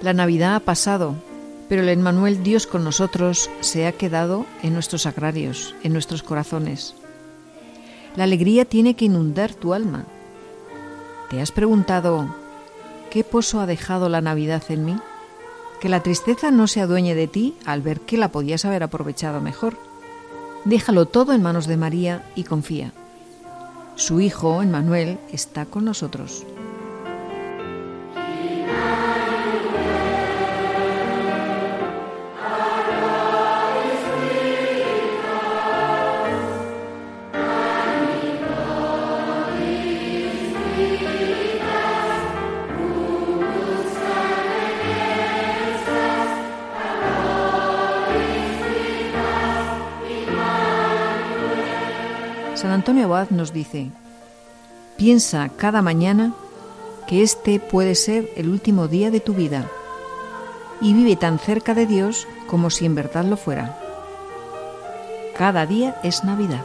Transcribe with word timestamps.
La 0.00 0.14
Navidad 0.14 0.54
ha 0.54 0.60
pasado, 0.60 1.14
pero 1.68 1.82
el 1.82 1.90
Emmanuel 1.90 2.42
Dios 2.42 2.66
con 2.66 2.84
nosotros 2.84 3.50
se 3.60 3.86
ha 3.86 3.92
quedado 3.92 4.46
en 4.62 4.72
nuestros 4.72 5.04
agrarios, 5.04 5.74
en 5.82 5.92
nuestros 5.92 6.22
corazones. 6.22 6.94
La 8.16 8.24
alegría 8.24 8.64
tiene 8.64 8.94
que 8.94 9.04
inundar 9.04 9.54
tu 9.54 9.74
alma. 9.74 10.06
¿Te 11.28 11.42
has 11.42 11.52
preguntado 11.52 12.34
qué 13.10 13.24
pozo 13.24 13.60
ha 13.60 13.66
dejado 13.66 14.08
la 14.08 14.22
Navidad 14.22 14.62
en 14.70 14.86
mí? 14.86 14.96
Que 15.80 15.90
la 15.90 16.02
tristeza 16.02 16.50
no 16.50 16.66
se 16.66 16.80
adueñe 16.80 17.14
de 17.14 17.28
ti 17.28 17.54
al 17.66 17.82
ver 17.82 18.00
que 18.00 18.16
la 18.16 18.32
podías 18.32 18.64
haber 18.64 18.82
aprovechado 18.82 19.42
mejor. 19.42 19.76
Déjalo 20.64 21.06
todo 21.06 21.34
en 21.34 21.42
manos 21.42 21.66
de 21.66 21.76
María 21.76 22.24
y 22.34 22.44
confía. 22.44 22.92
Su 23.96 24.20
Hijo, 24.20 24.62
Emmanuel, 24.62 25.18
está 25.30 25.66
con 25.66 25.84
nosotros. 25.84 26.46
San 52.60 52.72
Antonio 52.72 53.06
Abad 53.06 53.30
nos 53.30 53.54
dice, 53.54 53.90
piensa 54.98 55.48
cada 55.56 55.80
mañana 55.80 56.34
que 57.06 57.22
este 57.22 57.58
puede 57.58 57.94
ser 57.94 58.28
el 58.36 58.50
último 58.50 58.86
día 58.86 59.10
de 59.10 59.20
tu 59.20 59.32
vida 59.32 59.64
y 60.82 60.92
vive 60.92 61.16
tan 61.16 61.38
cerca 61.38 61.72
de 61.72 61.86
Dios 61.86 62.28
como 62.48 62.68
si 62.68 62.84
en 62.84 62.94
verdad 62.94 63.24
lo 63.24 63.38
fuera. 63.38 63.78
Cada 65.38 65.64
día 65.64 65.98
es 66.02 66.22
Navidad. 66.22 66.60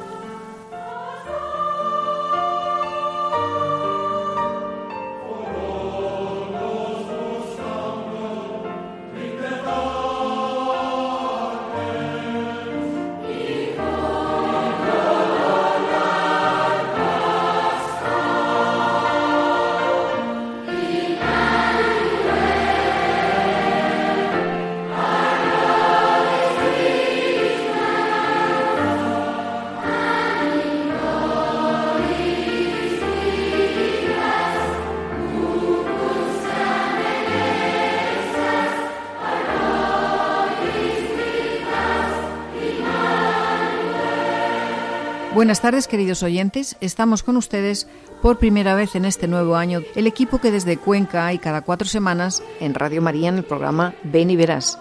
Buenas 45.35 45.59
tardes, 45.59 45.89
queridos 45.89 46.23
oyentes. 46.23 46.77
Estamos 46.79 47.21
con 47.21 47.35
ustedes 47.35 47.89
por 48.21 48.39
primera 48.39 48.73
vez 48.73 48.95
en 48.95 49.03
este 49.03 49.27
nuevo 49.27 49.57
año, 49.57 49.81
el 49.93 50.07
equipo 50.07 50.37
que 50.37 50.49
desde 50.49 50.77
Cuenca 50.77 51.33
y 51.33 51.39
cada 51.39 51.59
cuatro 51.59 51.89
semanas 51.89 52.41
en 52.61 52.73
Radio 52.73 53.01
María 53.01 53.27
en 53.27 53.39
el 53.39 53.43
programa 53.43 53.95
Ven 54.05 54.29
y 54.29 54.37
Verás. 54.37 54.79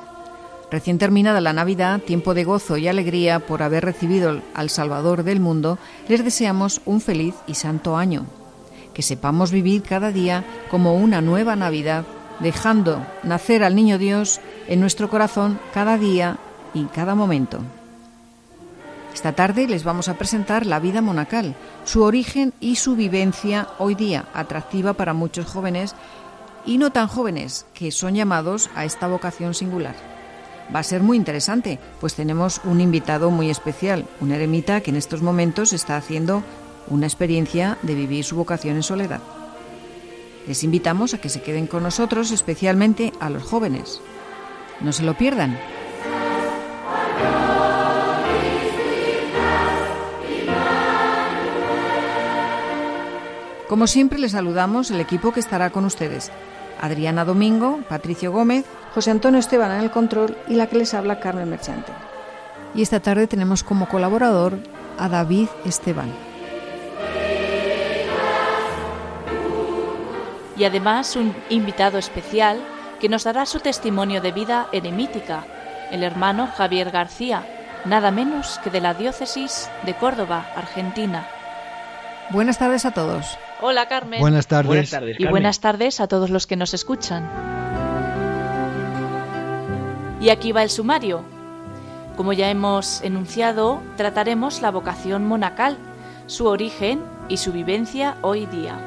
Recién 0.70 0.98
terminada 0.98 1.40
la 1.40 1.52
Navidad, 1.52 1.98
tiempo 2.02 2.34
de 2.34 2.44
gozo 2.44 2.76
y 2.76 2.86
alegría 2.86 3.40
por 3.40 3.64
haber 3.64 3.84
recibido 3.84 4.40
al 4.54 4.70
Salvador 4.70 5.24
del 5.24 5.40
mundo, 5.40 5.76
les 6.06 6.22
deseamos 6.22 6.80
un 6.84 7.00
feliz 7.00 7.34
y 7.48 7.54
santo 7.54 7.96
año. 7.96 8.24
Que 8.94 9.02
sepamos 9.02 9.50
vivir 9.50 9.82
cada 9.82 10.12
día 10.12 10.44
como 10.70 10.94
una 10.94 11.20
nueva 11.20 11.56
Navidad, 11.56 12.04
dejando 12.38 13.04
nacer 13.24 13.64
al 13.64 13.74
Niño 13.74 13.98
Dios 13.98 14.40
en 14.68 14.78
nuestro 14.78 15.10
corazón 15.10 15.58
cada 15.72 15.98
día 15.98 16.38
y 16.74 16.84
cada 16.84 17.16
momento. 17.16 17.58
Esta 19.14 19.32
tarde 19.32 19.68
les 19.68 19.84
vamos 19.84 20.08
a 20.08 20.14
presentar 20.14 20.66
la 20.66 20.80
vida 20.80 21.00
monacal, 21.00 21.54
su 21.84 22.02
origen 22.02 22.52
y 22.58 22.74
su 22.76 22.96
vivencia 22.96 23.68
hoy 23.78 23.94
día, 23.94 24.24
atractiva 24.34 24.94
para 24.94 25.14
muchos 25.14 25.46
jóvenes 25.46 25.94
y 26.66 26.78
no 26.78 26.90
tan 26.90 27.06
jóvenes 27.06 27.64
que 27.74 27.92
son 27.92 28.16
llamados 28.16 28.70
a 28.74 28.84
esta 28.84 29.06
vocación 29.06 29.54
singular. 29.54 29.94
Va 30.74 30.80
a 30.80 30.82
ser 30.82 31.00
muy 31.00 31.16
interesante, 31.16 31.78
pues 32.00 32.14
tenemos 32.14 32.60
un 32.64 32.80
invitado 32.80 33.30
muy 33.30 33.50
especial, 33.50 34.04
un 34.20 34.32
eremita 34.32 34.80
que 34.80 34.90
en 34.90 34.96
estos 34.96 35.22
momentos 35.22 35.72
está 35.72 35.96
haciendo 35.96 36.42
una 36.88 37.06
experiencia 37.06 37.78
de 37.82 37.94
vivir 37.94 38.24
su 38.24 38.34
vocación 38.34 38.74
en 38.74 38.82
soledad. 38.82 39.20
Les 40.48 40.64
invitamos 40.64 41.14
a 41.14 41.18
que 41.18 41.28
se 41.28 41.40
queden 41.40 41.68
con 41.68 41.84
nosotros, 41.84 42.32
especialmente 42.32 43.12
a 43.20 43.30
los 43.30 43.44
jóvenes. 43.44 44.00
No 44.80 44.92
se 44.92 45.04
lo 45.04 45.14
pierdan. 45.14 45.56
Como 53.68 53.86
siempre, 53.86 54.18
les 54.18 54.32
saludamos 54.32 54.90
el 54.90 55.00
equipo 55.00 55.32
que 55.32 55.40
estará 55.40 55.70
con 55.70 55.84
ustedes. 55.84 56.30
Adriana 56.80 57.24
Domingo, 57.24 57.80
Patricio 57.88 58.30
Gómez, 58.30 58.66
José 58.94 59.10
Antonio 59.10 59.40
Esteban 59.40 59.72
en 59.72 59.80
el 59.80 59.90
control 59.90 60.36
y 60.48 60.54
la 60.54 60.66
que 60.66 60.76
les 60.76 60.92
habla 60.92 61.18
Carmen 61.18 61.48
Merchante. 61.48 61.92
Y 62.74 62.82
esta 62.82 63.00
tarde 63.00 63.26
tenemos 63.26 63.62
como 63.62 63.88
colaborador 63.88 64.58
a 64.98 65.08
David 65.08 65.48
Esteban. 65.64 66.12
Y 70.56 70.64
además 70.64 71.16
un 71.16 71.34
invitado 71.48 71.98
especial 71.98 72.60
que 73.00 73.08
nos 73.08 73.24
dará 73.24 73.46
su 73.46 73.60
testimonio 73.60 74.20
de 74.20 74.32
vida 74.32 74.68
eremítica, 74.72 75.44
el 75.90 76.02
hermano 76.02 76.48
Javier 76.54 76.90
García, 76.90 77.46
nada 77.84 78.10
menos 78.10 78.60
que 78.62 78.70
de 78.70 78.80
la 78.80 78.94
diócesis 78.94 79.68
de 79.84 79.94
Córdoba, 79.94 80.46
Argentina. 80.54 81.26
Buenas 82.30 82.58
tardes 82.58 82.84
a 82.84 82.92
todos. 82.92 83.38
Hola 83.60 83.86
Carmen. 83.86 84.20
Buenas 84.20 84.46
tardes. 84.46 84.66
Buenas 84.66 84.90
tardes, 84.90 85.16
Y 85.20 85.26
buenas 85.26 85.60
tardes 85.60 86.00
a 86.00 86.08
todos 86.08 86.30
los 86.30 86.46
que 86.46 86.56
nos 86.56 86.74
escuchan. 86.74 87.28
Y 90.20 90.30
aquí 90.30 90.52
va 90.52 90.62
el 90.62 90.70
sumario. 90.70 91.22
Como 92.16 92.32
ya 92.32 92.50
hemos 92.50 93.02
enunciado, 93.02 93.82
trataremos 93.96 94.62
la 94.62 94.70
vocación 94.70 95.26
monacal, 95.26 95.76
su 96.26 96.46
origen 96.46 97.02
y 97.28 97.36
su 97.36 97.52
vivencia 97.52 98.16
hoy 98.22 98.46
día. 98.46 98.78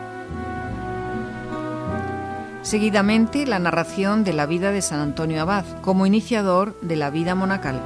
Seguidamente, 2.64 3.46
la 3.46 3.60
narración 3.60 4.24
de 4.24 4.34
la 4.34 4.46
vida 4.46 4.72
de 4.72 4.82
San 4.82 5.00
Antonio 5.00 5.42
Abad 5.42 5.66
como 5.82 6.06
iniciador 6.06 6.78
de 6.82 6.96
la 6.96 7.10
vida 7.10 7.36
monacal. 7.36 7.80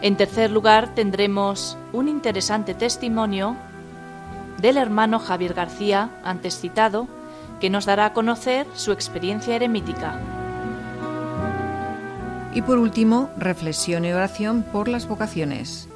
En 0.00 0.16
tercer 0.16 0.50
lugar, 0.50 0.94
tendremos 0.94 1.76
un 1.92 2.08
interesante 2.08 2.74
testimonio 2.74 3.56
del 4.58 4.76
hermano 4.76 5.18
Javier 5.18 5.54
García, 5.54 6.10
antes 6.24 6.60
citado, 6.60 7.08
que 7.60 7.70
nos 7.70 7.86
dará 7.86 8.06
a 8.06 8.12
conocer 8.12 8.66
su 8.74 8.92
experiencia 8.92 9.56
eremítica. 9.56 10.20
Y 12.54 12.62
por 12.62 12.78
último, 12.78 13.30
reflexión 13.36 14.04
y 14.04 14.12
oración 14.12 14.62
por 14.62 14.88
las 14.88 15.06
vocaciones. 15.06 15.88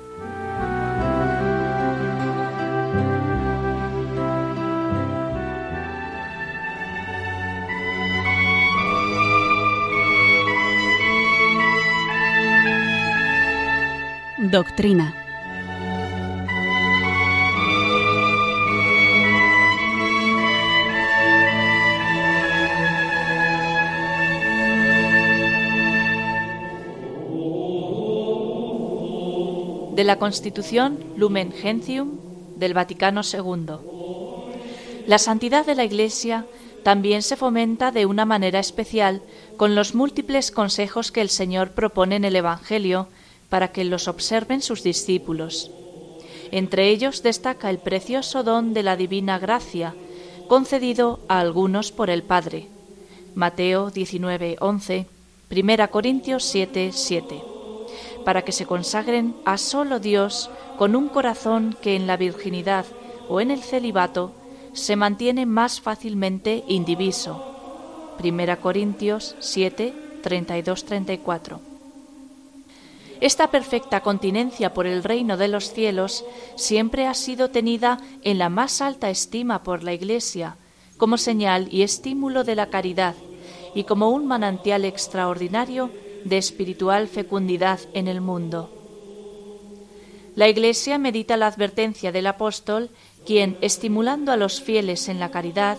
Doctrina. 14.39 15.22
De 30.03 30.07
la 30.07 30.19
Constitución 30.19 30.99
Lumen 31.17 31.53
Gentium 31.53 32.19
del 32.57 32.75
Vaticano 32.75 33.21
II. 33.23 33.77
La 35.07 35.19
santidad 35.19 35.65
de 35.65 35.77
la 35.77 35.85
Iglesia 35.85 36.45
también 36.83 37.23
se 37.23 37.37
fomenta 37.37 37.93
de 37.93 38.05
una 38.05 38.25
manera 38.25 38.59
especial 38.59 39.23
con 39.57 39.77
los 39.77 39.95
múltiples 39.95 40.51
consejos 40.51 41.13
que 41.13 41.21
el 41.21 41.29
Señor 41.29 41.71
propone 41.71 42.17
en 42.17 42.25
el 42.25 42.35
Evangelio 42.35 43.07
para 43.49 43.71
que 43.71 43.85
los 43.85 44.09
observen 44.09 44.61
sus 44.61 44.83
discípulos. 44.83 45.71
Entre 46.51 46.89
ellos 46.89 47.23
destaca 47.23 47.71
el 47.71 47.79
precioso 47.79 48.43
don 48.43 48.75
de 48.75 48.83
la 48.83 48.97
divina 48.97 49.39
gracia, 49.39 49.95
concedido 50.49 51.21
a 51.29 51.39
algunos 51.39 51.93
por 51.93 52.11
el 52.11 52.25
Padre. 52.25 52.67
Mateo 53.37 53.93
19, 53.93 54.57
11, 54.59 55.07
1 55.49 55.91
Corintios 55.93 56.43
7, 56.43 56.91
7. 56.93 57.52
Para 58.25 58.43
que 58.43 58.53
se 58.53 58.67
consagren 58.67 59.35
a 59.45 59.59
solo 59.59 59.99
Dios 59.99 60.51
con 60.79 60.95
un 60.97 61.09
corazón 61.09 61.77
que 61.81 61.97
en 61.97 62.07
la 62.07 62.17
virginidad 62.17 62.87
o 63.29 63.41
en 63.41 63.51
el 63.51 63.63
celibato 63.63 64.33
se 64.73 64.97
mantiene 64.97 65.47
más 65.47 65.81
fácilmente 65.81 66.65
indiviso. 66.69 67.53
1 68.23 68.61
Corintios 68.61 69.37
7, 69.41 69.95
32, 70.23 70.85
34. 70.85 71.61
Esta 73.21 73.51
perfecta 73.53 74.01
continencia 74.01 74.75
por 74.75 74.87
el 74.87 75.05
reino 75.05 75.37
de 75.37 75.47
los 75.49 75.73
cielos 75.73 76.25
siempre 76.57 77.07
ha 77.07 77.15
sido 77.15 77.51
tenida 77.51 78.01
en 78.23 78.39
la 78.39 78.49
más 78.49 78.81
alta 78.81 79.11
estima 79.11 79.63
por 79.63 79.85
la 79.85 79.93
Iglesia, 79.93 80.57
como 80.97 81.17
señal 81.19 81.69
y 81.71 81.83
estímulo 81.83 82.43
de 82.43 82.57
la 82.57 82.67
caridad, 82.67 83.15
y 83.75 83.85
como 83.85 84.11
un 84.11 84.27
manantial 84.27 84.85
extraordinario 84.85 85.91
de 86.25 86.39
espiritual 86.39 87.09
fecundidad 87.09 87.81
en 87.95 88.09
el 88.09 88.21
mundo. 88.21 88.71
La 90.35 90.49
Iglesia 90.49 90.99
medita 90.99 91.37
la 91.37 91.47
advertencia 91.47 92.13
del 92.13 92.27
apóstol 92.27 92.91
quien, 93.27 93.57
estimulando 93.61 94.33
a 94.33 94.37
los 94.37 94.61
fieles 94.61 95.09
en 95.09 95.21
la 95.21 95.31
caridad, 95.31 95.79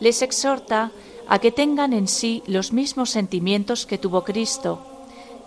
les 0.00 0.22
exhorta 0.22 0.90
a 1.28 1.38
que 1.38 1.52
tengan 1.52 1.92
en 1.92 2.08
sí 2.08 2.42
los 2.46 2.72
mismos 2.72 3.10
sentimientos 3.10 3.86
que 3.86 3.98
tuvo 3.98 4.24
Cristo, 4.24 4.84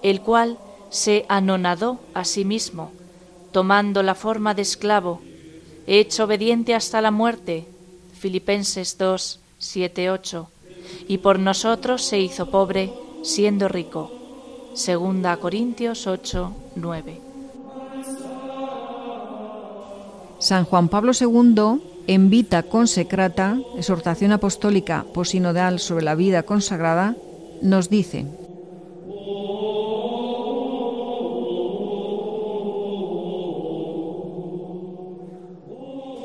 el 0.01 0.22
cual 0.22 0.57
se 0.90 1.25
anonadó 1.28 2.00
a 2.13 2.24
sí 2.24 2.45
mismo, 2.45 2.92
tomando 3.51 4.04
la 4.04 4.16
forma 4.16 4.54
de 4.54 4.62
esclavo, 4.62 5.22
hecho 5.88 6.25
obediente 6.25 6.75
hasta 6.75 7.01
la 7.01 7.12
muerte. 7.12 7.66
Filipenses 8.18 8.98
2, 8.98 9.40
7, 9.57 10.12
8. 10.12 10.50
Y 11.07 11.18
por 11.18 11.40
nosotros 11.40 12.04
se 12.04 12.19
hizo 12.19 12.50
pobre, 12.50 12.94
siendo 13.24 13.68
rico. 13.68 14.22
Segunda 14.73 15.37
Corintios 15.37 16.07
8, 16.07 16.51
9. 16.75 17.21
San 20.39 20.65
Juan 20.65 20.89
Pablo 20.89 21.11
II, 21.13 21.79
en 22.07 22.29
Vita 22.31 22.63
Consecrata, 22.63 23.59
exhortación 23.77 24.31
apostólica 24.31 25.05
posinodal 25.13 25.79
sobre 25.79 26.03
la 26.03 26.15
vida 26.15 26.41
consagrada, 26.43 27.15
nos 27.61 27.91
dice, 27.91 28.25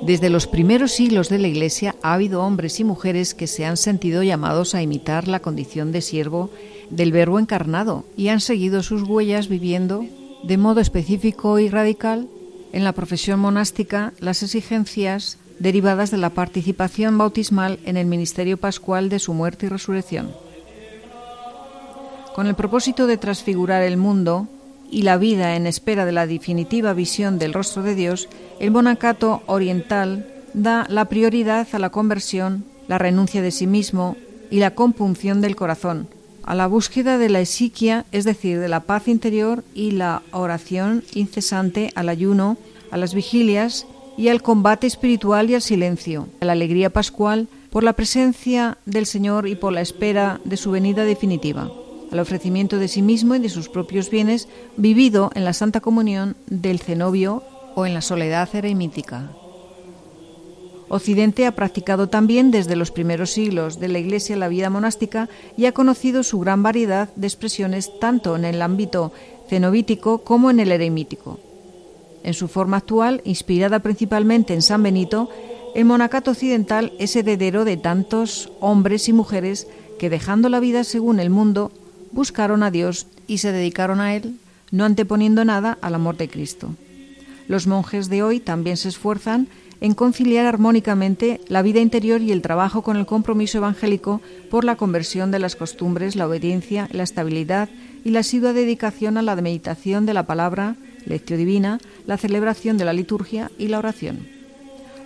Desde 0.00 0.30
los 0.30 0.46
primeros 0.46 0.92
siglos 0.92 1.28
de 1.28 1.38
la 1.38 1.48
Iglesia 1.48 1.94
ha 2.00 2.14
habido 2.14 2.42
hombres 2.42 2.80
y 2.80 2.84
mujeres 2.84 3.34
que 3.34 3.46
se 3.46 3.66
han 3.66 3.76
sentido 3.76 4.22
llamados 4.22 4.74
a 4.74 4.80
imitar 4.80 5.28
la 5.28 5.40
condición 5.40 5.92
de 5.92 6.00
siervo 6.00 6.48
del 6.90 7.12
Verbo 7.12 7.38
encarnado 7.38 8.05
y 8.17 8.29
han 8.29 8.40
seguido 8.40 8.82
sus 8.82 9.02
huellas 9.02 9.49
viviendo 9.49 10.05
de 10.43 10.56
modo 10.56 10.81
específico 10.81 11.58
y 11.58 11.69
radical 11.69 12.29
en 12.73 12.85
la 12.85 12.93
profesión 12.93 13.40
monástica 13.40 14.12
las 14.20 14.43
exigencias 14.43 15.38
derivadas 15.58 16.11
de 16.11 16.19
la 16.19 16.31
participación 16.31 17.19
bautismal 17.19 17.79
en 17.85 17.96
el 17.96 18.06
ministerio 18.06 18.56
pascual 18.56 19.08
de 19.08 19.19
su 19.19 19.35
muerte 19.35 19.67
y 19.67 19.69
resurrección. 19.69 20.31
Con 22.35 22.46
el 22.46 22.55
propósito 22.55 23.06
de 23.06 23.17
transfigurar 23.17 23.82
el 23.82 23.96
mundo 23.96 24.46
y 24.91 25.02
la 25.02 25.17
vida 25.17 25.56
en 25.56 25.67
espera 25.67 26.06
de 26.06 26.12
la 26.12 26.26
definitiva 26.26 26.93
visión 26.93 27.38
del 27.38 27.52
rostro 27.52 27.82
de 27.82 27.94
Dios, 27.94 28.29
el 28.61 28.70
monacato 28.70 29.43
oriental 29.46 30.26
da 30.55 30.87
la 30.88 31.06
prioridad 31.06 31.67
a 31.73 31.79
la 31.79 31.91
conversión, 31.91 32.64
la 32.87 32.99
renuncia 32.99 33.43
de 33.43 33.50
sí 33.50 33.67
mismo 33.67 34.17
y 34.50 34.61
la 34.61 34.75
compunción 34.75 35.41
del 35.41 35.56
corazón, 35.56 36.08
a 36.48 36.54
la 36.54 36.66
búsqueda 36.66 37.18
de 37.18 37.28
la 37.28 37.40
esiquia, 37.40 38.06
es 38.10 38.24
decir, 38.24 38.58
de 38.58 38.68
la 38.68 38.80
paz 38.80 39.06
interior 39.06 39.64
y 39.74 39.90
la 39.90 40.22
oración 40.32 41.04
incesante 41.12 41.92
al 41.94 42.08
ayuno, 42.08 42.56
a 42.90 42.96
las 42.96 43.12
vigilias 43.12 43.86
y 44.16 44.28
al 44.28 44.40
combate 44.40 44.86
espiritual 44.86 45.50
y 45.50 45.54
al 45.56 45.60
silencio, 45.60 46.26
a 46.40 46.46
la 46.46 46.52
alegría 46.52 46.88
pascual 46.88 47.48
por 47.68 47.84
la 47.84 47.92
presencia 47.92 48.78
del 48.86 49.04
Señor 49.04 49.46
y 49.46 49.56
por 49.56 49.74
la 49.74 49.82
espera 49.82 50.40
de 50.44 50.56
su 50.56 50.70
venida 50.70 51.04
definitiva, 51.04 51.70
al 52.10 52.18
ofrecimiento 52.18 52.78
de 52.78 52.88
sí 52.88 53.02
mismo 53.02 53.34
y 53.34 53.40
de 53.40 53.50
sus 53.50 53.68
propios 53.68 54.08
bienes 54.08 54.48
vivido 54.78 55.30
en 55.34 55.44
la 55.44 55.52
Santa 55.52 55.82
Comunión 55.82 56.34
del 56.46 56.78
cenobio 56.78 57.42
o 57.74 57.84
en 57.84 57.92
la 57.92 58.00
soledad 58.00 58.48
eremítica. 58.54 59.38
Occidente 60.90 61.46
ha 61.46 61.52
practicado 61.52 62.08
también 62.08 62.50
desde 62.50 62.76
los 62.76 62.90
primeros 62.90 63.31
siglos 63.31 63.79
de 63.79 63.88
la 63.88 63.99
Iglesia 63.99 64.37
la 64.37 64.49
vida 64.49 64.70
monástica 64.70 65.29
y 65.56 65.67
ha 65.67 65.73
conocido 65.73 66.23
su 66.23 66.40
gran 66.40 66.62
variedad 66.62 67.11
de 67.14 67.26
expresiones 67.26 67.90
tanto 68.00 68.37
en 68.37 68.44
el 68.46 68.62
ámbito 68.62 69.12
cenobítico 69.49 70.19
como 70.19 70.50
en 70.50 70.61
el 70.61 70.73
eremítico. 70.73 71.38
En 72.25 72.35
su 72.35 72.49
forma 72.49 72.79
actual, 72.79 73.20
inspirada 73.25 73.81
principalmente 73.81 74.55
en 74.55 74.62
San 74.62 74.82
Benito, 74.82 75.29
el 75.75 75.85
monacato 75.85 76.31
occidental 76.31 76.93
es 76.99 77.14
heredero 77.17 77.64
de 77.64 77.76
tantos 77.76 78.50
hombres 78.61 79.08
y 79.08 79.12
mujeres 79.12 79.67
que 79.99 80.11
dejando 80.11 80.49
la 80.49 80.61
vida 80.61 80.84
según 80.84 81.20
el 81.20 81.29
mundo, 81.29 81.70
buscaron 82.12 82.62
a 82.62 82.70
Dios 82.70 83.06
y 83.26 83.38
se 83.38 83.52
dedicaron 83.52 84.00
a 84.00 84.17
Él, 84.17 84.37
no 84.70 84.84
anteponiendo 84.84 85.44
nada 85.44 85.76
al 85.82 85.94
amor 85.94 86.17
de 86.17 86.29
Cristo. 86.29 86.70
Los 87.46 87.67
monjes 87.67 88.08
de 88.08 88.23
hoy 88.23 88.41
también 88.41 88.76
se 88.76 88.88
esfuerzan 88.88 89.49
en 89.80 89.94
conciliar 89.94 90.46
armónicamente 90.46 91.40
la 91.48 91.62
vida 91.62 91.80
interior 91.80 92.20
y 92.20 92.32
el 92.32 92.42
trabajo 92.42 92.82
con 92.82 92.96
el 92.96 93.06
compromiso 93.06 93.58
evangélico 93.58 94.20
por 94.50 94.64
la 94.64 94.76
conversión 94.76 95.31
de 95.31 95.38
las 95.38 95.56
costumbres, 95.56 96.17
la 96.17 96.26
obediencia, 96.26 96.88
la 96.93 97.05
estabilidad 97.05 97.69
y 98.05 98.10
la 98.10 98.20
asidua 98.20 98.53
dedicación 98.53 99.17
a 99.17 99.22
la 99.22 99.36
meditación 99.36 100.06
de 100.06 100.14
la 100.14 100.26
palabra, 100.26 100.76
lectio 101.05 101.36
divina, 101.36 101.79
la 102.06 102.17
celebración 102.17 102.79
de 102.79 102.84
la 102.84 102.93
liturgia 102.93 103.50
y 103.58 103.69
la 103.69 103.79
oración. 103.79 104.26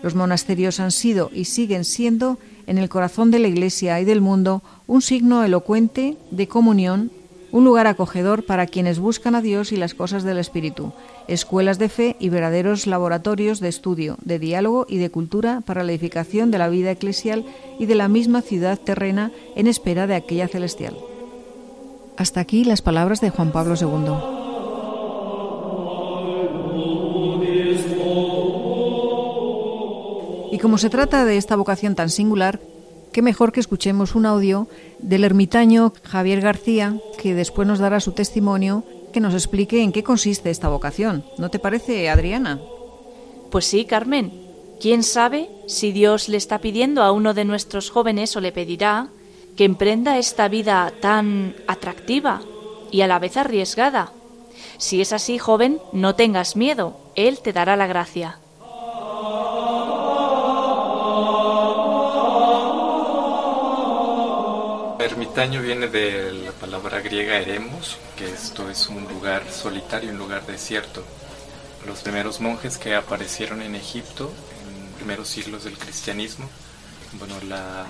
Los 0.03 0.15
monasterios 0.15 0.81
han 0.81 0.91
sido 0.91 1.31
y 1.33 1.45
siguen 1.45 1.85
siendo 1.85 2.39
en 2.67 2.79
el 2.79 2.89
corazón 2.89 3.31
de 3.31 3.39
la 3.39 3.49
Iglesia 3.49 4.01
y 4.01 4.05
del 4.05 4.21
mundo 4.21 4.63
un 4.87 5.03
signo 5.03 5.45
elocuente 5.45 6.17
de 6.31 6.49
comunión 6.49 7.11
un 7.53 7.65
lugar 7.65 7.87
acogedor 7.87 8.45
para 8.45 8.67
quienes 8.67 8.99
buscan 8.99 9.35
a 9.35 9.43
Dios 9.43 9.73
y 9.73 9.77
las 9.77 9.95
cosas 9.95 10.25
del 10.25 10.39
Espíritu, 10.39 10.93
escuelas 11.29 11.79
de 11.79 11.89
fe 11.89 12.17
y 12.19 12.29
verdaderos 12.29 12.87
laboratorios 12.87 13.61
de 13.61 13.69
estudio, 13.69 14.17
de 14.25 14.39
diálogo 14.39 14.87
y 14.89 14.99
de 14.99 15.11
cultura 15.11 15.63
para 15.65 15.83
la 15.83 15.93
edificación 15.93 16.51
de 16.51 16.59
la 16.59 16.69
vida 16.69 16.91
eclesial 16.91 17.45
y 17.79 17.87
de 17.87 17.95
la 17.95 18.09
misma 18.09 18.43
ciudad 18.43 18.79
terrena 18.79 19.33
en 19.57 19.67
espera 19.67 20.07
de 20.07 20.15
aquella 20.15 20.49
celestial. 20.49 20.97
Hasta 22.17 22.41
aquí 22.41 22.65
las 22.65 22.83
palabras 22.83 23.21
de 23.21 23.31
Juan 23.31 23.53
Pablo 23.53 23.75
II. 23.81 24.43
Y 30.53 30.59
como 30.59 30.77
se 30.77 30.91
trata 30.91 31.25
de 31.25 31.39
esta 31.39 31.57
vocación 31.57 31.95
tan 31.95 32.11
singular, 32.11 32.61
qué 33.13 33.23
mejor 33.23 33.53
que 33.53 33.61
escuchemos 33.61 34.15
un 34.15 34.27
audio 34.27 34.69
del 34.99 35.25
ermitaño 35.25 35.95
Javier 36.03 36.43
García, 36.43 36.99
que 37.19 37.35
después 37.35 37.67
nos 37.67 37.79
dará 37.79 38.01
su 38.01 38.13
testimonio, 38.13 38.85
que 39.13 39.21
nos 39.21 39.35
explique 39.35 39.83
en 39.83 39.93
qué 39.93 40.03
consiste 40.03 40.51
esta 40.51 40.69
vocación. 40.69 41.25
¿No 41.39 41.51
te 41.51 41.59
parece, 41.59 42.09
Adriana? 42.11 42.61
Pues 43.51 43.67
sí, 43.67 43.85
Carmen. 43.85 44.33
¿Quién 44.81 45.05
sabe 45.05 45.49
si 45.69 45.93
Dios 45.93 46.29
le 46.29 46.37
está 46.37 46.59
pidiendo 46.59 47.03
a 47.03 47.13
uno 47.13 47.35
de 47.35 47.45
nuestros 47.45 47.91
jóvenes 47.91 48.35
o 48.35 48.41
le 48.41 48.51
pedirá 48.51 49.09
que 49.57 49.65
emprenda 49.65 50.19
esta 50.19 50.49
vida 50.49 50.93
tan 51.01 51.55
atractiva 51.69 52.41
y 52.91 53.03
a 53.03 53.07
la 53.07 53.21
vez 53.21 53.37
arriesgada? 53.37 54.13
Si 54.79 55.01
es 55.01 55.13
así, 55.13 55.39
joven, 55.39 55.79
no 55.93 56.17
tengas 56.17 56.57
miedo, 56.57 56.97
Él 57.15 57.39
te 57.39 57.53
dará 57.53 57.77
la 57.77 57.87
gracia. 57.87 58.42
Ermitaño 65.33 65.63
viene 65.63 65.89
de 65.89 66.31
la 66.31 66.53
palabra 66.53 67.01
griega 67.01 67.39
eremos, 67.39 67.97
que 68.19 68.31
esto 68.31 68.69
es 68.69 68.89
un 68.89 69.05
lugar 69.05 69.51
solitario, 69.51 70.11
un 70.11 70.19
lugar 70.19 70.45
desierto. 70.45 71.03
Los 71.87 72.03
primeros 72.03 72.39
monjes 72.43 72.77
que 72.77 72.95
aparecieron 72.95 73.63
en 73.63 73.75
Egipto 73.75 74.31
en 74.67 74.93
primeros 74.93 75.29
siglos 75.29 75.65
del 75.65 75.79
cristianismo, 75.79 76.51
bueno, 77.15 77.35
la, 77.49 77.87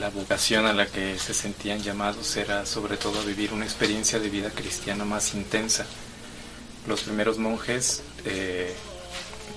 la 0.00 0.10
vocación 0.10 0.66
a 0.66 0.72
la 0.72 0.86
que 0.86 1.16
se 1.16 1.32
sentían 1.32 1.80
llamados 1.80 2.36
era 2.36 2.66
sobre 2.66 2.96
todo 2.96 3.20
a 3.20 3.24
vivir 3.24 3.52
una 3.52 3.64
experiencia 3.64 4.18
de 4.18 4.28
vida 4.28 4.50
cristiana 4.50 5.04
más 5.04 5.34
intensa. 5.34 5.86
los 6.88 7.02
primeros 7.02 7.38
monjes 7.38 8.02
eh, 8.24 8.74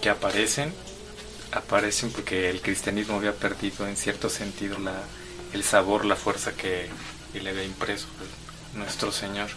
que 0.04 0.10
aparecen, 0.12 0.72
aparecen 1.52 2.12
porque 2.12 2.52
el 2.52 2.62
cristianismo 2.62 3.16
había 3.16 3.34
perdido 3.34 3.88
en 3.88 3.98
cierto 3.98 4.30
sentido 4.30 4.78
la, 4.78 5.02
el 5.54 5.64
sabor, 5.64 6.06
la 6.06 6.16
fuerza 6.16 6.54
que 6.54 6.90
le 7.34 7.50
había 7.50 7.64
impreso 7.64 8.08
nuestro 8.76 9.12
Señor. 9.12 9.50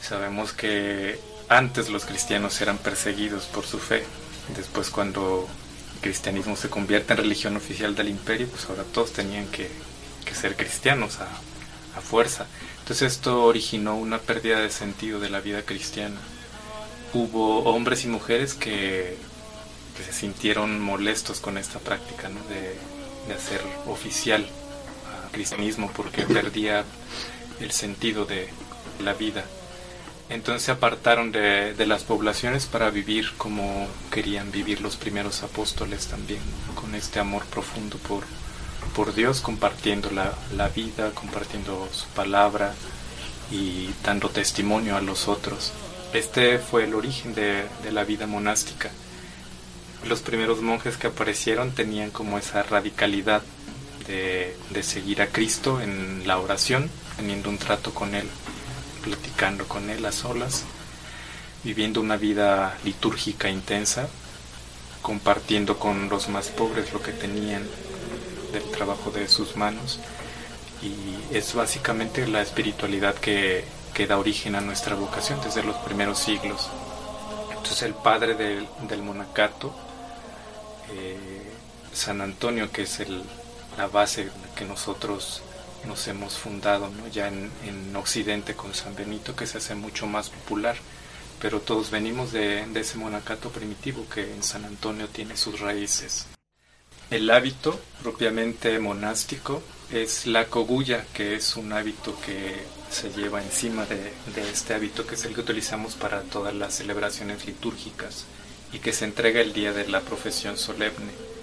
Sabemos 0.00 0.52
que 0.52 1.18
antes 1.48 1.88
los 1.88 2.04
cristianos 2.04 2.60
eran 2.60 2.78
perseguidos 2.78 3.44
por 3.44 3.66
su 3.66 3.78
fe, 3.78 4.04
después 4.56 4.90
cuando 4.90 5.48
el 5.94 6.00
cristianismo 6.00 6.56
se 6.56 6.70
convierte 6.70 7.12
en 7.12 7.18
religión 7.18 7.56
oficial 7.56 7.94
del 7.94 8.08
imperio, 8.08 8.48
pues 8.48 8.66
ahora 8.68 8.84
todos 8.84 9.12
tenían 9.12 9.46
que, 9.48 9.70
ser 10.34 10.56
cristianos 10.56 11.18
a, 11.20 11.28
fuerza. 12.00 12.46
Entonces 12.80 13.12
esto 13.12 13.44
originó 13.44 13.96
una 13.96 14.18
pérdida 14.18 14.58
de 14.58 14.68
sentido 14.68 15.20
de 15.20 15.30
la 15.30 15.40
vida 15.40 15.62
cristiana. 15.62 16.16
Hubo 17.12 17.60
hombres 17.60 18.04
y 18.04 18.08
mujeres 18.08 18.54
que, 18.54 19.16
se 20.04 20.12
sintieron 20.12 20.80
molestos 20.80 21.38
con 21.38 21.56
esta 21.56 21.78
práctica 21.78 22.28
de, 22.48 23.32
hacer 23.32 23.62
oficial 23.86 24.44
al 24.44 24.63
cristianismo 25.34 25.90
porque 25.94 26.22
perdía 26.22 26.84
el 27.60 27.70
sentido 27.72 28.24
de 28.24 28.48
la 29.02 29.14
vida. 29.14 29.44
Entonces 30.30 30.62
se 30.62 30.72
apartaron 30.72 31.32
de, 31.32 31.74
las 31.86 32.02
poblaciones 32.04 32.66
para 32.66 32.90
vivir 32.90 33.32
como 33.36 33.86
querían 34.10 34.50
vivir 34.50 34.80
los 34.80 34.96
primeros 34.96 35.42
apóstoles 35.42 36.06
también, 36.06 36.40
con 36.74 36.94
este 36.94 37.20
amor 37.20 37.44
profundo 37.46 37.98
por, 37.98 38.24
por 38.96 39.14
Dios, 39.14 39.40
compartiendo 39.42 40.10
la, 40.10 40.68
vida, 40.68 41.10
compartiendo 41.10 41.88
su 41.92 42.06
palabra 42.08 42.74
y 43.50 43.90
dando 44.02 44.30
testimonio 44.30 44.96
a 44.96 45.02
los 45.02 45.28
otros. 45.28 45.72
Este 46.14 46.58
fue 46.58 46.84
el 46.84 46.94
origen 46.94 47.34
de, 47.34 47.66
la 47.92 48.04
vida 48.04 48.26
monástica. 48.26 48.90
Los 50.08 50.20
primeros 50.20 50.62
monjes 50.62 50.96
que 50.96 51.08
aparecieron 51.08 51.72
tenían 51.72 52.10
como 52.10 52.38
esa 52.38 52.62
radicalidad 52.62 53.42
de, 54.06 54.82
seguir 54.82 55.22
a 55.22 55.28
Cristo 55.28 55.80
en 55.80 56.26
la 56.26 56.38
oración, 56.38 56.90
teniendo 57.16 57.48
un 57.48 57.58
trato 57.58 57.94
con 57.94 58.14
Él 58.14 58.28
platicando 59.04 59.68
con 59.68 59.90
él 59.90 60.04
a 60.06 60.12
solas, 60.12 60.64
viviendo 61.62 62.00
una 62.00 62.16
vida 62.16 62.78
litúrgica 62.84 63.50
intensa, 63.50 64.08
compartiendo 65.02 65.78
con 65.78 66.08
los 66.08 66.28
más 66.28 66.48
pobres 66.48 66.92
lo 66.92 67.02
que 67.02 67.12
tenían 67.12 67.62
del 68.52 68.62
trabajo 68.70 69.10
de 69.10 69.28
sus 69.28 69.56
manos. 69.56 70.00
Y 70.82 71.36
es 71.36 71.54
básicamente 71.54 72.26
la 72.26 72.42
espiritualidad 72.42 73.14
que, 73.14 73.64
que 73.92 74.06
da 74.06 74.18
origen 74.18 74.54
a 74.54 74.60
nuestra 74.60 74.94
vocación 74.94 75.40
desde 75.44 75.62
los 75.62 75.76
primeros 75.76 76.18
siglos. 76.18 76.68
Entonces 77.50 77.82
el 77.82 77.94
padre 77.94 78.34
del, 78.34 78.66
del 78.88 79.02
monacato, 79.02 79.74
eh, 80.92 81.52
San 81.92 82.20
Antonio, 82.20 82.70
que 82.72 82.82
es 82.82 83.00
el, 83.00 83.22
la 83.76 83.86
base 83.86 84.30
que 84.56 84.64
nosotros 84.64 85.42
nos 85.86 86.06
hemos 86.08 86.34
fundado 86.38 86.90
ya 87.12 87.28
en, 87.28 87.50
en, 87.64 87.94
Occidente 87.96 88.54
con 88.54 88.74
San 88.74 88.94
Benito, 88.94 89.36
que 89.36 89.46
se 89.46 89.58
hace 89.58 89.74
mucho 89.74 90.06
más 90.06 90.30
popular, 90.30 90.76
pero 91.40 91.60
todos 91.60 91.90
venimos 91.90 92.32
de, 92.32 92.66
ese 92.74 92.96
monacato 92.96 93.50
primitivo 93.50 94.06
que 94.08 94.32
en 94.32 94.42
San 94.42 94.64
Antonio 94.64 95.08
tiene 95.08 95.36
sus 95.36 95.60
raíces. 95.60 96.26
El 97.10 97.30
hábito 97.30 97.78
propiamente 98.02 98.78
monástico 98.78 99.62
es 99.92 100.26
la 100.26 100.46
cogulla, 100.46 101.04
que 101.12 101.34
es 101.34 101.56
un 101.56 101.72
hábito 101.72 102.18
que 102.24 102.62
se 102.90 103.10
lleva 103.10 103.42
encima 103.42 103.84
de, 103.84 104.12
este 104.50 104.74
hábito, 104.74 105.06
que 105.06 105.16
es 105.16 105.24
el 105.24 105.34
que 105.34 105.42
utilizamos 105.42 105.94
para 105.94 106.22
todas 106.22 106.54
las 106.54 106.74
celebraciones 106.74 107.46
litúrgicas 107.46 108.24
y 108.72 108.78
que 108.78 108.92
se 108.92 109.04
entrega 109.04 109.40
el 109.40 109.52
día 109.52 109.72
de 109.72 109.86
la 109.86 110.00
profesión 110.00 110.56
solemne 110.56 111.33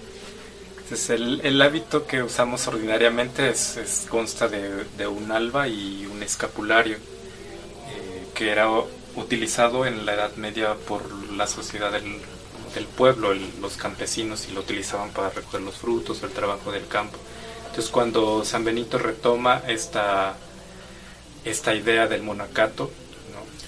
el, 0.92 1.62
hábito 1.62 2.06
que 2.06 2.22
usamos 2.22 2.66
ordinariamente 2.68 3.48
es, 3.48 4.06
consta 4.10 4.48
de, 4.48 5.06
un 5.06 5.32
alba 5.32 5.66
y 5.68 6.06
un 6.06 6.22
escapulario, 6.22 6.96
eh, 6.96 8.26
que 8.34 8.50
era 8.50 8.68
utilizado 9.16 9.86
en 9.86 10.04
la 10.04 10.14
Edad 10.14 10.34
Media 10.36 10.74
por 10.74 11.02
la 11.32 11.46
sociedad 11.46 11.92
del, 11.92 12.86
pueblo, 12.96 13.32
los 13.60 13.76
campesinos, 13.76 14.48
y 14.48 14.52
lo 14.52 14.60
utilizaban 14.60 15.10
para 15.10 15.30
recoger 15.30 15.62
los 15.62 15.76
frutos, 15.76 16.22
el 16.22 16.30
trabajo 16.30 16.72
del 16.72 16.86
campo. 16.88 17.16
Entonces 17.68 17.90
cuando 17.90 18.44
San 18.44 18.64
Benito 18.64 18.98
retoma 18.98 19.62
esta, 19.66 20.36
esta 21.44 21.74
idea 21.74 22.06
del 22.06 22.22
monacato, 22.22 22.90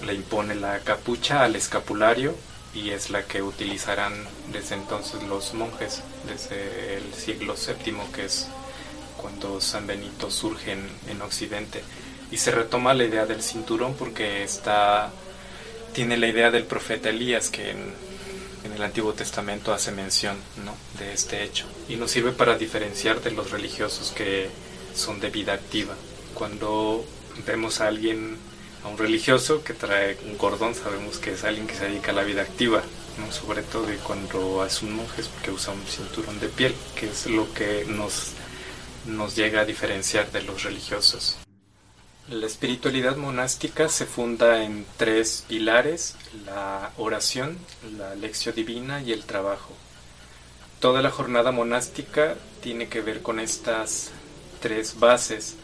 le 0.05 0.13
impone 0.13 0.53
la 0.53 0.79
capucha 0.79 1.43
al 1.43 1.55
escapulario 1.55 2.35
y 2.75 2.91
es 2.91 3.09
la 3.09 3.23
que 3.23 3.41
utilizarán 3.41 4.13
desde 4.51 4.75
entonces 4.75 5.23
los 5.23 5.53
monjes, 5.53 6.01
desde 6.27 6.97
el 6.97 7.13
siglo 7.13 7.55
VII, 7.55 7.95
que 8.13 8.25
es 8.25 8.47
cuando 9.15 9.61
San 9.61 9.87
Benito 9.87 10.29
surge 10.29 10.73
en, 10.73 11.21
Occidente. 11.21 11.81
Y 12.31 12.37
se 12.37 12.51
retoma 12.51 12.93
la 12.93 13.05
idea 13.05 13.25
del 13.25 13.41
cinturón 13.41 13.95
porque 13.95 14.43
está, 14.43 15.09
tiene 15.93 16.17
la 16.17 16.27
idea 16.27 16.51
del 16.51 16.65
profeta 16.65 17.09
Elías, 17.09 17.49
que 17.49 17.71
en, 17.71 17.93
el 18.75 18.83
Antiguo 18.83 19.13
Testamento 19.13 19.73
hace 19.73 19.91
mención 19.91 20.35
de 20.99 21.13
este 21.13 21.43
hecho. 21.43 21.65
Y 21.87 21.95
nos 21.95 22.11
sirve 22.11 22.33
para 22.33 22.57
diferenciar 22.57 23.21
de 23.21 23.31
los 23.31 23.51
religiosos 23.51 24.11
que 24.11 24.49
son 24.93 25.21
de 25.21 25.29
vida 25.29 25.53
activa. 25.53 25.93
Cuando 26.33 27.05
vemos 27.45 27.79
a 27.79 27.87
alguien 27.87 28.37
a 28.85 28.87
un 28.87 28.97
religioso 28.99 29.63
que 29.63 29.73
trae 29.73 30.15
un 30.25 30.35
cordón, 30.35 30.75
sabemos 30.75 31.17
que 31.17 31.33
es 31.33 31.43
alguien 31.43 31.65
que 31.65 31.73
se 31.73 31.85
dedica 31.85 32.11
a 32.11 32.13
la 32.13 32.23
vida 32.23 32.43
activa, 32.43 32.83
sobre 33.31 33.63
todo 33.63 33.87
cuando 34.03 34.63
es 34.63 34.83
un 34.83 34.95
monje 34.95 35.23
que 35.43 35.49
usa 35.49 35.73
un 35.73 35.83
cinturón 35.87 36.39
de 36.39 36.49
piel, 36.49 36.75
que 36.95 37.09
es 37.09 37.25
lo 37.25 37.51
que 37.51 37.85
nos, 37.87 38.33
nos 39.07 39.35
llega 39.35 39.61
a 39.61 39.65
diferenciar 39.65 40.31
de 40.31 40.43
los 40.43 40.63
religiosos. 40.63 41.37
La 42.29 42.45
espiritualidad 42.45 43.15
monástica 43.17 43.89
se 43.89 44.05
funda 44.05 44.63
en 44.63 44.85
tres 44.97 45.45
pilares, 45.47 46.15
la 46.45 46.91
oración, 46.97 47.57
la 47.97 48.13
lección 48.13 48.53
divina 48.53 49.01
y 49.01 49.13
el 49.13 49.25
trabajo. 49.25 49.73
Toda 50.79 51.01
la 51.01 51.09
jornada 51.09 51.51
monástica 51.51 52.35
tiene 52.61 52.87
que 52.87 53.01
ver 53.01 53.23
con 53.23 53.39
estas 53.39 54.11
tres 54.59 54.99
bases 54.99 55.55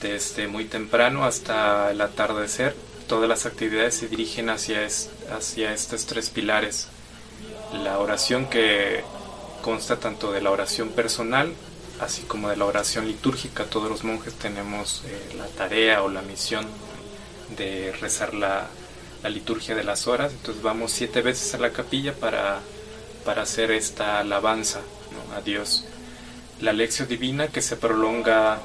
desde 0.00 0.46
muy 0.46 0.66
temprano 0.66 1.24
hasta 1.24 1.90
el 1.90 2.00
atardecer, 2.00 2.76
todas 3.08 3.28
las 3.28 3.46
actividades 3.46 3.94
se 3.94 4.08
dirigen 4.08 4.50
hacia, 4.50 4.86
hacia 4.86 5.72
estos 5.72 6.06
tres 6.06 6.30
pilares. 6.30 6.88
La 7.72 7.98
oración 7.98 8.46
que 8.46 9.02
consta 9.62 9.98
tanto 9.98 10.32
de 10.32 10.40
la 10.40 10.50
oración 10.50 10.90
personal, 10.90 11.52
así 12.00 12.22
como 12.22 12.48
de 12.48 12.56
la 12.56 12.64
oración 12.64 13.06
litúrgica. 13.06 13.64
Todos 13.64 13.90
los 13.90 14.04
monjes 14.04 14.34
tenemos 14.34 15.02
eh, 15.06 15.34
la 15.36 15.46
tarea 15.46 16.02
o 16.02 16.08
la 16.08 16.22
misión 16.22 16.66
de 17.56 17.92
rezar 18.00 18.34
la, 18.34 18.68
liturgia 19.28 19.74
de 19.74 19.84
las 19.84 20.06
horas. 20.06 20.32
Entonces 20.32 20.62
vamos 20.62 20.92
siete 20.92 21.20
veces 21.20 21.54
a 21.54 21.58
la 21.58 21.72
capilla 21.72 22.14
para, 22.14 22.60
para 23.24 23.42
hacer 23.42 23.70
esta 23.70 24.18
alabanza 24.18 24.80
a 25.36 25.42
Dios. 25.42 25.84
La 26.60 26.72
lección 26.72 27.06
divina 27.06 27.48
que 27.48 27.60
se 27.60 27.76
prolonga 27.76 28.60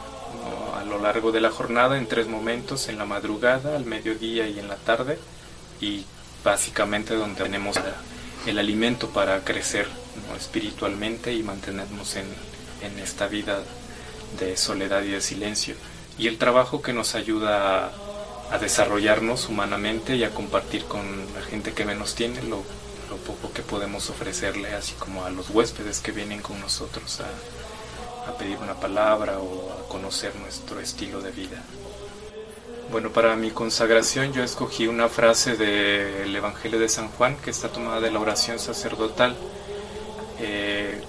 a 0.75 0.83
lo 0.85 0.99
largo 0.99 1.31
de 1.31 1.41
la 1.41 1.51
jornada 1.51 1.97
en 1.97 2.07
tres 2.07 2.27
momentos, 2.27 2.87
en 2.87 2.97
la 2.97 3.05
madrugada, 3.05 3.75
al 3.75 3.85
mediodía 3.85 4.47
y 4.47 4.59
en 4.59 4.67
la 4.67 4.75
tarde, 4.75 5.19
y 5.81 6.05
básicamente 6.43 7.15
donde 7.15 7.43
tenemos 7.43 7.77
el 8.45 8.59
alimento 8.59 9.09
para 9.09 9.43
crecer 9.43 9.87
espiritualmente 10.37 11.33
y 11.33 11.43
mantenernos 11.43 12.15
en, 12.15 12.27
en, 12.81 12.99
esta 12.99 13.27
vida 13.27 13.61
de 14.39 14.55
soledad 14.57 15.01
y 15.03 15.11
de 15.11 15.21
silencio. 15.21 15.75
Y 16.17 16.27
el 16.27 16.37
trabajo 16.37 16.81
que 16.81 16.93
nos 16.93 17.15
ayuda 17.15 17.85
a, 17.85 17.91
a 18.51 18.57
desarrollarnos 18.59 19.49
humanamente 19.49 20.15
y 20.15 20.23
a 20.23 20.31
compartir 20.31 20.85
con 20.85 21.01
la 21.33 21.41
gente 21.41 21.73
que 21.73 21.85
menos 21.85 22.15
tiene 22.15 22.41
lo, 22.43 22.63
lo 23.09 23.17
poco 23.17 23.51
que 23.53 23.61
podemos 23.61 24.09
ofrecerle, 24.09 24.73
así 24.73 24.93
como 24.93 25.25
a 25.25 25.29
los 25.29 25.49
huéspedes 25.49 25.99
que 25.99 26.11
vienen 26.11 26.41
con 26.41 26.59
nosotros 26.59 27.21
a, 27.21 27.25
a 28.27 28.37
pedir 28.37 28.57
una 28.57 28.75
palabra 28.75 29.39
o 29.39 29.71
a 29.71 29.87
conocer 29.87 30.35
nuestro 30.35 30.79
estilo 30.79 31.21
de 31.21 31.31
vida. 31.31 31.63
Bueno, 32.91 33.09
para 33.09 33.35
mi 33.35 33.51
consagración 33.51 34.31
yo 34.31 34.43
escogí 34.43 34.87
una 34.87 35.09
frase 35.09 35.57
del 35.57 36.35
Evangelio 36.35 36.79
de 36.79 36.87
San 36.87 37.09
Juan 37.09 37.35
que 37.37 37.49
está 37.49 37.69
tomada 37.69 37.99
de 37.99 38.11
la 38.11 38.19
oración 38.19 38.59
sacerdotal. 38.59 39.35
Eh, 40.39 41.01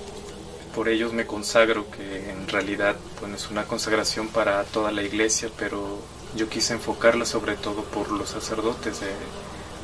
por 0.75 0.89
ellos 0.89 1.13
me 1.13 1.27
consagro, 1.27 1.91
que 1.91 2.31
en 2.31 2.49
realidad 2.49 2.97
bueno, 3.21 3.37
es 3.37 3.51
una 3.51 3.65
consagración 3.65 4.29
para 4.29 4.65
toda 4.65 4.91
la 4.91 5.03
iglesia, 5.03 5.51
pero 5.59 6.01
yo 6.35 6.49
quise 6.49 6.75
enfocarla 6.75 7.25
sobre 7.25 7.57
todo 7.57 7.83
por 7.85 8.11
los 8.11 8.31
sacerdotes 8.31 9.01
de, 9.01 9.13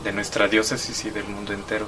de 0.05 0.13
nuestra 0.13 0.49
diócesis 0.49 1.05
y 1.05 1.11
del 1.11 1.25
mundo 1.25 1.53
entero. 1.53 1.87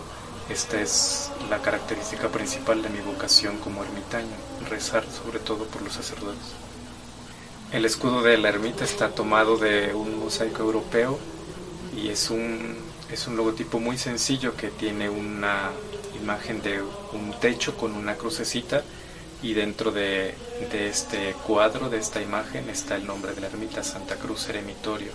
Esta 0.48 0.80
es 0.80 1.30
la 1.48 1.60
característica 1.62 2.28
principal 2.28 2.82
de 2.82 2.90
mi 2.90 3.00
vocación 3.00 3.58
como 3.58 3.82
ermitaño, 3.82 4.36
rezar 4.64 5.04
sobre 5.10 5.38
todo 5.38 5.64
por 5.66 5.82
los 5.82 5.94
sacerdotes. 5.94 6.52
El 7.72 7.84
escudo 7.84 8.22
de 8.22 8.38
la 8.38 8.50
ermita 8.50 8.84
está 8.84 9.10
tomado 9.10 9.56
de 9.56 9.94
un 9.94 10.18
mosaico 10.18 10.62
europeo 10.62 11.18
y 11.96 12.08
es 12.08 12.30
un 12.30 12.76
Es 13.10 13.26
un 13.26 13.36
logotipo 13.36 13.78
muy 13.78 13.98
sencillo 13.98 14.56
que 14.56 14.68
tiene 14.68 15.08
una 15.08 15.70
imagen 16.20 16.62
de 16.62 16.82
un 16.82 17.34
techo 17.38 17.76
con 17.76 17.94
una 17.94 18.16
crucecita 18.16 18.82
y 19.42 19.52
dentro 19.52 19.92
de, 19.92 20.34
este 20.72 21.34
cuadro, 21.46 21.90
de 21.90 21.98
esta 21.98 22.22
imagen, 22.22 22.68
está 22.70 22.96
el 22.96 23.06
nombre 23.06 23.34
de 23.34 23.42
la 23.42 23.48
ermita 23.48 23.84
Santa 23.84 24.16
Cruz 24.16 24.48
Eremitorio. 24.48 25.12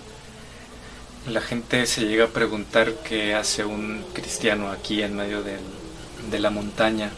La 1.26 1.40
gente 1.40 1.84
se 1.86 2.06
llega 2.06 2.26
a 2.26 2.28
preguntar 2.28 2.94
qué 3.02 3.34
hace 3.34 3.64
un 3.64 4.04
cristiano 4.12 4.70
aquí 4.70 5.02
en 5.02 5.16
medio 5.16 5.42
de 5.42 6.38
la 6.38 6.50
montaña, 6.50 7.10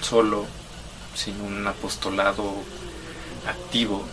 solo, 0.00 0.46
sin 1.14 1.40
un 1.40 1.66
apostolado 1.66 2.54
activo, 3.46 4.04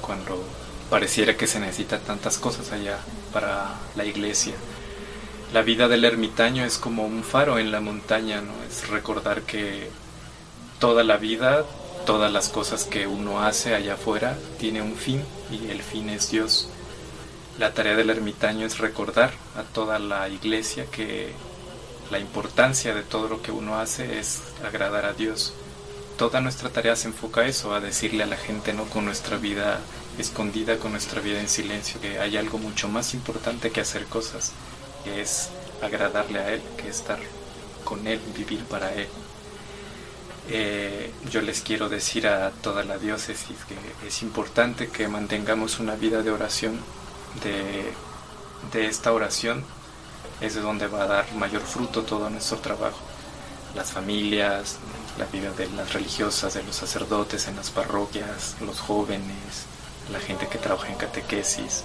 cuando 0.00 0.42
pareciera 0.90 1.36
que 1.36 1.46
se 1.46 1.60
necesita 1.60 1.98
tantas 1.98 2.38
cosas 2.38 2.72
allá 2.72 2.98
para 3.32 3.74
la 3.96 4.04
iglesia. 4.04 4.54
La 5.52 5.62
vida 5.62 5.88
del 5.88 6.04
ermitaño 6.04 6.64
es 6.64 6.78
como 6.78 7.04
un 7.04 7.22
faro 7.22 7.58
en 7.58 7.70
la 7.70 7.80
montaña, 7.80 8.40
¿no? 8.40 8.52
Es 8.68 8.88
recordar 8.88 9.42
que 9.42 9.90
toda 10.78 11.04
la 11.04 11.16
vida, 11.16 11.64
todas 12.04 12.32
las 12.32 12.48
cosas 12.48 12.84
que 12.84 13.06
uno 13.06 13.42
hace 13.42 13.74
allá 13.74 13.94
afuera, 13.94 14.36
tiene 14.58 14.82
un 14.82 14.96
fin 14.96 15.22
y 15.50 15.70
el 15.70 15.82
fin 15.82 16.10
es 16.10 16.30
Dios. 16.30 16.68
La 17.58 17.72
tarea 17.72 17.96
del 17.96 18.10
ermitaño 18.10 18.66
es 18.66 18.78
recordar 18.78 19.32
a 19.56 19.62
toda 19.62 19.98
la 19.98 20.28
iglesia 20.28 20.86
que 20.86 21.32
la 22.10 22.18
importancia 22.18 22.94
de 22.94 23.02
todo 23.02 23.28
lo 23.28 23.42
que 23.42 23.50
uno 23.50 23.78
hace 23.78 24.18
es 24.18 24.42
agradar 24.64 25.06
a 25.06 25.12
Dios. 25.12 25.54
Toda 26.16 26.40
nuestra 26.40 26.70
tarea 26.70 26.96
se 26.96 27.08
enfoca 27.08 27.42
a 27.42 27.46
eso, 27.46 27.74
a 27.74 27.80
decirle 27.80 28.22
a 28.22 28.26
la 28.26 28.36
gente, 28.36 28.72
no 28.72 28.84
con 28.84 29.04
nuestra 29.04 29.36
vida 29.36 29.80
escondida, 30.18 30.78
con 30.78 30.92
nuestra 30.92 31.20
vida 31.20 31.40
en 31.40 31.48
silencio, 31.48 32.00
que 32.00 32.18
hay 32.18 32.38
algo 32.38 32.58
mucho 32.58 32.88
más 32.88 33.12
importante 33.12 33.70
que 33.70 33.82
hacer 33.82 34.06
cosas, 34.06 34.52
que 35.04 35.20
es 35.20 35.50
agradarle 35.82 36.38
a 36.38 36.52
Él, 36.54 36.62
que 36.78 36.88
estar 36.88 37.18
con 37.84 38.06
Él, 38.06 38.18
vivir 38.34 38.64
para 38.64 38.94
Él. 38.94 39.08
Eh, 40.48 41.12
yo 41.30 41.42
les 41.42 41.60
quiero 41.60 41.88
decir 41.88 42.26
a 42.28 42.50
toda 42.50 42.84
la 42.84 42.98
diócesis 42.98 43.56
que 43.68 44.06
es 44.06 44.22
importante 44.22 44.88
que 44.88 45.08
mantengamos 45.08 45.80
una 45.80 45.96
vida 45.96 46.22
de 46.22 46.30
oración, 46.30 46.78
de, 47.42 47.92
de 48.72 48.86
esta 48.86 49.12
oración 49.12 49.64
es 50.40 50.54
de 50.54 50.60
donde 50.60 50.86
va 50.86 51.02
a 51.02 51.06
dar 51.06 51.34
mayor 51.34 51.62
fruto 51.62 52.02
todo 52.02 52.30
nuestro 52.30 52.58
trabajo. 52.58 53.00
Las 53.76 53.92
familias, 53.92 54.78
la 55.18 55.26
vida 55.26 55.52
de 55.52 55.68
las 55.70 55.92
religiosas, 55.92 56.54
de 56.54 56.62
los 56.62 56.76
sacerdotes 56.76 57.46
en 57.46 57.56
las 57.56 57.70
parroquias, 57.70 58.56
los 58.60 58.80
jóvenes, 58.80 59.66
la 60.10 60.18
gente 60.18 60.48
que 60.48 60.58
trabaja 60.58 60.88
en 60.88 60.96
catequesis. 60.96 61.84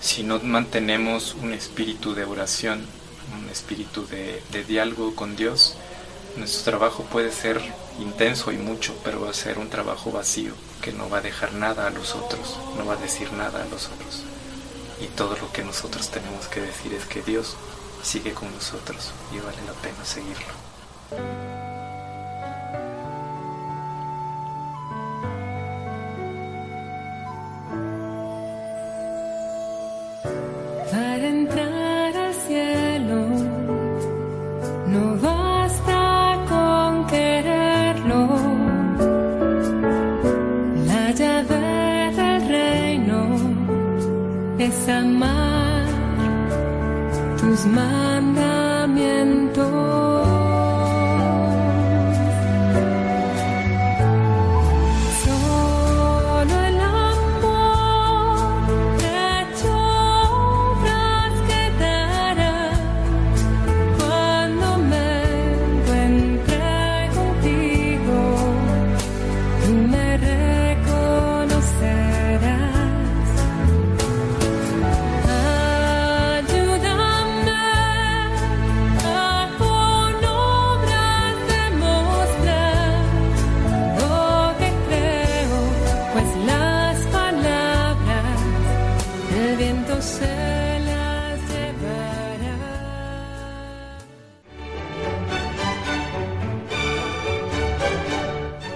Si 0.00 0.24
no 0.24 0.40
mantenemos 0.40 1.34
un 1.40 1.52
espíritu 1.52 2.14
de 2.14 2.24
oración, 2.24 2.84
un 3.40 3.48
espíritu 3.48 4.04
de, 4.06 4.42
diálogo 4.66 5.14
con 5.14 5.36
Dios, 5.36 5.76
nuestro 6.36 6.72
trabajo 6.72 7.04
puede 7.04 7.30
ser 7.30 7.60
intenso 8.00 8.50
y 8.50 8.56
mucho, 8.56 8.94
pero 9.04 9.20
va 9.20 9.30
a 9.30 9.34
ser 9.34 9.58
un 9.58 9.70
trabajo 9.70 10.10
vacío, 10.10 10.54
que 10.80 10.92
no 10.92 11.08
va 11.08 11.18
a 11.18 11.22
dejar 11.22 11.52
nada 11.54 11.86
a 11.86 11.90
los 11.90 12.16
otros, 12.16 12.58
no 12.76 12.84
va 12.84 12.94
a 12.94 12.96
decir 12.96 13.32
nada 13.32 13.62
a 13.62 13.68
los 13.68 13.86
otros. 13.86 14.24
Y 15.00 15.06
todo 15.06 15.36
lo 15.36 15.52
que 15.52 15.62
nosotros 15.62 16.10
tenemos 16.10 16.48
que 16.48 16.60
decir 16.60 16.92
es 16.94 17.04
que 17.04 17.22
Dios 17.22 17.56
sigue 18.02 18.32
con 18.32 18.52
nosotros 18.52 19.12
y 19.32 19.38
vale 19.38 19.58
la 19.66 19.72
pena 19.74 20.04
seguirlo. 20.04 20.61
Thank 21.14 21.56
you. 21.56 21.61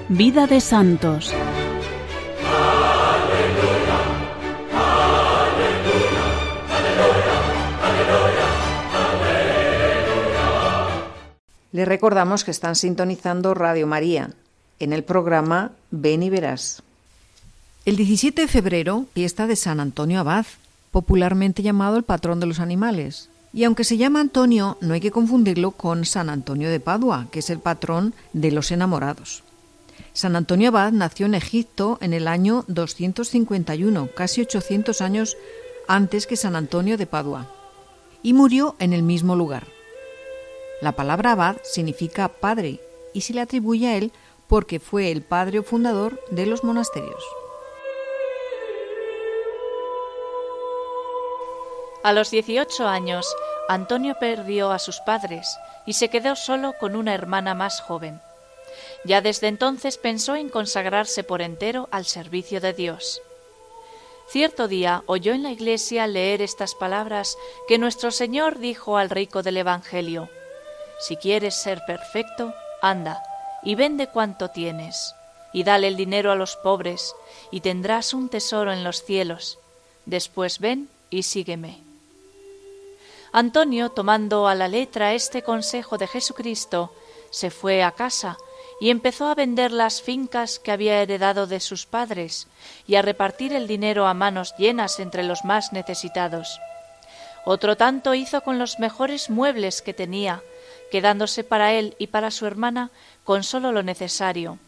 Vida 0.08 0.46
de 0.46 0.60
Santos. 0.60 1.34
Le 11.72 11.84
recordamos 11.84 12.44
que 12.44 12.52
están 12.52 12.76
sintonizando 12.76 13.52
Radio 13.52 13.88
María 13.88 14.30
en 14.78 14.92
el 14.92 15.02
programa 15.02 15.72
Ven 15.90 16.22
y 16.22 16.30
Verás. 16.30 16.84
El 17.84 17.96
17 17.96 18.42
de 18.42 18.48
febrero, 18.48 19.06
fiesta 19.12 19.48
de 19.48 19.56
San 19.56 19.80
Antonio 19.80 20.20
Abad, 20.20 20.46
popularmente 20.92 21.64
llamado 21.64 21.96
el 21.96 22.04
patrón 22.04 22.38
de 22.38 22.46
los 22.46 22.60
animales. 22.60 23.28
Y 23.52 23.64
aunque 23.64 23.82
se 23.82 23.96
llama 23.96 24.20
Antonio, 24.20 24.78
no 24.80 24.94
hay 24.94 25.00
que 25.00 25.10
confundirlo 25.10 25.72
con 25.72 26.04
San 26.04 26.30
Antonio 26.30 26.70
de 26.70 26.78
Padua, 26.78 27.26
que 27.32 27.40
es 27.40 27.50
el 27.50 27.58
patrón 27.58 28.14
de 28.32 28.52
los 28.52 28.70
enamorados. 28.70 29.42
San 30.16 30.34
Antonio 30.34 30.70
Abad 30.70 30.92
nació 30.92 31.26
en 31.26 31.34
Egipto 31.34 31.98
en 32.00 32.14
el 32.14 32.26
año 32.26 32.64
251, 32.68 34.08
casi 34.16 34.40
800 34.40 35.02
años 35.02 35.36
antes 35.88 36.26
que 36.26 36.38
San 36.38 36.56
Antonio 36.56 36.96
de 36.96 37.06
Padua, 37.06 37.48
y 38.22 38.32
murió 38.32 38.76
en 38.78 38.94
el 38.94 39.02
mismo 39.02 39.36
lugar. 39.36 39.66
La 40.80 40.92
palabra 40.92 41.32
abad 41.32 41.56
significa 41.64 42.28
padre 42.28 42.80
y 43.12 43.20
se 43.20 43.34
le 43.34 43.42
atribuye 43.42 43.88
a 43.88 43.98
él 43.98 44.10
porque 44.48 44.80
fue 44.80 45.12
el 45.12 45.20
padre 45.20 45.58
o 45.58 45.62
fundador 45.62 46.18
de 46.30 46.46
los 46.46 46.64
monasterios. 46.64 47.22
A 52.02 52.14
los 52.14 52.30
18 52.30 52.88
años, 52.88 53.30
Antonio 53.68 54.16
perdió 54.18 54.70
a 54.70 54.78
sus 54.78 54.98
padres 55.00 55.58
y 55.84 55.92
se 55.92 56.08
quedó 56.08 56.36
solo 56.36 56.72
con 56.80 56.96
una 56.96 57.12
hermana 57.12 57.54
más 57.54 57.82
joven. 57.82 58.18
Ya 59.04 59.20
desde 59.20 59.48
entonces 59.48 59.98
pensó 59.98 60.36
en 60.36 60.48
consagrarse 60.48 61.24
por 61.24 61.42
entero 61.42 61.88
al 61.90 62.06
servicio 62.06 62.60
de 62.60 62.72
Dios. 62.72 63.22
Cierto 64.28 64.66
día 64.66 65.04
oyó 65.06 65.32
en 65.32 65.44
la 65.44 65.52
iglesia 65.52 66.06
leer 66.06 66.42
estas 66.42 66.74
palabras 66.74 67.38
que 67.68 67.78
nuestro 67.78 68.10
Señor 68.10 68.58
dijo 68.58 68.96
al 68.96 69.10
rico 69.10 69.42
del 69.42 69.58
Evangelio. 69.58 70.28
Si 70.98 71.16
quieres 71.16 71.54
ser 71.54 71.80
perfecto, 71.86 72.52
anda 72.82 73.22
y 73.62 73.74
vende 73.74 74.08
cuanto 74.08 74.50
tienes, 74.50 75.14
y 75.52 75.62
dale 75.62 75.88
el 75.88 75.96
dinero 75.96 76.32
a 76.32 76.36
los 76.36 76.56
pobres, 76.56 77.14
y 77.50 77.60
tendrás 77.60 78.14
un 78.14 78.28
tesoro 78.28 78.72
en 78.72 78.82
los 78.82 79.04
cielos. 79.04 79.58
Después 80.06 80.58
ven 80.58 80.88
y 81.10 81.22
sígueme. 81.22 81.80
Antonio, 83.32 83.90
tomando 83.90 84.48
a 84.48 84.54
la 84.54 84.68
letra 84.68 85.14
este 85.14 85.42
consejo 85.42 85.98
de 85.98 86.06
Jesucristo, 86.06 86.92
se 87.30 87.50
fue 87.50 87.82
a 87.82 87.90
casa 87.90 88.38
y 88.80 88.90
empezó 88.90 89.26
a 89.26 89.34
vender 89.34 89.72
las 89.72 90.02
fincas 90.02 90.58
que 90.58 90.70
había 90.70 91.00
heredado 91.00 91.46
de 91.46 91.60
sus 91.60 91.86
padres 91.86 92.46
y 92.86 92.96
a 92.96 93.02
repartir 93.02 93.52
el 93.52 93.66
dinero 93.66 94.06
a 94.06 94.14
manos 94.14 94.54
llenas 94.58 95.00
entre 95.00 95.22
los 95.22 95.44
más 95.44 95.72
necesitados. 95.72 96.60
Otro 97.44 97.76
tanto 97.76 98.14
hizo 98.14 98.42
con 98.42 98.58
los 98.58 98.78
mejores 98.78 99.30
muebles 99.30 99.80
que 99.80 99.94
tenía, 99.94 100.42
quedándose 100.90 101.44
para 101.44 101.72
él 101.72 101.94
y 101.98 102.08
para 102.08 102.30
su 102.30 102.46
hermana 102.46 102.90
con 103.24 103.44
sólo 103.44 103.72
lo 103.72 103.82
necesario. 103.82 104.58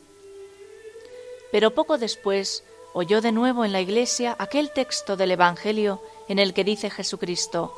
Pero 1.50 1.74
poco 1.74 1.98
después 1.98 2.64
oyó 2.92 3.20
de 3.20 3.32
nuevo 3.32 3.64
en 3.64 3.72
la 3.72 3.80
iglesia 3.80 4.36
aquel 4.38 4.70
texto 4.72 5.16
del 5.16 5.32
Evangelio 5.32 6.02
en 6.28 6.38
el 6.38 6.54
que 6.54 6.64
dice 6.64 6.90
Jesucristo, 6.90 7.74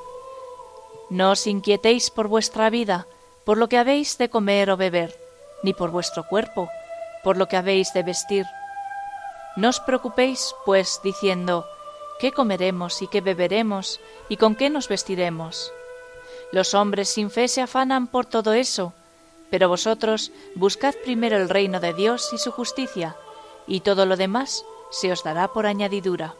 No 1.09 1.33
os 1.33 1.47
inquietéis 1.47 2.11
por 2.11 2.29
vuestra 2.29 2.71
vida, 2.71 3.07
por 3.45 3.59
lo 3.59 3.69
que 3.69 3.79
habéis 3.79 4.17
de 4.19 4.31
comer 4.31 4.71
o 4.71 4.77
beber, 4.77 5.20
ni 5.63 5.75
por 5.75 5.91
vuestro 5.91 6.25
cuerpo, 6.25 6.71
por 7.23 7.37
lo 7.37 7.47
que 7.49 7.57
habéis 7.57 7.93
de 7.93 8.03
vestir. 8.03 8.47
No 9.57 9.69
os 9.69 9.81
preocupéis, 9.81 10.55
pues, 10.65 11.01
diciendo, 11.03 11.67
¿qué 12.19 12.33
comeremos 12.33 13.03
y 13.03 13.09
qué 13.09 13.21
beberemos 13.21 14.01
y 14.29 14.37
con 14.37 14.55
qué 14.55 14.71
nos 14.71 14.89
vestiremos? 14.89 15.73
Los 16.53 16.75
hombres 16.75 17.09
sin 17.09 17.31
fe 17.31 17.49
se 17.49 17.61
afanan 17.61 18.07
por 18.07 18.27
todo 18.27 18.53
eso, 18.53 18.93
pero 19.51 19.69
vosotros 19.69 20.33
buscad 20.55 20.95
primero 21.05 21.37
el 21.37 21.49
reino 21.49 21.81
de 21.81 21.93
Dios 21.93 22.31
y 22.33 22.39
su 22.39 22.53
justicia, 22.53 23.17
y 23.67 23.81
todo 23.81 24.07
lo 24.07 24.17
demás 24.17 24.65
se 24.91 25.13
os 25.13 25.23
dará 25.23 25.49
por 25.49 25.67
añadidura. 25.67 26.35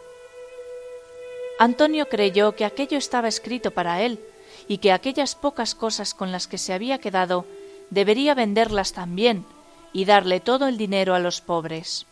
Antonio 1.59 2.09
creyó 2.09 2.57
que 2.57 2.65
aquello 2.65 2.97
estaba 2.97 3.29
escrito 3.29 3.71
para 3.71 4.01
él, 4.03 4.21
y 4.67 4.79
que 4.79 4.93
aquellas 4.93 5.35
pocas 5.35 5.75
cosas 5.75 6.15
con 6.15 6.33
las 6.33 6.47
que 6.47 6.59
se 6.59 6.73
había 6.73 6.99
quedado 6.99 7.45
debería 7.91 8.35
venderlas 8.35 8.93
también 8.93 9.45
y 9.93 10.05
darle 10.05 10.41
todo 10.41 10.69
el 10.69 10.77
dinero 10.79 11.15
a 11.15 11.19
los 11.19 11.41
pobres. 11.41 12.07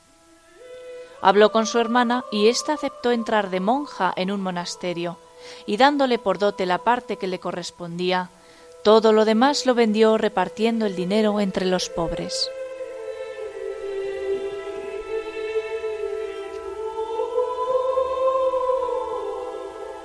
Habló 1.20 1.50
con 1.50 1.66
su 1.66 1.78
hermana 1.78 2.24
y 2.30 2.48
ésta 2.48 2.74
aceptó 2.74 3.10
entrar 3.10 3.50
de 3.50 3.60
monja 3.60 4.12
en 4.16 4.30
un 4.30 4.40
monasterio, 4.40 5.18
y 5.66 5.76
dándole 5.76 6.18
por 6.18 6.38
dote 6.38 6.66
la 6.66 6.78
parte 6.78 7.16
que 7.16 7.26
le 7.26 7.38
correspondía, 7.38 8.30
todo 8.84 9.12
lo 9.12 9.24
demás 9.24 9.66
lo 9.66 9.74
vendió 9.74 10.18
repartiendo 10.18 10.86
el 10.86 10.94
dinero 10.94 11.40
entre 11.40 11.66
los 11.66 11.88
pobres. 11.88 12.48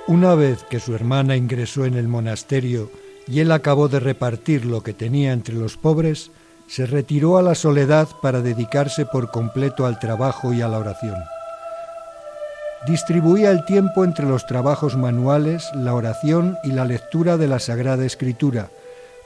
Una 0.08 0.36
vez 0.36 0.64
que 0.64 0.80
su 0.80 0.94
hermana 0.94 1.38
ingresó 1.38 1.86
en 1.86 1.96
el 1.96 2.08
monasterio 2.08 2.92
y 3.28 3.40
él 3.40 3.52
acabó 3.52 3.88
de 3.88 4.00
repartir 4.00 4.66
lo 4.66 4.82
que 4.82 4.94
tenía 4.94 5.34
entre 5.34 5.56
los 5.56 5.78
pobres, 5.78 6.32
se 6.68 6.86
retiró 6.86 7.38
a 7.38 7.42
la 7.42 7.56
soledad 7.56 8.08
para 8.22 8.42
dedicarse 8.42 9.06
por 9.06 9.32
completo 9.32 9.86
al 9.86 10.00
trabajo 10.00 10.54
y 10.54 10.62
a 10.62 10.68
la 10.68 10.80
oración. 10.80 11.16
Distribuía 12.88 13.52
el 13.52 13.64
tiempo 13.66 14.04
entre 14.04 14.26
los 14.26 14.46
trabajos 14.46 14.98
manuales, 14.98 15.70
la 15.74 15.94
oración 15.94 16.58
y 16.64 16.72
la 16.72 16.84
lectura 16.84 17.38
de 17.38 17.48
la 17.48 17.60
Sagrada 17.60 18.06
Escritura, 18.06 18.70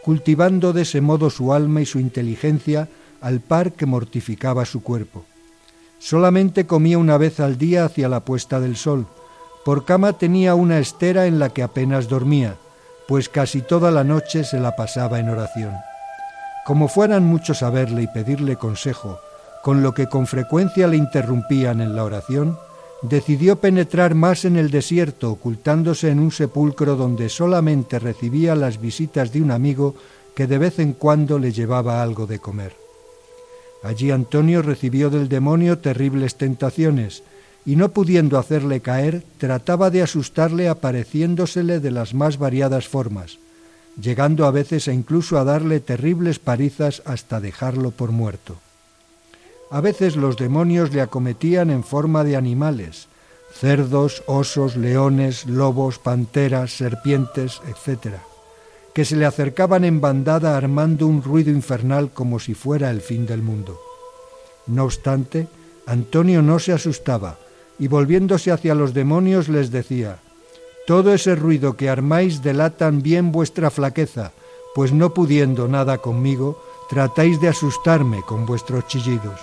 cultivando 0.04 0.74
de 0.74 0.84
ese 0.84 1.02
modo 1.02 1.30
su 1.30 1.54
alma 1.54 1.82
y 1.82 1.86
su 1.86 2.00
inteligencia 2.00 2.88
al 3.20 3.40
par 3.40 3.72
que 3.72 3.88
mortificaba 3.88 4.66
su 4.66 4.84
cuerpo. 4.84 5.26
Solamente 6.00 6.68
comía 6.68 7.00
una 7.00 7.18
vez 7.18 7.40
al 7.40 7.58
día 7.58 7.86
hacia 7.86 8.08
la 8.10 8.20
puesta 8.20 8.60
del 8.60 8.78
sol, 8.78 9.08
por 9.66 9.86
cama 9.86 10.14
tenía 10.14 10.54
una 10.54 10.80
estera 10.80 11.26
en 11.26 11.40
la 11.40 11.50
que 11.50 11.64
apenas 11.64 12.08
dormía, 12.08 12.58
pues 13.08 13.30
casi 13.30 13.62
toda 13.62 13.92
la 13.92 14.04
noche 14.04 14.44
se 14.44 14.60
la 14.60 14.76
pasaba 14.76 15.20
en 15.20 15.30
oración. 15.30 15.74
Como 16.66 16.88
fueran 16.88 17.24
muchos 17.24 17.64
a 17.64 17.70
verle 17.70 18.04
y 18.04 18.08
pedirle 18.08 18.58
consejo, 18.58 19.20
con 19.64 19.82
lo 19.82 19.94
que 19.94 20.08
con 20.08 20.28
frecuencia 20.28 20.88
le 20.88 20.98
interrumpían 20.98 21.82
en 21.82 21.96
la 21.96 22.04
oración, 22.04 22.58
decidió 23.02 23.58
penetrar 23.58 24.16
más 24.16 24.46
en 24.46 24.58
el 24.58 24.72
desierto, 24.72 25.32
ocultándose 25.32 26.10
en 26.10 26.20
un 26.20 26.32
sepulcro 26.32 26.96
donde 26.96 27.30
solamente 27.30 28.00
recibía 28.00 28.56
las 28.56 28.82
visitas 28.82 29.32
de 29.32 29.42
un 29.42 29.52
amigo 29.52 29.96
que 30.36 30.48
de 30.48 30.58
vez 30.58 30.80
en 30.80 30.94
cuando 30.94 31.40
le 31.40 31.52
llevaba 31.52 32.02
algo 32.02 32.28
de 32.28 32.40
comer. 32.40 32.76
Allí 33.84 34.12
Antonio 34.12 34.62
recibió 34.62 35.10
del 35.10 35.30
demonio 35.30 35.80
terribles 35.80 36.36
tentaciones, 36.36 37.24
y 37.68 37.76
no 37.76 37.90
pudiendo 37.90 38.40
hacerle 38.40 38.80
caer, 38.80 39.24
trataba 39.38 39.90
de 39.90 40.02
asustarle 40.02 40.70
apareciéndosele 40.70 41.82
de 41.82 41.92
las 41.92 42.14
más 42.14 42.38
variadas 42.38 42.88
formas, 42.88 43.40
llegando 44.02 44.46
a 44.46 44.52
veces 44.52 44.88
e 44.88 44.94
incluso 44.94 45.38
a 45.38 45.44
darle 45.44 45.82
terribles 45.82 46.40
parizas 46.40 47.02
hasta 47.04 47.42
dejarlo 47.42 47.92
por 47.92 48.14
muerto. 48.14 48.56
A 49.70 49.82
veces 49.82 50.16
los 50.16 50.38
demonios 50.38 50.94
le 50.94 51.02
acometían 51.02 51.70
en 51.70 51.84
forma 51.84 52.24
de 52.24 52.38
animales, 52.38 53.10
cerdos, 53.52 54.24
osos, 54.28 54.78
leones, 54.78 55.46
lobos, 55.46 56.00
panteras, 56.00 56.72
serpientes, 56.72 57.60
etc., 57.68 58.16
que 58.94 59.04
se 59.04 59.18
le 59.18 59.26
acercaban 59.26 59.84
en 59.84 60.00
bandada 60.00 60.56
armando 60.56 61.06
un 61.06 61.22
ruido 61.22 61.52
infernal 61.52 62.12
como 62.14 62.40
si 62.40 62.54
fuera 62.54 62.92
el 62.92 63.02
fin 63.02 63.26
del 63.26 63.42
mundo. 63.42 63.78
No 64.68 64.86
obstante, 64.86 65.50
Antonio 65.86 66.42
no 66.42 66.60
se 66.60 66.72
asustaba, 66.72 67.38
y 67.80 67.88
volviéndose 67.88 68.52
hacia 68.52 68.76
los 68.76 68.94
demonios 68.94 69.50
les 69.50 69.72
decía, 69.72 70.20
Todo 70.86 71.14
ese 71.14 71.36
ruido 71.36 71.76
que 71.76 71.90
armáis 71.90 72.42
delatan 72.42 73.02
bien 73.02 73.32
vuestra 73.32 73.70
flaqueza, 73.70 74.32
pues 74.74 74.94
no 74.94 75.14
pudiendo 75.14 75.68
nada 75.68 75.98
conmigo, 75.98 76.62
tratáis 76.90 77.42
de 77.42 77.50
asustarme 77.50 78.22
con 78.24 78.46
vuestros 78.46 78.88
chillidos. 78.88 79.40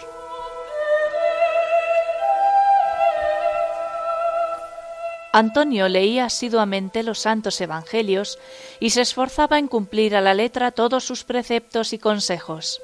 Antonio 5.33 5.89
leía 5.89 6.27
asiduamente 6.27 7.03
los 7.03 7.19
santos 7.19 7.61
evangelios 7.61 8.39
y 8.79 8.91
se 8.91 9.01
esforzaba 9.01 9.59
en 9.59 9.67
cumplir 9.67 10.15
a 10.15 10.21
la 10.21 10.33
letra 10.33 10.71
todos 10.71 11.03
sus 11.03 11.25
preceptos 11.25 11.93
y 11.93 11.99
consejos. 11.99 12.81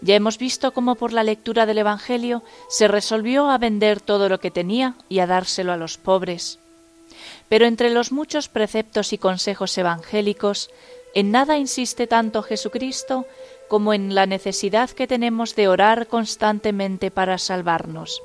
Ya 0.00 0.14
hemos 0.14 0.38
visto 0.38 0.72
cómo 0.72 0.94
por 0.94 1.12
la 1.12 1.24
lectura 1.24 1.66
del 1.66 1.78
Evangelio 1.78 2.42
se 2.68 2.88
resolvió 2.88 3.50
a 3.50 3.58
vender 3.58 4.00
todo 4.00 4.28
lo 4.28 4.38
que 4.38 4.50
tenía 4.50 4.94
y 5.08 5.18
a 5.18 5.26
dárselo 5.26 5.72
a 5.72 5.76
los 5.76 5.98
pobres. 5.98 6.58
Pero 7.48 7.66
entre 7.66 7.90
los 7.90 8.12
muchos 8.12 8.48
preceptos 8.48 9.12
y 9.12 9.18
consejos 9.18 9.76
evangélicos, 9.76 10.70
en 11.14 11.32
nada 11.32 11.58
insiste 11.58 12.06
tanto 12.06 12.42
Jesucristo 12.42 13.26
como 13.68 13.92
en 13.92 14.14
la 14.14 14.26
necesidad 14.26 14.90
que 14.90 15.06
tenemos 15.06 15.56
de 15.56 15.68
orar 15.68 16.06
constantemente 16.06 17.10
para 17.10 17.38
salvarnos. 17.38 18.22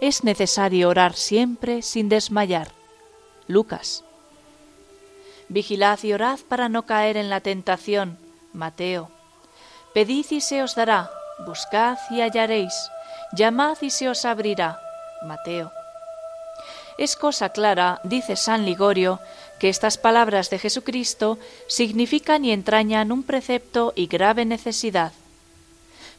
Es 0.00 0.24
necesario 0.24 0.88
orar 0.88 1.14
siempre 1.14 1.82
sin 1.82 2.08
desmayar. 2.08 2.72
Lucas. 3.46 4.04
Vigilad 5.48 6.02
y 6.02 6.12
orad 6.12 6.40
para 6.48 6.68
no 6.68 6.86
caer 6.86 7.16
en 7.16 7.28
la 7.28 7.40
tentación. 7.40 8.18
Mateo. 8.52 9.10
Pedid 9.94 10.26
y 10.30 10.40
se 10.40 10.62
os 10.62 10.74
dará, 10.74 11.10
buscad 11.44 11.98
y 12.10 12.22
hallaréis, 12.22 12.90
llamad 13.32 13.76
y 13.82 13.90
se 13.90 14.08
os 14.08 14.24
abrirá. 14.24 14.80
Mateo. 15.22 15.70
Es 16.98 17.16
cosa 17.16 17.50
clara, 17.50 18.00
dice 18.02 18.36
San 18.36 18.64
Ligorio, 18.64 19.20
que 19.58 19.68
estas 19.68 19.98
palabras 19.98 20.50
de 20.50 20.58
Jesucristo 20.58 21.38
significan 21.68 22.44
y 22.44 22.52
entrañan 22.52 23.12
un 23.12 23.22
precepto 23.22 23.92
y 23.94 24.06
grave 24.06 24.44
necesidad. 24.44 25.12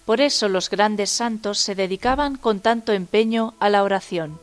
Por 0.05 0.21
eso 0.21 0.49
los 0.49 0.69
grandes 0.69 1.09
santos 1.09 1.59
se 1.59 1.75
dedicaban 1.75 2.35
con 2.35 2.59
tanto 2.59 2.91
empeño 2.91 3.53
a 3.59 3.69
la 3.69 3.83
oración. 3.83 4.39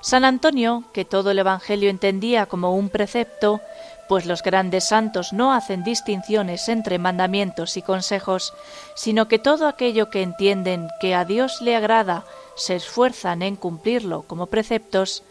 San 0.00 0.24
Antonio, 0.24 0.84
que 0.92 1.04
todo 1.04 1.32
el 1.32 1.40
Evangelio 1.40 1.90
entendía 1.90 2.46
como 2.46 2.74
un 2.74 2.88
precepto, 2.88 3.60
pues 4.08 4.24
los 4.24 4.42
grandes 4.42 4.88
santos 4.88 5.32
no 5.32 5.52
hacen 5.52 5.84
distinciones 5.84 6.68
entre 6.68 6.98
mandamientos 6.98 7.76
y 7.76 7.82
consejos, 7.82 8.54
sino 8.94 9.28
que 9.28 9.38
todo 9.38 9.68
aquello 9.68 10.10
que 10.10 10.22
entienden 10.22 10.88
que 11.00 11.14
a 11.14 11.24
Dios 11.24 11.60
le 11.60 11.76
agrada 11.76 12.24
se 12.56 12.74
esfuerzan 12.74 13.42
en 13.42 13.56
cumplirlo 13.56 14.22
como 14.22 14.46
preceptos, 14.46 15.22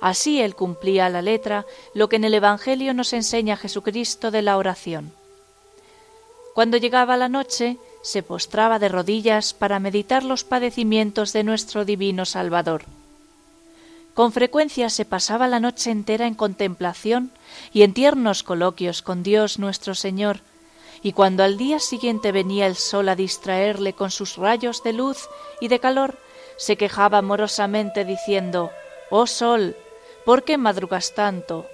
así 0.00 0.40
él 0.40 0.54
cumplía 0.54 1.08
la 1.08 1.22
letra 1.22 1.66
lo 1.92 2.08
que 2.08 2.16
en 2.16 2.24
el 2.24 2.34
Evangelio 2.34 2.94
nos 2.94 3.12
enseña 3.12 3.56
Jesucristo 3.56 4.30
de 4.30 4.42
la 4.42 4.56
oración. 4.56 5.12
Cuando 6.54 6.76
llegaba 6.76 7.16
la 7.16 7.28
noche, 7.28 7.78
se 8.02 8.22
postraba 8.22 8.78
de 8.78 8.88
rodillas 8.88 9.52
para 9.54 9.80
meditar 9.80 10.22
los 10.24 10.44
padecimientos 10.44 11.32
de 11.32 11.44
nuestro 11.44 11.84
divino 11.84 12.24
Salvador 12.24 12.84
con 14.20 14.32
frecuencia 14.32 14.90
se 14.90 15.06
pasaba 15.06 15.48
la 15.48 15.60
noche 15.60 15.90
entera 15.90 16.26
en 16.26 16.34
contemplación 16.34 17.30
y 17.72 17.84
en 17.84 17.94
tiernos 17.94 18.42
coloquios 18.42 19.00
con 19.00 19.22
Dios 19.22 19.58
nuestro 19.58 19.94
Señor, 19.94 20.40
y 21.02 21.14
cuando 21.14 21.42
al 21.42 21.56
día 21.56 21.80
siguiente 21.80 22.30
venía 22.30 22.66
el 22.66 22.76
sol 22.76 23.08
a 23.08 23.16
distraerle 23.16 23.94
con 23.94 24.10
sus 24.10 24.36
rayos 24.36 24.82
de 24.82 24.92
luz 24.92 25.30
y 25.62 25.68
de 25.68 25.80
calor, 25.80 26.18
se 26.58 26.76
quejaba 26.76 27.16
amorosamente 27.16 28.04
diciendo 28.04 28.70
Oh 29.08 29.26
sol, 29.26 29.74
¿por 30.26 30.44
qué 30.44 30.58
madrugas 30.58 31.14
tanto? 31.14 31.64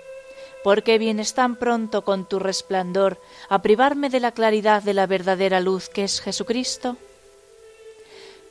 ¿Por 0.63 0.85
qué 0.85 0.99
vienes 0.99 1.35
tan 1.35 1.57
pronto 1.57 2.05
con 2.05 2.27
tu 2.27 2.39
resplandor 2.39 3.21
a 3.49 3.61
privarme 3.61 4.09
de 4.09 4.21
la 4.21 4.31
claridad 4.31 4.85
de 4.85 4.95
la 4.95 5.09
verdadera 5.09 5.59
luz 5.59 5.89
que 5.89 6.05
es 6.05 6.21
Jesucristo? 6.21 6.97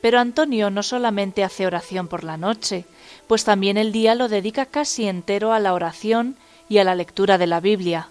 Pero 0.02 0.20
Antonio 0.20 0.68
no 0.68 0.82
solamente 0.82 1.44
hace 1.44 1.66
oración 1.66 2.08
por 2.08 2.24
la 2.24 2.36
noche, 2.36 2.84
pues 3.26 3.44
también 3.44 3.76
el 3.76 3.92
día 3.92 4.14
lo 4.14 4.28
dedica 4.28 4.66
casi 4.66 5.06
entero 5.06 5.52
a 5.52 5.60
la 5.60 5.74
oración 5.74 6.36
y 6.68 6.78
a 6.78 6.84
la 6.84 6.94
lectura 6.94 7.38
de 7.38 7.46
la 7.46 7.60
Biblia. 7.60 8.08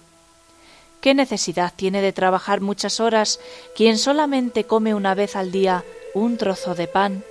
¿Qué 1.01 1.13
necesidad 1.13 1.71
tiene 1.75 2.01
de 2.01 2.13
trabajar 2.13 2.62
muchas 2.62 2.99
horas 2.99 3.39
quien 3.75 3.97
solamente 3.97 4.63
come 4.63 4.95
una 4.95 5.13
vez 5.13 5.36
al 5.36 5.51
día 5.51 5.84
un 6.13 6.38
trozo 6.38 6.73
de 6.73 6.88
pan? 6.88 7.23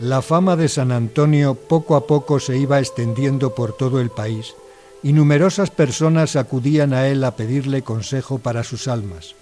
La 0.00 0.22
fama 0.22 0.56
de 0.56 0.68
San 0.68 0.92
Antonio 0.92 1.54
poco 1.54 1.96
a 1.96 2.06
poco 2.06 2.40
se 2.40 2.56
iba 2.56 2.78
extendiendo 2.78 3.54
por 3.54 3.76
todo 3.76 4.00
el 4.00 4.10
país 4.10 4.54
y 5.02 5.12
numerosas 5.12 5.70
personas 5.70 6.36
acudían 6.36 6.92
a 6.92 7.08
él 7.08 7.22
a 7.24 7.36
pedirle 7.36 7.82
consejo 7.82 8.38
para 8.38 8.64
sus 8.64 8.88
almas. 8.88 9.34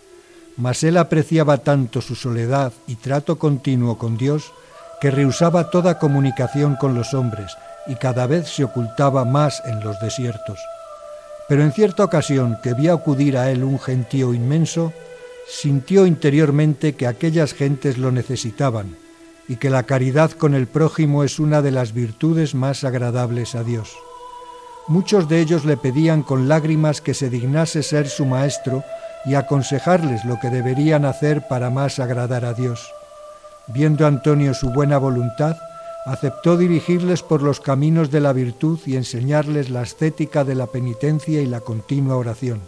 Mas 0.56 0.82
él 0.82 0.96
apreciaba 0.96 1.58
tanto 1.58 2.00
su 2.00 2.14
soledad 2.14 2.72
y 2.86 2.96
trato 2.96 3.38
continuo 3.38 3.98
con 3.98 4.16
Dios 4.16 4.52
que 5.00 5.10
rehusaba 5.10 5.70
toda 5.70 5.98
comunicación 5.98 6.76
con 6.76 6.94
los 6.94 7.14
hombres 7.14 7.56
y 7.86 7.96
cada 7.96 8.26
vez 8.26 8.48
se 8.48 8.64
ocultaba 8.64 9.24
más 9.24 9.62
en 9.66 9.80
los 9.80 9.98
desiertos. 10.00 10.58
Pero 11.48 11.62
en 11.62 11.72
cierta 11.72 12.04
ocasión 12.04 12.58
que 12.62 12.74
vio 12.74 12.92
acudir 12.92 13.38
a 13.38 13.50
él 13.50 13.62
un 13.62 13.78
gentío 13.78 14.34
inmenso, 14.34 14.92
sintió 15.48 16.06
interiormente 16.06 16.94
que 16.94 17.06
aquellas 17.06 17.54
gentes 17.54 17.98
lo 17.98 18.10
necesitaban 18.10 18.96
y 19.48 19.56
que 19.56 19.70
la 19.70 19.84
caridad 19.84 20.32
con 20.32 20.54
el 20.54 20.66
prójimo 20.66 21.22
es 21.22 21.38
una 21.38 21.62
de 21.62 21.70
las 21.70 21.92
virtudes 21.92 22.54
más 22.54 22.82
agradables 22.82 23.54
a 23.54 23.62
Dios. 23.62 23.96
Muchos 24.88 25.28
de 25.28 25.40
ellos 25.40 25.64
le 25.64 25.76
pedían 25.76 26.22
con 26.22 26.48
lágrimas 26.48 27.00
que 27.00 27.14
se 27.14 27.30
dignase 27.30 27.82
ser 27.82 28.08
su 28.08 28.24
maestro 28.24 28.82
y 29.24 29.34
aconsejarles 29.34 30.24
lo 30.24 30.38
que 30.40 30.50
deberían 30.50 31.04
hacer 31.04 31.46
para 31.48 31.70
más 31.70 31.98
agradar 31.98 32.44
a 32.44 32.54
Dios. 32.54 32.92
Viendo 33.68 34.06
Antonio 34.06 34.54
su 34.54 34.70
buena 34.70 34.98
voluntad, 34.98 35.56
aceptó 36.06 36.56
dirigirles 36.56 37.22
por 37.22 37.42
los 37.42 37.60
caminos 37.60 38.12
de 38.12 38.20
la 38.20 38.32
virtud 38.32 38.78
y 38.86 38.96
enseñarles 38.96 39.70
la 39.70 39.80
ascética 39.80 40.44
de 40.44 40.54
la 40.54 40.68
penitencia 40.68 41.42
y 41.42 41.46
la 41.46 41.60
continua 41.60 42.16
oración. 42.16 42.60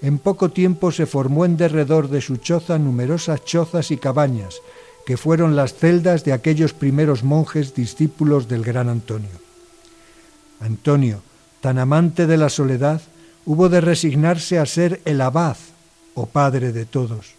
En 0.00 0.18
poco 0.18 0.50
tiempo 0.50 0.90
se 0.92 1.06
formó 1.06 1.44
en 1.44 1.56
derredor 1.56 2.08
de 2.08 2.20
su 2.20 2.38
choza 2.38 2.78
numerosas 2.78 3.44
chozas 3.44 3.90
y 3.90 3.98
cabañas, 3.98 4.62
que 5.04 5.16
fueron 5.16 5.56
las 5.56 5.74
celdas 5.74 6.24
de 6.24 6.32
aquellos 6.32 6.72
primeros 6.72 7.22
monjes 7.22 7.74
discípulos 7.74 8.48
del 8.48 8.64
gran 8.64 8.88
Antonio. 8.88 9.30
Antonio, 10.60 11.20
tan 11.60 11.78
amante 11.78 12.26
de 12.26 12.36
la 12.36 12.48
soledad, 12.48 13.02
hubo 13.44 13.68
de 13.68 13.80
resignarse 13.80 14.58
a 14.58 14.66
ser 14.66 15.00
el 15.04 15.20
abad, 15.20 15.56
o 16.14 16.26
padre 16.26 16.72
de 16.72 16.84
todos, 16.84 17.37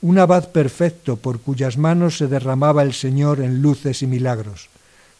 un 0.00 0.18
abad 0.18 0.50
perfecto 0.50 1.16
por 1.16 1.40
cuyas 1.40 1.76
manos 1.76 2.18
se 2.18 2.28
derramaba 2.28 2.82
el 2.82 2.92
Señor 2.92 3.40
en 3.40 3.62
luces 3.62 4.02
y 4.02 4.06
milagros. 4.06 4.68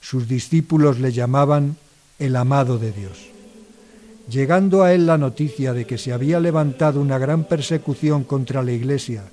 Sus 0.01 0.29
discípulos 0.29 1.01
le 1.01 1.13
llamaban 1.13 1.77
el 2.19 2.37
amado 2.37 2.79
de 2.79 2.93
Dios. 2.93 3.29
Llegando 4.31 4.83
a 4.83 4.93
él 4.93 5.07
la 5.07 5.19
noticia 5.19 5.73
de 5.73 5.87
que 5.87 5.99
se 5.99 6.13
había 6.13 6.39
levantado 6.39 7.01
una 7.01 7.19
gran 7.19 7.45
persecución 7.45 8.25
contra 8.25 8.63
la 8.63 8.73
Iglesia 8.73 9.25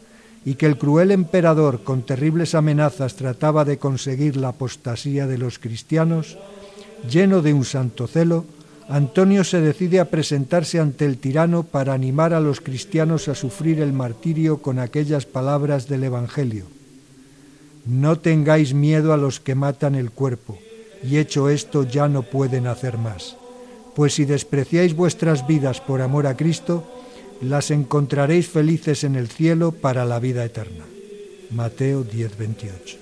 y 0.46 0.56
que 0.56 0.68
el 0.68 0.78
cruel 0.78 1.12
emperador 1.12 1.84
con 1.84 2.04
terribles 2.04 2.56
amenazas 2.56 3.16
trataba 3.16 3.66
de 3.66 3.78
conseguir 3.78 4.38
la 4.38 4.50
apostasía 4.50 5.28
de 5.28 5.38
los 5.38 5.60
cristianos, 5.60 6.38
lleno 7.10 7.42
de 7.42 7.54
un 7.54 7.66
santo 7.66 8.08
celo, 8.08 8.46
Antonio 8.88 9.44
se 9.44 9.62
decide 9.62 10.00
a 10.00 10.10
presentarse 10.10 10.80
ante 10.80 11.06
el 11.06 11.18
tirano 11.18 11.64
para 11.64 11.94
animar 11.94 12.34
a 12.34 12.40
los 12.40 12.62
cristianos 12.62 13.28
a 13.28 13.36
sufrir 13.36 13.82
el 13.82 13.94
martirio 13.94 14.60
con 14.62 14.80
aquellas 14.80 15.26
palabras 15.26 15.88
del 15.88 16.04
Evangelio. 16.04 16.66
No 17.86 18.20
tengáis 18.20 18.74
miedo 18.74 19.14
a 19.14 19.18
los 19.18 19.40
que 19.40 19.56
matan 19.56 19.96
el 19.96 20.12
cuerpo, 20.12 20.58
y 21.04 21.18
hecho 21.18 21.50
esto 21.50 21.84
ya 21.84 22.08
no 22.08 22.24
pueden 22.24 22.68
hacer 22.68 22.98
más 22.98 23.36
pues 23.96 24.14
si 24.14 24.26
despreciáis 24.26 24.94
vuestras 24.94 25.48
vidas 25.48 25.80
por 25.80 26.02
amor 26.02 26.28
a 26.28 26.36
Cristo, 26.36 26.84
las 27.42 27.72
encontraréis 27.72 28.50
felices 28.50 29.04
en 29.06 29.16
el 29.16 29.30
cielo 29.30 29.72
para 29.72 30.06
la 30.06 30.20
vida 30.20 30.44
eterna. 30.44 30.84
Mateo 31.50 32.04
10:28. 32.04 32.98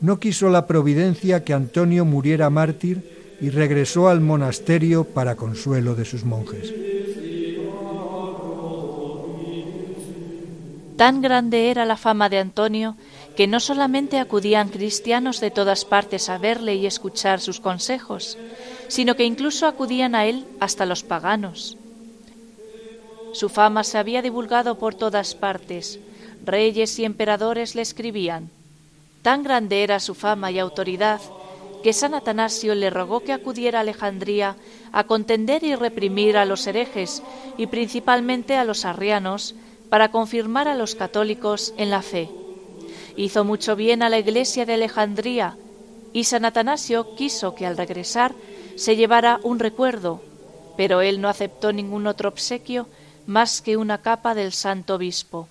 No 0.00 0.20
quiso 0.20 0.48
la 0.48 0.66
providencia 0.66 1.42
que 1.42 1.54
Antonio 1.54 2.04
muriera 2.04 2.48
mártir 2.50 3.15
y 3.40 3.50
regresó 3.50 4.08
al 4.08 4.20
monasterio 4.20 5.04
para 5.04 5.36
consuelo 5.36 5.94
de 5.94 6.04
sus 6.04 6.24
monjes. 6.24 6.72
Tan 10.96 11.20
grande 11.20 11.70
era 11.70 11.84
la 11.84 11.98
fama 11.98 12.30
de 12.30 12.38
Antonio 12.38 12.96
que 13.36 13.46
no 13.46 13.60
solamente 13.60 14.18
acudían 14.18 14.70
cristianos 14.70 15.40
de 15.40 15.50
todas 15.50 15.84
partes 15.84 16.30
a 16.30 16.38
verle 16.38 16.74
y 16.76 16.86
escuchar 16.86 17.40
sus 17.40 17.60
consejos, 17.60 18.38
sino 18.88 19.14
que 19.14 19.24
incluso 19.24 19.66
acudían 19.66 20.14
a 20.14 20.24
él 20.24 20.46
hasta 20.58 20.86
los 20.86 21.02
paganos. 21.02 21.76
Su 23.34 23.50
fama 23.50 23.84
se 23.84 23.98
había 23.98 24.22
divulgado 24.22 24.78
por 24.78 24.94
todas 24.94 25.34
partes, 25.34 26.00
reyes 26.42 26.98
y 26.98 27.04
emperadores 27.04 27.74
le 27.74 27.82
escribían. 27.82 28.48
Tan 29.20 29.42
grande 29.42 29.82
era 29.82 30.00
su 30.00 30.14
fama 30.14 30.50
y 30.50 30.58
autoridad 30.58 31.20
que 31.86 31.92
San 31.92 32.14
Atanasio 32.14 32.74
le 32.74 32.90
rogó 32.90 33.20
que 33.20 33.32
acudiera 33.32 33.78
a 33.78 33.82
Alejandría 33.82 34.56
a 34.90 35.04
contender 35.04 35.62
y 35.62 35.76
reprimir 35.76 36.36
a 36.36 36.44
los 36.44 36.66
herejes 36.66 37.22
y 37.58 37.68
principalmente 37.68 38.56
a 38.56 38.64
los 38.64 38.84
arrianos 38.84 39.54
para 39.88 40.10
confirmar 40.10 40.66
a 40.66 40.74
los 40.74 40.96
católicos 40.96 41.74
en 41.76 41.90
la 41.90 42.02
fe. 42.02 42.28
Hizo 43.14 43.44
mucho 43.44 43.76
bien 43.76 44.02
a 44.02 44.08
la 44.08 44.18
iglesia 44.18 44.66
de 44.66 44.74
Alejandría 44.74 45.56
y 46.12 46.24
San 46.24 46.44
Atanasio 46.44 47.14
quiso 47.14 47.54
que 47.54 47.66
al 47.66 47.76
regresar 47.76 48.34
se 48.74 48.96
llevara 48.96 49.38
un 49.44 49.60
recuerdo, 49.60 50.20
pero 50.76 51.02
él 51.02 51.20
no 51.20 51.28
aceptó 51.28 51.72
ningún 51.72 52.08
otro 52.08 52.30
obsequio 52.30 52.88
más 53.28 53.62
que 53.62 53.76
una 53.76 53.98
capa 53.98 54.34
del 54.34 54.50
santo 54.50 54.96
obispo. 54.96 55.46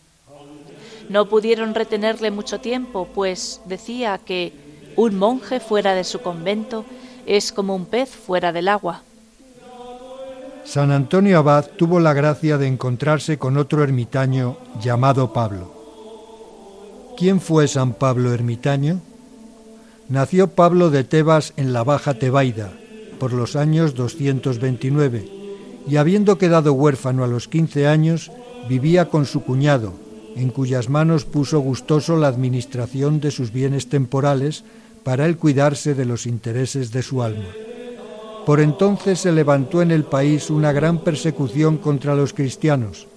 No 1.08 1.30
pudieron 1.30 1.74
retenerle 1.74 2.30
mucho 2.30 2.60
tiempo, 2.60 3.08
pues 3.15 3.62
decía 3.63 4.17
que 4.17 4.64
un 4.95 5.17
monje 5.17 5.60
fuera 5.60 5.93
de 5.93 6.03
su 6.03 6.21
convento 6.21 6.86
es 7.25 7.51
como 7.51 7.75
un 7.75 7.86
pez 7.86 8.10
fuera 8.10 8.51
del 8.51 8.67
agua. 8.67 9.01
San 10.63 10.91
Antonio 10.91 11.38
Abad 11.38 11.67
tuvo 11.77 11.99
la 11.99 12.13
gracia 12.13 12.58
de 12.58 12.67
encontrarse 12.67 13.38
con 13.38 13.58
otro 13.58 13.84
ermitaño 13.84 14.58
llamado 14.81 15.31
Pablo. 15.31 15.73
¿Quién 17.17 17.39
fue 17.39 17.67
San 17.67 17.93
Pablo 17.93 18.34
ermitaño? 18.34 18.99
Nació 20.10 20.47
Pablo 20.49 20.89
de 20.89 21.03
Tebas 21.03 21.53
en 21.55 21.71
la 21.71 21.84
Baja 21.84 22.15
Tebaida, 22.15 22.73
por 23.19 23.31
los 23.31 23.55
años 23.55 23.95
229, 23.95 25.29
y 25.88 25.95
habiendo 25.97 26.38
quedado 26.38 26.73
huérfano 26.73 27.23
a 27.23 27.27
los 27.27 27.47
15 27.47 27.88
años, 27.88 28.31
vivía 28.67 29.05
con 29.05 29.25
su 29.25 29.43
cuñado, 29.43 29.93
en 30.36 30.49
cuyas 30.49 30.89
manos 30.89 31.25
puso 31.25 31.60
gustoso 31.60 32.17
la 32.17 32.27
administración 32.27 33.19
de 33.19 33.31
sus 33.31 33.51
bienes 33.51 33.88
temporales 33.88 34.63
para 35.06 35.28
él 35.28 35.38
cuidarse 35.38 35.94
de 35.94 36.04
los 36.04 36.26
intereses 36.26 36.91
de 36.91 37.04
su 37.04 37.22
alma. 37.22 37.46
Por 38.44 38.60
entonces 38.60 39.20
se 39.20 39.32
levantó 39.32 39.84
en 39.84 39.91
el 39.91 40.04
país 40.04 40.50
una 40.50 40.72
gran 40.72 41.04
persecución 41.04 41.78
contra 41.78 42.15
los 42.15 42.34
cristianos, 42.34 43.08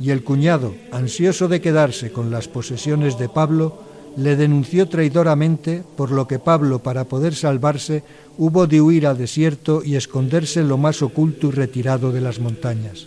y 0.00 0.08
el 0.08 0.24
cuñado, 0.24 0.74
ansioso 0.90 1.46
de 1.46 1.60
quedarse 1.60 2.12
con 2.12 2.30
las 2.30 2.48
posesiones 2.48 3.18
de 3.18 3.28
Pablo, 3.28 3.78
le 4.16 4.36
denunció 4.36 4.88
traidoramente, 4.88 5.84
por 5.98 6.12
lo 6.12 6.26
que 6.26 6.38
Pablo, 6.38 6.78
para 6.78 7.04
poder 7.04 7.34
salvarse, 7.34 8.02
hubo 8.38 8.66
de 8.66 8.80
huir 8.80 9.06
al 9.06 9.18
desierto 9.18 9.82
y 9.84 9.96
esconderse 9.96 10.60
en 10.60 10.68
lo 10.68 10.78
más 10.78 11.02
oculto 11.02 11.48
y 11.48 11.50
retirado 11.50 12.10
de 12.10 12.22
las 12.22 12.40
montañas. 12.40 13.06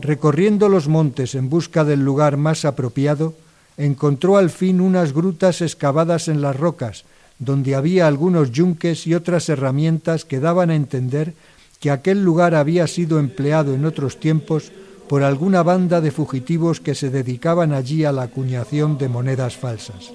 Recorriendo 0.00 0.68
los 0.68 0.86
montes 0.86 1.34
en 1.34 1.48
busca 1.48 1.84
del 1.84 2.04
lugar 2.04 2.36
más 2.36 2.66
apropiado, 2.66 3.32
encontró 3.78 4.36
al 4.36 4.50
fin 4.50 4.82
unas 4.82 5.14
grutas 5.14 5.62
excavadas 5.62 6.28
en 6.28 6.42
las 6.42 6.54
rocas, 6.54 7.04
donde 7.38 7.74
había 7.74 8.06
algunos 8.06 8.50
yunques 8.50 9.06
y 9.06 9.14
otras 9.14 9.48
herramientas 9.48 10.24
que 10.24 10.40
daban 10.40 10.70
a 10.70 10.74
entender 10.74 11.34
que 11.80 11.90
aquel 11.90 12.24
lugar 12.24 12.54
había 12.54 12.86
sido 12.86 13.18
empleado 13.18 13.74
en 13.74 13.84
otros 13.84 14.18
tiempos 14.18 14.72
por 15.08 15.22
alguna 15.22 15.62
banda 15.62 16.00
de 16.00 16.10
fugitivos 16.10 16.80
que 16.80 16.94
se 16.94 17.10
dedicaban 17.10 17.72
allí 17.72 18.04
a 18.04 18.12
la 18.12 18.22
acuñación 18.22 18.98
de 18.98 19.08
monedas 19.08 19.56
falsas. 19.56 20.12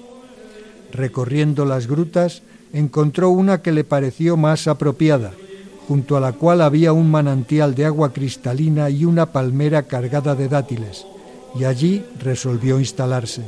Recorriendo 0.92 1.64
las 1.64 1.86
grutas, 1.86 2.42
encontró 2.72 3.30
una 3.30 3.62
que 3.62 3.72
le 3.72 3.84
pareció 3.84 4.36
más 4.36 4.68
apropiada, 4.68 5.32
junto 5.88 6.16
a 6.16 6.20
la 6.20 6.32
cual 6.32 6.60
había 6.60 6.92
un 6.92 7.10
manantial 7.10 7.74
de 7.74 7.86
agua 7.86 8.12
cristalina 8.12 8.90
y 8.90 9.04
una 9.04 9.26
palmera 9.26 9.84
cargada 9.84 10.34
de 10.34 10.48
dátiles, 10.48 11.04
y 11.58 11.64
allí 11.64 12.04
resolvió 12.20 12.78
instalarse. 12.78 13.42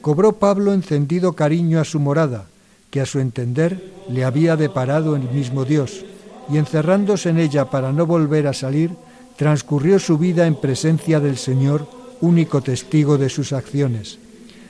Cobró 0.00 0.34
Pablo 0.34 0.74
encendido 0.74 1.32
cariño 1.32 1.80
a 1.80 1.84
su 1.84 1.98
morada, 1.98 2.46
que 2.94 3.00
a 3.00 3.06
su 3.06 3.18
entender 3.18 3.82
le 4.08 4.24
había 4.24 4.54
deparado 4.54 5.16
el 5.16 5.22
mismo 5.22 5.64
Dios, 5.64 6.04
y 6.48 6.58
encerrándose 6.58 7.30
en 7.30 7.40
ella 7.40 7.68
para 7.68 7.90
no 7.90 8.06
volver 8.06 8.46
a 8.46 8.52
salir, 8.52 8.92
transcurrió 9.34 9.98
su 9.98 10.16
vida 10.16 10.46
en 10.46 10.54
presencia 10.54 11.18
del 11.18 11.36
Señor, 11.36 11.88
único 12.20 12.60
testigo 12.60 13.18
de 13.18 13.30
sus 13.30 13.52
acciones. 13.52 14.20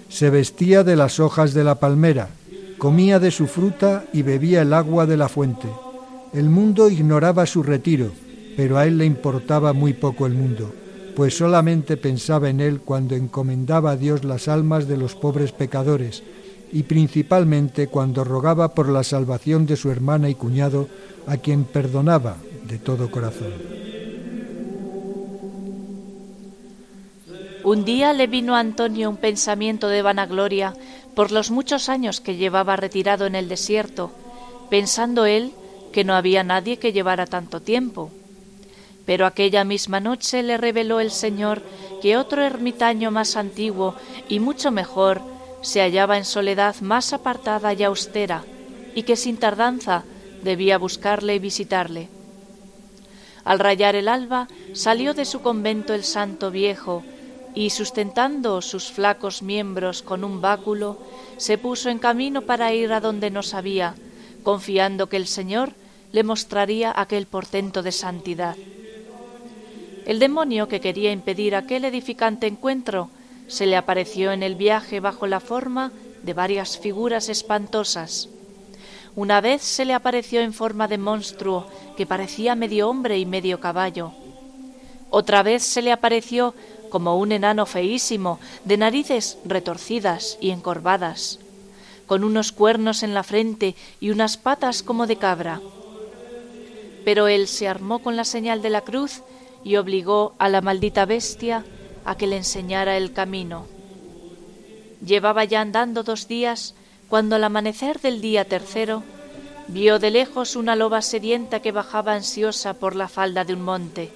Se 0.09 0.31
vestía 0.31 0.85
de 0.85 0.97
las 0.97 1.21
hojas 1.21 1.53
de 1.53 1.65
la 1.65 1.75
palmera, 1.75 2.31
comía 2.79 3.21
de 3.21 3.31
su 3.31 3.47
fruta 3.47 4.07
y 4.15 4.23
bebía 4.23 4.63
el 4.63 4.73
agua 4.73 5.05
de 5.05 5.19
la 5.19 5.29
fuente. 5.29 5.69
El 6.33 6.49
mundo 6.49 6.89
ignoraba 6.89 7.45
su 7.45 7.63
retiro, 7.63 8.11
pero 8.57 8.79
a 8.79 8.87
él 8.87 8.97
le 8.97 9.05
importaba 9.05 9.75
muy 9.75 9.93
poco 9.93 10.25
el 10.25 10.33
mundo, 10.33 10.73
pues 11.15 11.37
solamente 11.37 11.99
pensaba 11.99 12.49
en 12.49 12.63
él 12.63 12.81
cuando 12.81 13.17
encomendaba 13.17 13.91
a 13.91 13.97
Dios 13.99 14.25
las 14.25 14.49
almas 14.49 14.89
de 14.89 14.97
los 14.97 15.15
pobres 15.15 15.53
pecadores, 15.53 16.23
y 16.73 16.85
principalmente 16.85 17.89
cuando 17.89 18.25
rogaba 18.25 18.75
por 18.75 18.89
la 18.89 19.05
salvación 19.05 19.67
de 19.67 19.77
su 19.77 19.91
hermana 19.91 20.29
y 20.29 20.35
cuñado, 20.35 20.89
a 21.27 21.37
quien 21.37 21.65
perdonaba 21.65 22.37
de 22.67 22.79
todo 22.79 23.11
corazón. 23.11 23.53
Un 27.63 27.85
día 27.85 28.13
le 28.13 28.27
vino 28.27 28.55
a 28.55 28.61
Antonio 28.61 29.09
un 29.09 29.17
pensamiento 29.17 29.89
de 29.89 30.03
vanagloria 30.03 30.75
por 31.15 31.33
los 31.33 31.51
muchos 31.51 31.89
años 31.89 32.21
que 32.21 32.37
llevaba 32.37 32.77
retirado 32.77 33.25
en 33.25 33.35
el 33.35 33.49
desierto, 33.49 34.11
pensando 34.69 35.25
él 35.25 35.53
que 35.93 36.05
no 36.05 36.15
había 36.15 36.43
nadie 36.45 36.77
que 36.77 36.93
llevara 36.93 37.25
tanto 37.25 37.61
tiempo. 37.61 38.11
Pero 39.07 39.25
aquella 39.25 39.65
misma 39.65 40.01
noche 40.01 40.43
le 40.43 40.59
reveló 40.59 41.01
el 41.01 41.11
Señor 41.11 41.63
que 42.03 42.17
otro 42.17 42.43
ermitaño 42.43 43.11
más 43.11 43.37
antiguo 43.37 43.95
y 44.29 44.41
mucho 44.41 44.71
mejor 44.71 45.23
se 45.65 45.81
hallaba 45.81 46.19
en 46.19 46.27
soledad 46.27 46.77
más 46.83 47.15
apartada 47.15 47.73
y 47.73 47.83
austera, 47.83 48.45
y 48.95 49.03
que 49.05 49.17
sin 49.17 49.39
tardanza 49.39 50.05
debía 50.43 50.77
buscarle 50.77 51.37
y 51.37 51.39
visitarle. 51.39 52.09
Al 53.45 53.59
rayar 53.59 53.97
el 53.97 54.09
alba 54.09 54.47
salió 54.75 55.15
de 55.15 55.25
su 55.25 55.41
convento 55.41 55.95
el 55.95 56.05
santo 56.05 56.51
viejo, 56.51 57.03
y 57.55 57.71
sustentando 57.71 58.61
sus 58.61 58.93
flacos 58.93 59.43
miembros 59.43 60.03
con 60.03 60.23
un 60.23 60.43
báculo, 60.43 60.99
se 61.39 61.57
puso 61.57 61.89
en 61.89 61.99
camino 61.99 62.43
para 62.43 62.75
ir 62.75 62.93
a 62.93 63.01
donde 63.01 63.31
no 63.31 63.43
sabía, 63.43 63.95
confiando 64.43 65.09
que 65.09 65.17
el 65.17 65.27
Señor 65.27 65.73
le 66.13 66.25
mostraría 66.25 66.93
aquel 66.95 67.27
portento 67.27 67.83
de 67.83 67.93
santidad. 67.93 68.57
El 70.05 70.19
demonio 70.19 70.69
que 70.69 70.81
quería 70.81 71.11
impedir 71.11 71.55
aquel 71.57 71.87
edificante 71.87 72.47
encuentro 72.47 73.09
se 73.49 73.67
le 73.67 73.77
apareció 73.77 74.33
en 74.33 74.43
el 74.43 74.55
viaje 74.55 75.01
bajo 75.01 75.27
la 75.27 75.41
forma 75.41 75.93
de 76.23 76.33
varias 76.35 76.79
figuras 76.79 77.29
espantosas. 77.29 78.29
Una 79.17 79.41
vez 79.41 79.63
se 79.63 79.85
le 79.85 79.95
apareció 79.95 80.41
en 80.41 80.53
forma 80.53 80.89
de 80.89 80.99
monstruo 80.99 81.67
que 81.97 82.07
parecía 82.07 82.55
medio 82.55 82.89
hombre 82.89 83.19
y 83.19 83.27
medio 83.27 83.61
caballo. 83.61 84.13
Otra 85.11 85.43
vez 85.43 85.63
se 85.63 85.83
le 85.83 85.93
apareció 85.93 86.55
como 86.91 87.19
un 87.19 87.33
enano 87.33 87.67
feísimo, 87.67 88.39
de 88.65 88.77
narices 88.77 89.39
retorcidas 89.45 90.39
y 90.41 90.51
encorvadas, 90.51 91.39
con 92.07 92.25
unos 92.25 92.53
cuernos 92.53 93.03
en 93.03 93.15
la 93.15 93.23
frente 93.23 93.75
y 94.01 94.11
unas 94.11 94.37
patas 94.37 94.83
como 94.83 95.07
de 95.07 95.17
cabra. 95.17 95.61
Pero 97.05 97.29
él 97.29 97.49
se 97.49 97.69
armó 97.69 97.99
con 97.99 98.17
la 98.17 98.25
señal 98.25 98.63
de 98.63 98.71
la 98.71 98.81
cruz 98.81 99.23
y 99.63 99.77
obligó 99.77 100.35
a 100.39 100.49
la 100.49 100.61
maldita 100.61 101.05
bestia 101.05 101.65
a 102.05 102.17
que 102.17 102.27
le 102.27 102.37
enseñara 102.37 102.97
el 102.97 103.13
camino. 103.13 103.67
Llevaba 105.05 105.45
ya 105.45 105.61
andando 105.61 106.03
dos 106.03 106.29
días 106.29 106.75
cuando 107.09 107.37
al 107.37 107.45
amanecer 107.45 108.01
del 108.01 108.21
día 108.21 108.45
tercero 108.47 109.03
vio 109.69 109.99
de 109.99 110.11
lejos 110.11 110.57
una 110.57 110.77
loba 110.77 111.03
sedienta 111.03 111.61
que 111.61 111.73
bajaba 111.73 112.15
ansiosa 112.15 112.75
por 112.75 112.97
la 112.97 113.09
falda 113.09 113.45
de 113.45 113.55
un 113.55 113.63
monte. 113.63 114.11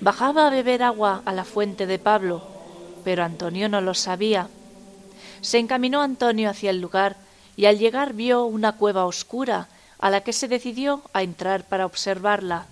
Bajaba 0.00 0.46
a 0.46 0.50
beber 0.50 0.82
agua 0.82 1.22
a 1.24 1.32
la 1.32 1.44
fuente 1.44 1.86
de 1.86 1.98
Pablo, 1.98 2.42
pero 3.04 3.24
Antonio 3.24 3.68
no 3.68 3.80
lo 3.80 3.94
sabía. 3.94 4.48
Se 5.40 5.58
encaminó 5.58 6.02
Antonio 6.02 6.50
hacia 6.50 6.70
el 6.70 6.80
lugar 6.80 7.16
y 7.56 7.66
al 7.66 7.78
llegar 7.78 8.14
vio 8.14 8.44
una 8.44 8.72
cueva 8.72 9.04
oscura 9.06 9.68
a 9.98 10.10
la 10.10 10.22
que 10.22 10.32
se 10.32 10.48
decidió 10.48 11.02
a 11.12 11.22
entrar 11.22 11.64
para 11.64 11.86
observarla. 11.86 12.66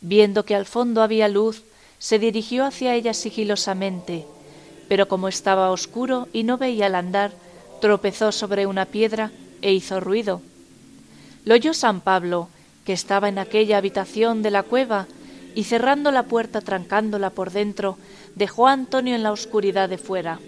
Viendo 0.00 0.44
que 0.44 0.54
al 0.54 0.66
fondo 0.66 1.02
había 1.02 1.28
luz, 1.28 1.62
se 1.98 2.18
dirigió 2.18 2.64
hacia 2.64 2.94
ella 2.94 3.14
sigilosamente, 3.14 4.26
pero 4.88 5.08
como 5.08 5.28
estaba 5.28 5.70
oscuro 5.70 6.28
y 6.32 6.44
no 6.44 6.58
veía 6.58 6.86
al 6.86 6.94
andar, 6.94 7.32
tropezó 7.80 8.32
sobre 8.32 8.66
una 8.66 8.86
piedra 8.86 9.30
e 9.62 9.72
hizo 9.72 10.00
ruido. 10.00 10.40
Lo 11.44 11.54
oyó 11.54 11.74
San 11.74 12.00
Pablo, 12.00 12.48
que 12.84 12.92
estaba 12.92 13.28
en 13.28 13.38
aquella 13.38 13.78
habitación 13.78 14.42
de 14.42 14.50
la 14.50 14.62
cueva, 14.62 15.06
y 15.54 15.64
cerrando 15.64 16.12
la 16.12 16.24
puerta, 16.24 16.60
trancándola 16.60 17.30
por 17.30 17.50
dentro, 17.50 17.98
dejó 18.34 18.68
a 18.68 18.72
Antonio 18.72 19.14
en 19.14 19.22
la 19.22 19.32
oscuridad 19.32 19.88
de 19.88 19.98
fuera. 19.98 20.38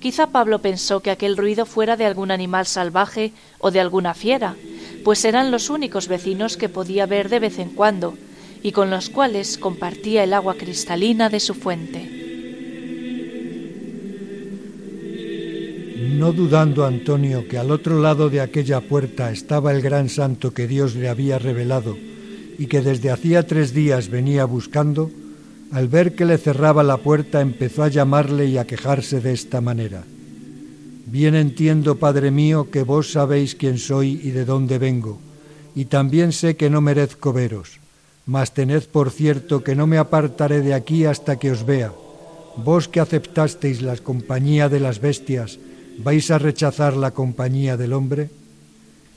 Quizá 0.00 0.26
Pablo 0.26 0.58
pensó 0.58 1.00
que 1.00 1.10
aquel 1.10 1.36
ruido 1.36 1.64
fuera 1.64 1.96
de 1.96 2.04
algún 2.04 2.30
animal 2.30 2.66
salvaje 2.66 3.32
o 3.58 3.70
de 3.70 3.80
alguna 3.80 4.12
fiera, 4.12 4.56
pues 5.04 5.24
eran 5.24 5.50
los 5.50 5.70
únicos 5.70 6.08
vecinos 6.08 6.56
que 6.56 6.68
podía 6.68 7.06
ver 7.06 7.28
de 7.28 7.38
vez 7.38 7.58
en 7.58 7.70
cuando, 7.70 8.16
y 8.64 8.72
con 8.72 8.88
los 8.88 9.10
cuales 9.10 9.58
compartía 9.58 10.24
el 10.24 10.32
agua 10.32 10.54
cristalina 10.54 11.28
de 11.28 11.38
su 11.38 11.52
fuente. 11.52 12.08
No 16.16 16.32
dudando 16.32 16.86
Antonio 16.86 17.46
que 17.46 17.58
al 17.58 17.70
otro 17.70 18.00
lado 18.00 18.30
de 18.30 18.40
aquella 18.40 18.80
puerta 18.80 19.30
estaba 19.30 19.70
el 19.70 19.82
gran 19.82 20.08
santo 20.08 20.54
que 20.54 20.66
Dios 20.66 20.94
le 20.94 21.10
había 21.10 21.38
revelado 21.38 21.98
y 22.58 22.66
que 22.66 22.80
desde 22.80 23.10
hacía 23.10 23.46
tres 23.46 23.74
días 23.74 24.08
venía 24.08 24.46
buscando, 24.46 25.10
al 25.70 25.88
ver 25.88 26.14
que 26.14 26.24
le 26.24 26.38
cerraba 26.38 26.82
la 26.82 26.96
puerta 26.96 27.42
empezó 27.42 27.82
a 27.82 27.88
llamarle 27.88 28.46
y 28.46 28.56
a 28.56 28.66
quejarse 28.66 29.20
de 29.20 29.34
esta 29.34 29.60
manera. 29.60 30.04
Bien 31.04 31.34
entiendo, 31.34 31.96
Padre 31.96 32.30
mío, 32.30 32.70
que 32.70 32.82
vos 32.82 33.12
sabéis 33.12 33.56
quién 33.56 33.76
soy 33.76 34.20
y 34.22 34.30
de 34.30 34.46
dónde 34.46 34.78
vengo, 34.78 35.18
y 35.74 35.84
también 35.84 36.32
sé 36.32 36.56
que 36.56 36.70
no 36.70 36.80
merezco 36.80 37.34
veros 37.34 37.83
mas 38.26 38.54
tened 38.54 38.88
por 38.88 39.10
cierto 39.10 39.62
que 39.62 39.74
no 39.74 39.86
me 39.86 39.98
apartaré 39.98 40.62
de 40.62 40.72
aquí 40.72 41.04
hasta 41.04 41.36
que 41.36 41.50
os 41.50 41.64
vea. 41.64 41.92
Vos 42.56 42.88
que 42.88 43.00
aceptasteis 43.00 43.82
la 43.82 43.96
compañía 43.96 44.68
de 44.68 44.80
las 44.80 45.00
bestias, 45.00 45.58
¿vais 45.98 46.30
a 46.30 46.38
rechazar 46.38 46.96
la 46.96 47.10
compañía 47.10 47.76
del 47.76 47.92
hombre? 47.92 48.30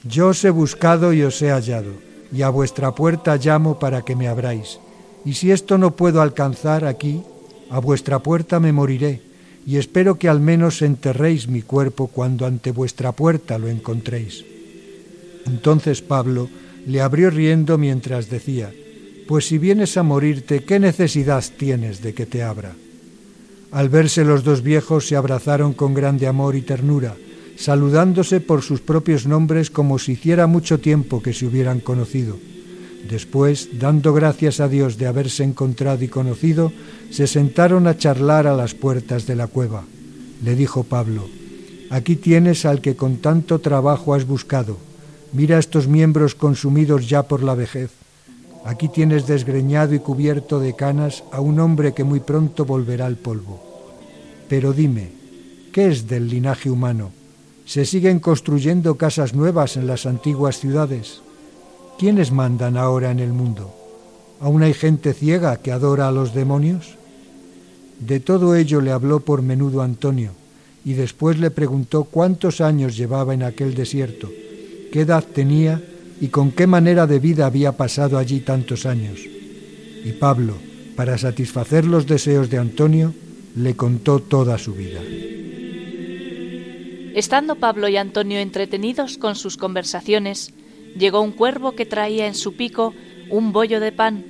Yo 0.04 0.28
os 0.28 0.44
he 0.44 0.50
buscado 0.50 1.12
y 1.12 1.22
os 1.22 1.40
he 1.42 1.50
hallado, 1.50 1.92
y 2.32 2.42
a 2.42 2.50
vuestra 2.50 2.94
puerta 2.94 3.36
llamo 3.36 3.78
para 3.78 4.02
que 4.02 4.16
me 4.16 4.28
abráis. 4.28 4.78
Y 5.24 5.34
si 5.34 5.50
esto 5.50 5.78
no 5.78 5.96
puedo 5.96 6.20
alcanzar 6.20 6.84
aquí, 6.84 7.22
a 7.70 7.80
vuestra 7.80 8.18
puerta 8.20 8.60
me 8.60 8.72
moriré, 8.72 9.22
y 9.66 9.76
espero 9.76 10.18
que 10.18 10.28
al 10.28 10.40
menos 10.40 10.82
enterréis 10.82 11.48
mi 11.48 11.62
cuerpo 11.62 12.08
cuando 12.08 12.46
ante 12.46 12.72
vuestra 12.72 13.12
puerta 13.12 13.58
lo 13.58 13.68
encontréis. 13.68 14.44
Entonces 15.46 16.02
Pablo 16.02 16.48
le 16.86 17.00
abrió 17.00 17.30
riendo 17.30 17.78
mientras 17.78 18.30
decía, 18.30 18.72
pues 19.28 19.46
si 19.46 19.58
vienes 19.58 19.98
a 19.98 20.02
morirte, 20.02 20.64
¿qué 20.64 20.80
necesidad 20.80 21.44
tienes 21.58 22.00
de 22.00 22.14
que 22.14 22.24
te 22.24 22.42
abra? 22.42 22.72
Al 23.70 23.90
verse 23.90 24.24
los 24.24 24.42
dos 24.42 24.62
viejos 24.62 25.06
se 25.06 25.16
abrazaron 25.16 25.74
con 25.74 25.92
grande 25.92 26.26
amor 26.26 26.56
y 26.56 26.62
ternura, 26.62 27.14
saludándose 27.58 28.40
por 28.40 28.62
sus 28.62 28.80
propios 28.80 29.26
nombres 29.26 29.70
como 29.70 29.98
si 29.98 30.12
hiciera 30.12 30.46
mucho 30.46 30.80
tiempo 30.80 31.20
que 31.20 31.34
se 31.34 31.44
hubieran 31.44 31.80
conocido. 31.80 32.38
Después, 33.06 33.68
dando 33.78 34.14
gracias 34.14 34.60
a 34.60 34.68
Dios 34.68 34.96
de 34.96 35.06
haberse 35.06 35.44
encontrado 35.44 36.02
y 36.02 36.08
conocido, 36.08 36.72
se 37.10 37.26
sentaron 37.26 37.86
a 37.86 37.98
charlar 37.98 38.46
a 38.46 38.56
las 38.56 38.72
puertas 38.72 39.26
de 39.26 39.36
la 39.36 39.46
cueva. 39.46 39.84
Le 40.42 40.56
dijo 40.56 40.84
Pablo, 40.84 41.28
Aquí 41.90 42.16
tienes 42.16 42.64
al 42.64 42.80
que 42.80 42.96
con 42.96 43.18
tanto 43.18 43.58
trabajo 43.58 44.14
has 44.14 44.26
buscado. 44.26 44.78
Mira 45.34 45.58
estos 45.58 45.86
miembros 45.86 46.34
consumidos 46.34 47.10
ya 47.10 47.24
por 47.24 47.42
la 47.42 47.54
vejez. 47.54 47.97
Aquí 48.68 48.88
tienes 48.88 49.26
desgreñado 49.26 49.94
y 49.94 49.98
cubierto 49.98 50.60
de 50.60 50.74
canas 50.74 51.24
a 51.32 51.40
un 51.40 51.58
hombre 51.58 51.94
que 51.94 52.04
muy 52.04 52.20
pronto 52.20 52.66
volverá 52.66 53.06
al 53.06 53.16
polvo. 53.16 53.58
Pero 54.46 54.74
dime, 54.74 55.08
¿qué 55.72 55.88
es 55.88 56.06
del 56.06 56.28
linaje 56.28 56.68
humano? 56.68 57.10
¿Se 57.64 57.86
siguen 57.86 58.20
construyendo 58.20 58.96
casas 58.96 59.32
nuevas 59.32 59.78
en 59.78 59.86
las 59.86 60.04
antiguas 60.04 60.58
ciudades? 60.58 61.22
¿Quiénes 61.98 62.30
mandan 62.30 62.76
ahora 62.76 63.10
en 63.10 63.20
el 63.20 63.32
mundo? 63.32 63.74
¿Aún 64.38 64.62
hay 64.62 64.74
gente 64.74 65.14
ciega 65.14 65.56
que 65.56 65.72
adora 65.72 66.06
a 66.06 66.12
los 66.12 66.34
demonios? 66.34 66.98
De 68.00 68.20
todo 68.20 68.54
ello 68.54 68.82
le 68.82 68.92
habló 68.92 69.20
por 69.20 69.40
menudo 69.40 69.80
Antonio, 69.80 70.32
y 70.84 70.92
después 70.92 71.38
le 71.38 71.50
preguntó 71.50 72.04
cuántos 72.04 72.60
años 72.60 72.98
llevaba 72.98 73.32
en 73.32 73.44
aquel 73.44 73.74
desierto, 73.74 74.28
qué 74.92 75.00
edad 75.00 75.24
tenía 75.24 75.82
y 76.20 76.28
con 76.28 76.50
qué 76.50 76.66
manera 76.66 77.06
de 77.06 77.18
vida 77.18 77.46
había 77.46 77.72
pasado 77.76 78.18
allí 78.18 78.40
tantos 78.40 78.86
años. 78.86 79.20
Y 80.04 80.12
Pablo, 80.12 80.54
para 80.96 81.18
satisfacer 81.18 81.84
los 81.84 82.06
deseos 82.06 82.50
de 82.50 82.58
Antonio, 82.58 83.14
le 83.54 83.76
contó 83.76 84.20
toda 84.20 84.58
su 84.58 84.74
vida. 84.74 85.00
Estando 87.14 87.56
Pablo 87.56 87.88
y 87.88 87.96
Antonio 87.96 88.38
entretenidos 88.38 89.18
con 89.18 89.34
sus 89.34 89.56
conversaciones, 89.56 90.52
llegó 90.96 91.20
un 91.20 91.32
cuervo 91.32 91.72
que 91.72 91.86
traía 91.86 92.26
en 92.26 92.34
su 92.34 92.54
pico 92.54 92.94
un 93.30 93.52
bollo 93.52 93.80
de 93.80 93.92
pan. 93.92 94.24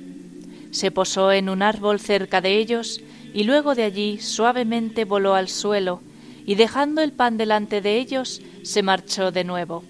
Se 0.71 0.91
posó 0.91 1.31
en 1.31 1.49
un 1.49 1.61
árbol 1.61 1.99
cerca 1.99 2.41
de 2.41 2.57
ellos 2.57 3.01
y 3.33 3.43
luego 3.43 3.75
de 3.75 3.83
allí 3.83 4.19
suavemente 4.19 5.05
voló 5.05 5.35
al 5.35 5.49
suelo 5.49 6.01
y 6.45 6.55
dejando 6.55 7.01
el 7.01 7.11
pan 7.11 7.37
delante 7.37 7.81
de 7.81 7.97
ellos 7.97 8.41
se 8.63 8.81
marchó 8.81 9.31
de 9.31 9.43
nuevo. 9.43 9.83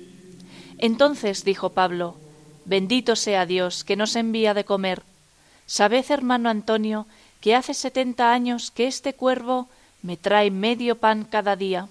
Entonces 0.80 1.43
dijo 1.43 1.69
Pablo, 1.69 2.15
Bendito 2.65 3.15
sea 3.15 3.45
Dios 3.45 3.84
que 3.84 3.95
nos 3.95 4.15
envía 4.15 4.53
de 4.53 4.63
comer. 4.63 5.03
Sabed, 5.65 6.05
hermano 6.09 6.49
Antonio, 6.49 7.05
que 7.41 7.55
hace 7.55 7.73
setenta 7.73 8.32
años 8.32 8.71
que 8.71 8.88
este 8.88 9.13
cuervo 9.13 9.67
me 10.01 10.17
trae 10.17 10.51
medio 10.51 10.95
pan 10.95 11.25
cada 11.30 11.55
día. 11.55 11.88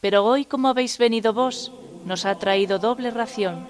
pero 0.00 0.24
hoy 0.24 0.44
como 0.44 0.68
habéis 0.68 0.98
venido 0.98 1.32
vos, 1.32 1.70
nos 2.04 2.24
ha 2.24 2.36
traído 2.36 2.80
doble 2.80 3.12
ración. 3.12 3.68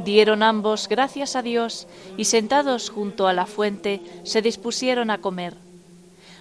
Dieron 0.00 0.42
ambos 0.42 0.88
gracias 0.88 1.36
a 1.36 1.42
Dios 1.42 1.86
y 2.16 2.24
sentados 2.24 2.90
junto 2.90 3.28
a 3.28 3.32
la 3.32 3.46
fuente 3.46 4.00
se 4.24 4.42
dispusieron 4.42 5.10
a 5.10 5.18
comer. 5.18 5.54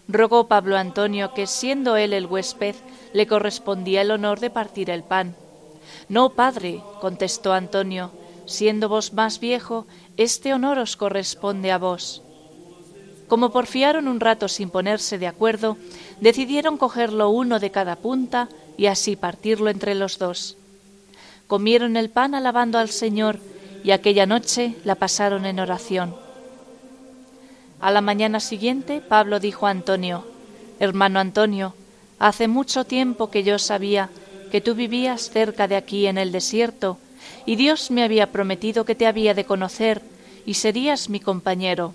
Rogó 0.08 0.48
Pablo 0.48 0.78
Antonio 0.78 1.34
que, 1.36 1.46
siendo 1.46 1.96
él 1.96 2.12
el 2.12 2.26
huésped, 2.26 2.76
le 3.14 3.28
correspondía 3.28 4.02
el 4.02 4.10
honor 4.10 4.40
de 4.40 4.50
partir 4.50 4.90
el 4.90 5.04
pan. 5.04 5.36
No, 6.10 6.30
padre, 6.30 6.82
contestó 7.00 7.54
Antonio, 7.54 8.12
siendo 8.46 8.90
vos 8.90 9.14
más 9.14 9.40
viejo, 9.40 9.86
este 10.18 10.54
honor 10.54 10.80
os 10.80 10.98
corresponde 10.98 11.72
a 11.72 11.78
vos. 11.78 12.22
Como 13.28 13.52
porfiaron 13.52 14.08
un 14.08 14.20
rato 14.20 14.48
sin 14.48 14.70
ponerse 14.70 15.18
de 15.18 15.28
acuerdo, 15.28 15.78
decidieron 16.20 16.78
cogerlo 16.78 17.30
uno 17.30 17.60
de 17.60 17.72
cada 17.72 17.96
punta 17.96 18.50
y 18.78 18.88
así 18.88 19.16
partirlo 19.16 19.70
entre 19.70 19.96
los 19.96 20.18
dos. 20.18 20.58
Comieron 21.48 21.96
el 21.96 22.10
pan 22.10 22.36
alabando 22.36 22.78
al 22.78 22.90
Señor 22.90 23.40
y 23.84 23.92
aquella 23.92 24.26
noche 24.26 24.76
la 24.84 24.96
pasaron 24.96 25.46
en 25.46 25.60
oración. 25.60 26.16
A 27.80 27.90
la 27.90 28.02
mañana 28.02 28.40
siguiente 28.40 29.02
Pablo 29.02 29.40
dijo 29.40 29.66
a 29.66 29.72
Antonio, 29.72 30.26
Hermano 30.80 31.20
Antonio, 31.20 31.74
hace 32.20 32.48
mucho 32.48 32.86
tiempo 32.86 33.32
que 33.32 33.44
yo 33.44 33.60
sabía 33.60 34.10
que 34.52 34.62
tú 34.62 34.76
vivías 34.76 35.30
cerca 35.30 35.68
de 35.68 35.76
aquí 35.76 36.08
en 36.08 36.18
el 36.18 36.32
desierto, 36.32 36.98
y 37.46 37.56
Dios 37.56 37.90
me 37.90 38.04
había 38.04 38.32
prometido 38.32 38.86
que 38.86 38.96
te 38.96 39.08
había 39.08 39.34
de 39.34 39.46
conocer 39.46 40.02
y 40.46 40.56
serías 40.56 41.10
mi 41.10 41.20
compañero. 41.20 41.94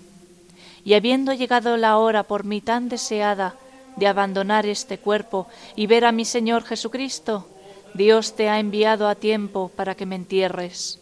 Y 0.83 0.93
habiendo 0.93 1.33
llegado 1.33 1.77
la 1.77 1.97
hora 1.97 2.23
por 2.23 2.43
mí 2.43 2.61
tan 2.61 2.89
deseada 2.89 3.55
de 3.95 4.07
abandonar 4.07 4.65
este 4.65 4.97
cuerpo 4.97 5.47
y 5.75 5.87
ver 5.87 6.05
a 6.05 6.11
mi 6.11 6.25
Señor 6.25 6.63
Jesucristo, 6.63 7.47
Dios 7.93 8.35
te 8.35 8.49
ha 8.49 8.59
enviado 8.59 9.07
a 9.07 9.15
tiempo 9.15 9.71
para 9.75 9.95
que 9.95 10.05
me 10.05 10.15
entierres. 10.15 10.99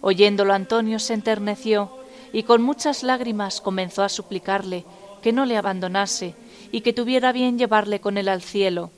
Oyéndolo 0.00 0.54
Antonio 0.54 0.98
se 0.98 1.14
enterneció 1.14 1.90
y 2.32 2.44
con 2.44 2.62
muchas 2.62 3.02
lágrimas 3.02 3.60
comenzó 3.60 4.02
a 4.02 4.08
suplicarle 4.08 4.84
que 5.22 5.32
no 5.32 5.44
le 5.44 5.56
abandonase 5.56 6.34
y 6.72 6.80
que 6.80 6.92
tuviera 6.92 7.32
bien 7.32 7.58
llevarle 7.58 8.00
con 8.00 8.16
él 8.16 8.28
al 8.28 8.42
cielo. 8.42 8.90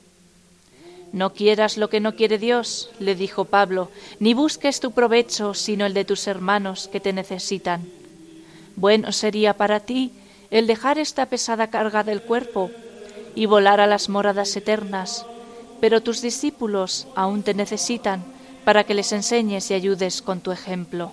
No 1.13 1.31
quieras 1.31 1.77
lo 1.77 1.89
que 1.89 1.99
no 1.99 2.15
quiere 2.15 2.39
Dios, 2.39 2.89
le 2.99 3.13
dijo 3.13 3.45
Pablo, 3.45 3.91
ni 4.19 4.33
busques 4.33 4.79
tu 4.79 4.91
provecho 4.91 5.53
sino 5.53 5.85
el 5.85 5.93
de 5.93 6.05
tus 6.05 6.27
hermanos 6.27 6.89
que 6.91 6.99
te 6.99 7.13
necesitan. 7.13 7.87
Bueno 8.75 9.11
sería 9.11 9.53
para 9.53 9.79
ti 9.79 10.11
el 10.49 10.65
dejar 10.65 10.97
esta 10.97 11.27
pesada 11.27 11.67
carga 11.67 12.03
del 12.03 12.23
cuerpo 12.23 12.71
y 13.35 13.45
volar 13.45 13.79
a 13.79 13.85
las 13.85 14.09
moradas 14.09 14.55
eternas, 14.55 15.25
pero 15.79 16.01
tus 16.01 16.19
discípulos 16.21 17.07
aún 17.15 17.43
te 17.43 17.53
necesitan 17.53 18.23
para 18.65 18.83
que 18.83 18.95
les 18.95 19.11
enseñes 19.11 19.69
y 19.69 19.75
ayudes 19.75 20.23
con 20.23 20.41
tu 20.41 20.51
ejemplo. 20.51 21.11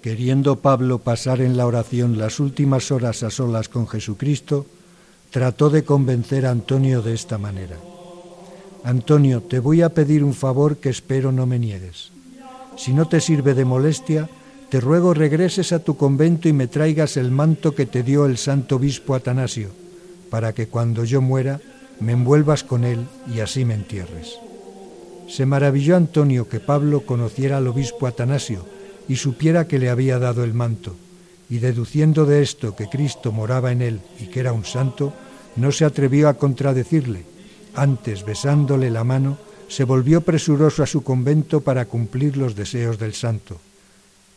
Queriendo 0.00 0.56
Pablo 0.56 0.98
pasar 0.98 1.42
en 1.42 1.58
la 1.58 1.66
oración 1.66 2.16
las 2.16 2.40
últimas 2.40 2.90
horas 2.90 3.22
a 3.22 3.28
solas 3.28 3.68
con 3.68 3.86
Jesucristo, 3.86 4.64
trató 5.30 5.70
de 5.70 5.84
convencer 5.84 6.46
a 6.46 6.50
Antonio 6.50 7.02
de 7.02 7.14
esta 7.14 7.38
manera. 7.38 7.76
Antonio, 8.82 9.42
te 9.42 9.58
voy 9.58 9.82
a 9.82 9.90
pedir 9.90 10.24
un 10.24 10.34
favor 10.34 10.78
que 10.78 10.88
espero 10.88 11.32
no 11.32 11.46
me 11.46 11.58
niegues. 11.58 12.10
Si 12.76 12.92
no 12.92 13.06
te 13.06 13.20
sirve 13.20 13.54
de 13.54 13.64
molestia, 13.64 14.28
te 14.70 14.80
ruego 14.80 15.14
regreses 15.14 15.72
a 15.72 15.80
tu 15.80 15.96
convento 15.96 16.48
y 16.48 16.52
me 16.52 16.66
traigas 16.66 17.16
el 17.16 17.30
manto 17.30 17.74
que 17.74 17.86
te 17.86 18.02
dio 18.02 18.26
el 18.26 18.38
santo 18.38 18.76
obispo 18.76 19.14
Atanasio, 19.14 19.68
para 20.30 20.52
que 20.52 20.68
cuando 20.68 21.04
yo 21.04 21.20
muera 21.20 21.60
me 21.98 22.12
envuelvas 22.12 22.64
con 22.64 22.84
él 22.84 23.06
y 23.32 23.40
así 23.40 23.64
me 23.64 23.74
entierres. 23.74 24.36
Se 25.28 25.46
maravilló 25.46 25.96
Antonio 25.96 26.48
que 26.48 26.60
Pablo 26.60 27.02
conociera 27.02 27.58
al 27.58 27.66
obispo 27.68 28.06
Atanasio, 28.06 28.64
y 29.08 29.16
supiera 29.16 29.66
que 29.66 29.78
le 29.78 29.90
había 29.90 30.18
dado 30.18 30.44
el 30.44 30.54
manto, 30.54 30.94
y 31.50 31.58
deduciendo 31.58 32.24
de 32.24 32.42
esto 32.42 32.76
que 32.76 32.88
Cristo 32.88 33.32
moraba 33.32 33.72
en 33.72 33.82
él 33.82 34.00
y 34.20 34.26
que 34.26 34.40
era 34.40 34.52
un 34.52 34.64
santo, 34.64 35.12
no 35.56 35.72
se 35.72 35.84
atrevió 35.84 36.28
a 36.28 36.34
contradecirle, 36.34 37.24
antes 37.74 38.24
besándole 38.24 38.90
la 38.90 39.04
mano, 39.04 39.36
se 39.68 39.84
volvió 39.84 40.20
presuroso 40.20 40.82
a 40.82 40.86
su 40.86 41.02
convento 41.02 41.60
para 41.60 41.84
cumplir 41.84 42.36
los 42.36 42.54
deseos 42.54 42.98
del 42.98 43.14
santo. 43.14 43.60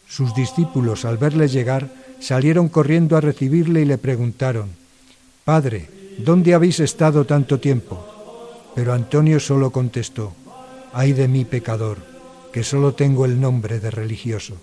Sus 0.07 0.35
discípulos, 0.35 1.05
al 1.05 1.17
verle 1.17 1.47
llegar, 1.47 1.89
salieron 2.19 2.67
corriendo 2.67 3.15
a 3.15 3.21
recibirle 3.21 3.81
y 3.81 3.85
le 3.85 3.97
preguntaron, 3.97 4.69
Padre, 5.45 5.89
¿dónde 6.17 6.53
habéis 6.53 6.79
estado 6.79 7.25
tanto 7.25 7.59
tiempo? 7.59 8.05
Pero 8.75 8.93
Antonio 8.93 9.39
solo 9.39 9.71
contestó, 9.71 10.33
Ay 10.93 11.13
de 11.13 11.27
mí 11.27 11.45
pecador 11.45 11.97
que 12.53 12.63
solo 12.63 12.93
tengo 12.93 13.25
el 13.25 13.41
nombre 13.41 13.79
de 13.79 13.89
religioso. 13.89 14.55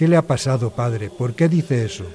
¿Qué 0.00 0.08
le 0.08 0.16
ha 0.16 0.26
pasado, 0.26 0.70
padre? 0.70 1.10
¿Por 1.10 1.34
qué 1.34 1.46
dice 1.46 1.84
eso? 1.84 2.06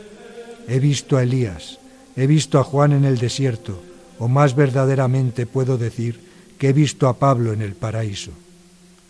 He 0.68 0.80
visto 0.80 1.18
a 1.18 1.22
Elías, 1.22 1.78
he 2.16 2.26
visto 2.26 2.58
a 2.58 2.64
Juan 2.64 2.94
en 2.94 3.06
el 3.06 3.20
desierto, 3.20 3.80
o 4.18 4.28
más 4.28 4.56
verdaderamente 4.56 5.46
puedo 5.46 5.78
decir 5.78 6.20
que 6.58 6.70
he 6.70 6.74
visto 6.74 7.08
a 7.08 7.20
Pablo 7.20 7.54
en 7.54 7.62
el 7.62 7.76
paraíso. 7.76 8.32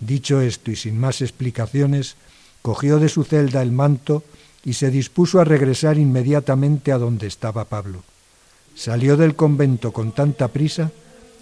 Dicho 0.01 0.41
esto 0.41 0.71
y 0.71 0.75
sin 0.75 0.99
más 0.99 1.21
explicaciones, 1.21 2.17
cogió 2.61 2.99
de 2.99 3.07
su 3.07 3.23
celda 3.23 3.61
el 3.61 3.71
manto 3.71 4.25
y 4.65 4.73
se 4.73 4.91
dispuso 4.91 5.39
a 5.39 5.45
regresar 5.45 5.97
inmediatamente 5.97 6.91
a 6.91 6.97
donde 6.97 7.27
estaba 7.27 7.63
Pablo. 7.63 8.03
Salió 8.75 9.15
del 9.15 9.37
convento 9.37 9.93
con 9.93 10.11
tanta 10.11 10.49
prisa 10.49 10.91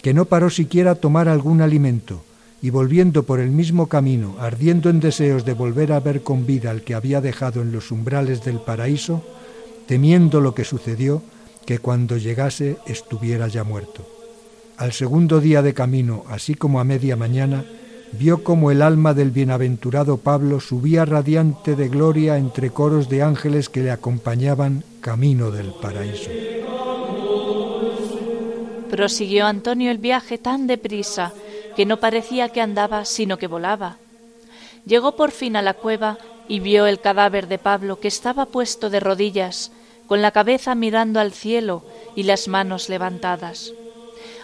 que 0.02 0.14
no 0.14 0.26
paró 0.26 0.50
siquiera 0.50 0.92
a 0.92 0.94
tomar 0.94 1.28
algún 1.28 1.62
alimento, 1.62 2.24
y 2.64 2.70
volviendo 2.70 3.24
por 3.24 3.40
el 3.40 3.50
mismo 3.50 3.90
camino, 3.90 4.36
ardiendo 4.40 4.88
en 4.88 4.98
deseos 4.98 5.44
de 5.44 5.52
volver 5.52 5.92
a 5.92 6.00
ver 6.00 6.22
con 6.22 6.46
vida 6.46 6.70
al 6.70 6.80
que 6.80 6.94
había 6.94 7.20
dejado 7.20 7.60
en 7.60 7.72
los 7.72 7.90
umbrales 7.90 8.42
del 8.42 8.58
paraíso, 8.58 9.22
temiendo 9.86 10.40
lo 10.40 10.54
que 10.54 10.64
sucedió, 10.64 11.20
que 11.66 11.78
cuando 11.78 12.16
llegase 12.16 12.78
estuviera 12.86 13.48
ya 13.48 13.64
muerto. 13.64 14.08
Al 14.78 14.94
segundo 14.94 15.42
día 15.42 15.60
de 15.60 15.74
camino, 15.74 16.24
así 16.30 16.54
como 16.54 16.80
a 16.80 16.84
media 16.84 17.16
mañana, 17.16 17.66
vio 18.12 18.42
como 18.42 18.70
el 18.70 18.80
alma 18.80 19.12
del 19.12 19.30
bienaventurado 19.30 20.16
Pablo 20.16 20.58
subía 20.58 21.04
radiante 21.04 21.76
de 21.76 21.90
gloria 21.90 22.38
entre 22.38 22.70
coros 22.70 23.10
de 23.10 23.20
ángeles 23.20 23.68
que 23.68 23.82
le 23.82 23.90
acompañaban 23.90 24.84
camino 25.02 25.50
del 25.50 25.70
paraíso. 25.82 26.30
Prosiguió 28.88 29.44
Antonio 29.44 29.90
el 29.90 29.98
viaje 29.98 30.38
tan 30.38 30.66
deprisa 30.66 31.34
que 31.74 31.86
no 31.86 31.98
parecía 31.98 32.48
que 32.48 32.60
andaba, 32.60 33.04
sino 33.04 33.38
que 33.38 33.46
volaba. 33.46 33.96
Llegó 34.86 35.16
por 35.16 35.30
fin 35.30 35.56
a 35.56 35.62
la 35.62 35.74
cueva 35.74 36.18
y 36.48 36.60
vio 36.60 36.86
el 36.86 37.00
cadáver 37.00 37.48
de 37.48 37.58
Pablo, 37.58 38.00
que 38.00 38.08
estaba 38.08 38.46
puesto 38.46 38.90
de 38.90 39.00
rodillas, 39.00 39.72
con 40.06 40.20
la 40.20 40.30
cabeza 40.30 40.74
mirando 40.74 41.20
al 41.20 41.32
cielo 41.32 41.82
y 42.14 42.24
las 42.24 42.48
manos 42.48 42.88
levantadas. 42.88 43.72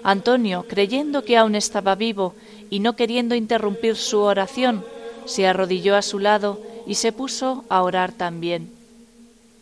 Antonio, 0.02 0.64
creyendo 0.66 1.24
que 1.24 1.36
aún 1.36 1.54
estaba 1.54 1.94
vivo 1.94 2.34
y 2.70 2.80
no 2.80 2.96
queriendo 2.96 3.34
interrumpir 3.34 3.96
su 3.96 4.20
oración, 4.20 4.84
se 5.26 5.46
arrodilló 5.46 5.96
a 5.96 6.02
su 6.02 6.18
lado 6.18 6.60
y 6.86 6.94
se 6.94 7.12
puso 7.12 7.64
a 7.68 7.82
orar 7.82 8.12
también. 8.12 8.72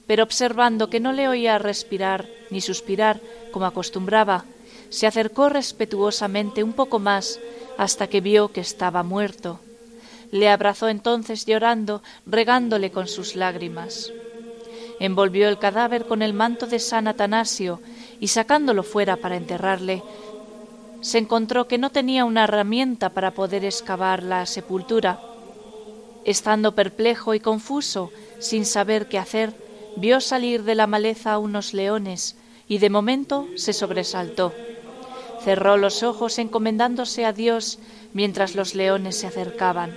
Pero 0.06 0.22
observando 0.22 0.88
que 0.88 1.00
no 1.00 1.12
le 1.12 1.28
oía 1.28 1.58
respirar 1.58 2.26
ni 2.50 2.60
suspirar 2.60 3.20
como 3.50 3.66
acostumbraba, 3.66 4.44
se 4.90 5.06
acercó 5.06 5.48
respetuosamente 5.48 6.62
un 6.62 6.72
poco 6.72 6.98
más 6.98 7.40
hasta 7.76 8.06
que 8.06 8.20
vio 8.20 8.48
que 8.48 8.60
estaba 8.60 9.02
muerto. 9.02 9.60
Le 10.30 10.48
abrazó 10.48 10.88
entonces 10.88 11.46
llorando, 11.46 12.02
regándole 12.26 12.90
con 12.90 13.08
sus 13.08 13.36
lágrimas. 13.36 14.12
Envolvió 15.00 15.48
el 15.48 15.58
cadáver 15.58 16.06
con 16.06 16.22
el 16.22 16.34
manto 16.34 16.66
de 16.66 16.78
San 16.78 17.08
Atanasio 17.08 17.80
y 18.20 18.28
sacándolo 18.28 18.82
fuera 18.82 19.16
para 19.16 19.36
enterrarle, 19.36 20.02
se 21.00 21.18
encontró 21.18 21.68
que 21.68 21.78
no 21.78 21.90
tenía 21.90 22.24
una 22.24 22.44
herramienta 22.44 23.10
para 23.10 23.32
poder 23.32 23.64
excavar 23.64 24.22
la 24.22 24.46
sepultura. 24.46 25.20
Estando 26.24 26.74
perplejo 26.74 27.34
y 27.34 27.40
confuso, 27.40 28.10
sin 28.40 28.66
saber 28.66 29.08
qué 29.08 29.18
hacer, 29.18 29.52
vio 29.96 30.20
salir 30.20 30.64
de 30.64 30.74
la 30.74 30.86
maleza 30.86 31.38
unos 31.38 31.72
leones 31.72 32.36
y 32.66 32.78
de 32.78 32.90
momento 32.90 33.46
se 33.56 33.72
sobresaltó. 33.72 34.52
Cerró 35.44 35.76
los 35.76 36.02
ojos 36.02 36.38
encomendándose 36.38 37.24
a 37.24 37.32
Dios 37.32 37.78
mientras 38.12 38.54
los 38.54 38.74
leones 38.74 39.18
se 39.18 39.26
acercaban. 39.26 39.96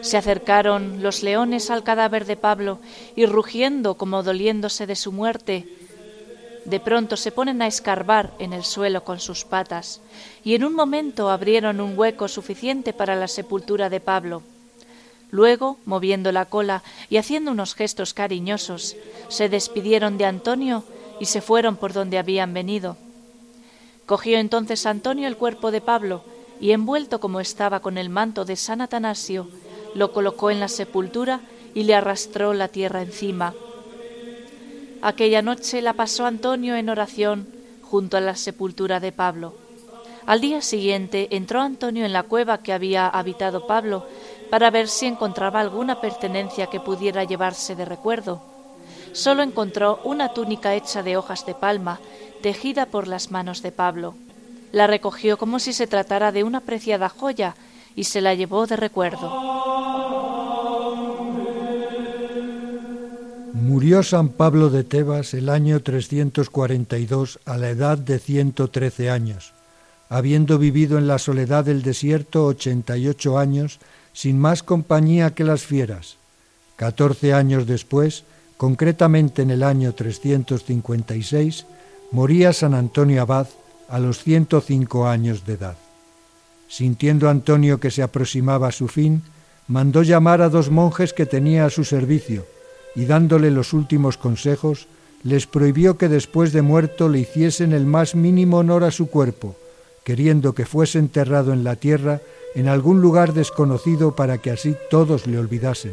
Se 0.00 0.16
acercaron 0.16 1.02
los 1.02 1.22
leones 1.22 1.70
al 1.70 1.84
cadáver 1.84 2.24
de 2.26 2.36
Pablo 2.36 2.80
y 3.14 3.26
rugiendo 3.26 3.94
como 3.94 4.22
doliéndose 4.22 4.86
de 4.86 4.96
su 4.96 5.12
muerte, 5.12 5.66
de 6.64 6.78
pronto 6.78 7.16
se 7.16 7.32
ponen 7.32 7.60
a 7.60 7.66
escarbar 7.66 8.32
en 8.38 8.52
el 8.52 8.64
suelo 8.64 9.02
con 9.04 9.18
sus 9.18 9.44
patas 9.44 10.00
y 10.44 10.54
en 10.54 10.64
un 10.64 10.74
momento 10.74 11.30
abrieron 11.30 11.80
un 11.80 11.98
hueco 11.98 12.28
suficiente 12.28 12.92
para 12.92 13.16
la 13.16 13.28
sepultura 13.28 13.90
de 13.90 14.00
Pablo. 14.00 14.42
Luego, 15.30 15.78
moviendo 15.86 16.30
la 16.30 16.44
cola 16.44 16.82
y 17.08 17.16
haciendo 17.16 17.50
unos 17.50 17.74
gestos 17.74 18.14
cariñosos, 18.14 18.96
se 19.28 19.48
despidieron 19.48 20.18
de 20.18 20.26
Antonio 20.26 20.84
y 21.18 21.26
se 21.26 21.40
fueron 21.40 21.76
por 21.76 21.92
donde 21.92 22.18
habían 22.18 22.52
venido. 22.54 22.96
Cogió 24.12 24.36
entonces 24.36 24.84
Antonio 24.84 25.26
el 25.26 25.38
cuerpo 25.38 25.70
de 25.70 25.80
Pablo 25.80 26.22
y 26.60 26.72
envuelto 26.72 27.18
como 27.18 27.40
estaba 27.40 27.80
con 27.80 27.96
el 27.96 28.10
manto 28.10 28.44
de 28.44 28.56
San 28.56 28.82
Atanasio, 28.82 29.48
lo 29.94 30.12
colocó 30.12 30.50
en 30.50 30.60
la 30.60 30.68
sepultura 30.68 31.40
y 31.72 31.84
le 31.84 31.94
arrastró 31.94 32.52
la 32.52 32.68
tierra 32.68 33.00
encima. 33.00 33.54
Aquella 35.00 35.40
noche 35.40 35.80
la 35.80 35.94
pasó 35.94 36.26
Antonio 36.26 36.76
en 36.76 36.90
oración 36.90 37.48
junto 37.80 38.18
a 38.18 38.20
la 38.20 38.36
sepultura 38.36 39.00
de 39.00 39.12
Pablo. 39.12 39.54
Al 40.26 40.42
día 40.42 40.60
siguiente 40.60 41.28
entró 41.30 41.62
Antonio 41.62 42.04
en 42.04 42.12
la 42.12 42.24
cueva 42.24 42.58
que 42.58 42.74
había 42.74 43.08
habitado 43.08 43.66
Pablo 43.66 44.06
para 44.50 44.70
ver 44.70 44.88
si 44.88 45.06
encontraba 45.06 45.60
alguna 45.60 46.02
pertenencia 46.02 46.66
que 46.66 46.80
pudiera 46.80 47.24
llevarse 47.24 47.74
de 47.76 47.86
recuerdo. 47.86 48.42
Solo 49.12 49.42
encontró 49.42 50.00
una 50.04 50.34
túnica 50.34 50.74
hecha 50.74 51.02
de 51.02 51.16
hojas 51.16 51.46
de 51.46 51.54
palma, 51.54 51.98
tejida 52.42 52.86
por 52.86 53.08
las 53.08 53.30
manos 53.30 53.62
de 53.62 53.72
Pablo. 53.72 54.14
La 54.72 54.86
recogió 54.86 55.38
como 55.38 55.58
si 55.58 55.72
se 55.72 55.86
tratara 55.86 56.32
de 56.32 56.44
una 56.44 56.60
preciada 56.60 57.08
joya 57.08 57.54
y 57.94 58.04
se 58.04 58.20
la 58.20 58.34
llevó 58.34 58.66
de 58.66 58.76
recuerdo. 58.76 59.30
Murió 63.54 64.02
San 64.02 64.30
Pablo 64.30 64.70
de 64.70 64.82
Tebas 64.82 65.34
el 65.34 65.48
año 65.48 65.80
342 65.80 67.38
a 67.44 67.56
la 67.56 67.70
edad 67.70 67.96
de 67.96 68.18
113 68.18 69.08
años, 69.08 69.54
habiendo 70.08 70.58
vivido 70.58 70.98
en 70.98 71.06
la 71.06 71.18
soledad 71.18 71.64
del 71.64 71.82
desierto 71.82 72.46
88 72.46 73.38
años 73.38 73.78
sin 74.12 74.38
más 74.38 74.62
compañía 74.62 75.34
que 75.34 75.44
las 75.44 75.62
fieras. 75.62 76.16
Catorce 76.76 77.32
años 77.32 77.66
después, 77.66 78.24
concretamente 78.56 79.42
en 79.42 79.50
el 79.50 79.62
año 79.62 79.94
356, 79.94 81.66
moría 82.12 82.52
San 82.52 82.74
Antonio 82.74 83.22
Abad 83.22 83.48
a 83.88 83.98
los 83.98 84.22
105 84.22 85.08
años 85.08 85.44
de 85.46 85.54
edad. 85.54 85.76
Sintiendo 86.68 87.28
Antonio 87.28 87.80
que 87.80 87.90
se 87.90 88.02
aproximaba 88.02 88.68
a 88.68 88.72
su 88.72 88.86
fin, 88.86 89.22
mandó 89.66 90.02
llamar 90.02 90.42
a 90.42 90.50
dos 90.50 90.70
monjes 90.70 91.12
que 91.12 91.26
tenía 91.26 91.64
a 91.64 91.70
su 91.70 91.84
servicio, 91.84 92.46
y 92.94 93.06
dándole 93.06 93.50
los 93.50 93.72
últimos 93.72 94.18
consejos, 94.18 94.86
les 95.22 95.46
prohibió 95.46 95.96
que 95.96 96.08
después 96.08 96.52
de 96.52 96.62
muerto 96.62 97.08
le 97.08 97.20
hiciesen 97.20 97.72
el 97.72 97.86
más 97.86 98.14
mínimo 98.14 98.58
honor 98.58 98.84
a 98.84 98.90
su 98.90 99.08
cuerpo, 99.08 99.56
queriendo 100.04 100.54
que 100.54 100.66
fuese 100.66 100.98
enterrado 100.98 101.52
en 101.52 101.64
la 101.64 101.76
tierra 101.76 102.20
en 102.54 102.68
algún 102.68 103.00
lugar 103.00 103.32
desconocido 103.32 104.14
para 104.14 104.38
que 104.38 104.50
así 104.50 104.76
todos 104.90 105.26
le 105.26 105.38
olvidasen. 105.38 105.92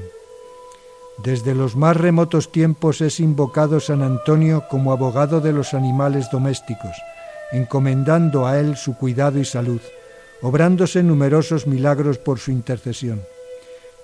Desde 1.24 1.53
los 1.53 1.76
más 1.76 1.97
remotos 1.97 2.49
tiempos 2.49 3.01
es 3.01 3.20
invocado 3.20 3.82
San 3.82 4.03
Antonio 4.03 4.63
como 4.70 4.93
abogado 4.93 5.41
de 5.41 5.51
los 5.51 5.74
animales 5.74 6.30
domésticos, 6.32 6.95
encomendando 7.51 8.47
a 8.47 8.57
él 8.57 8.78
su 8.78 8.95
cuidado 8.95 9.38
y 9.38 9.43
salud, 9.43 9.82
obrándose 10.41 11.03
numerosos 11.03 11.67
milagros 11.67 12.17
por 12.17 12.39
su 12.39 12.51
intercesión. 12.51 13.22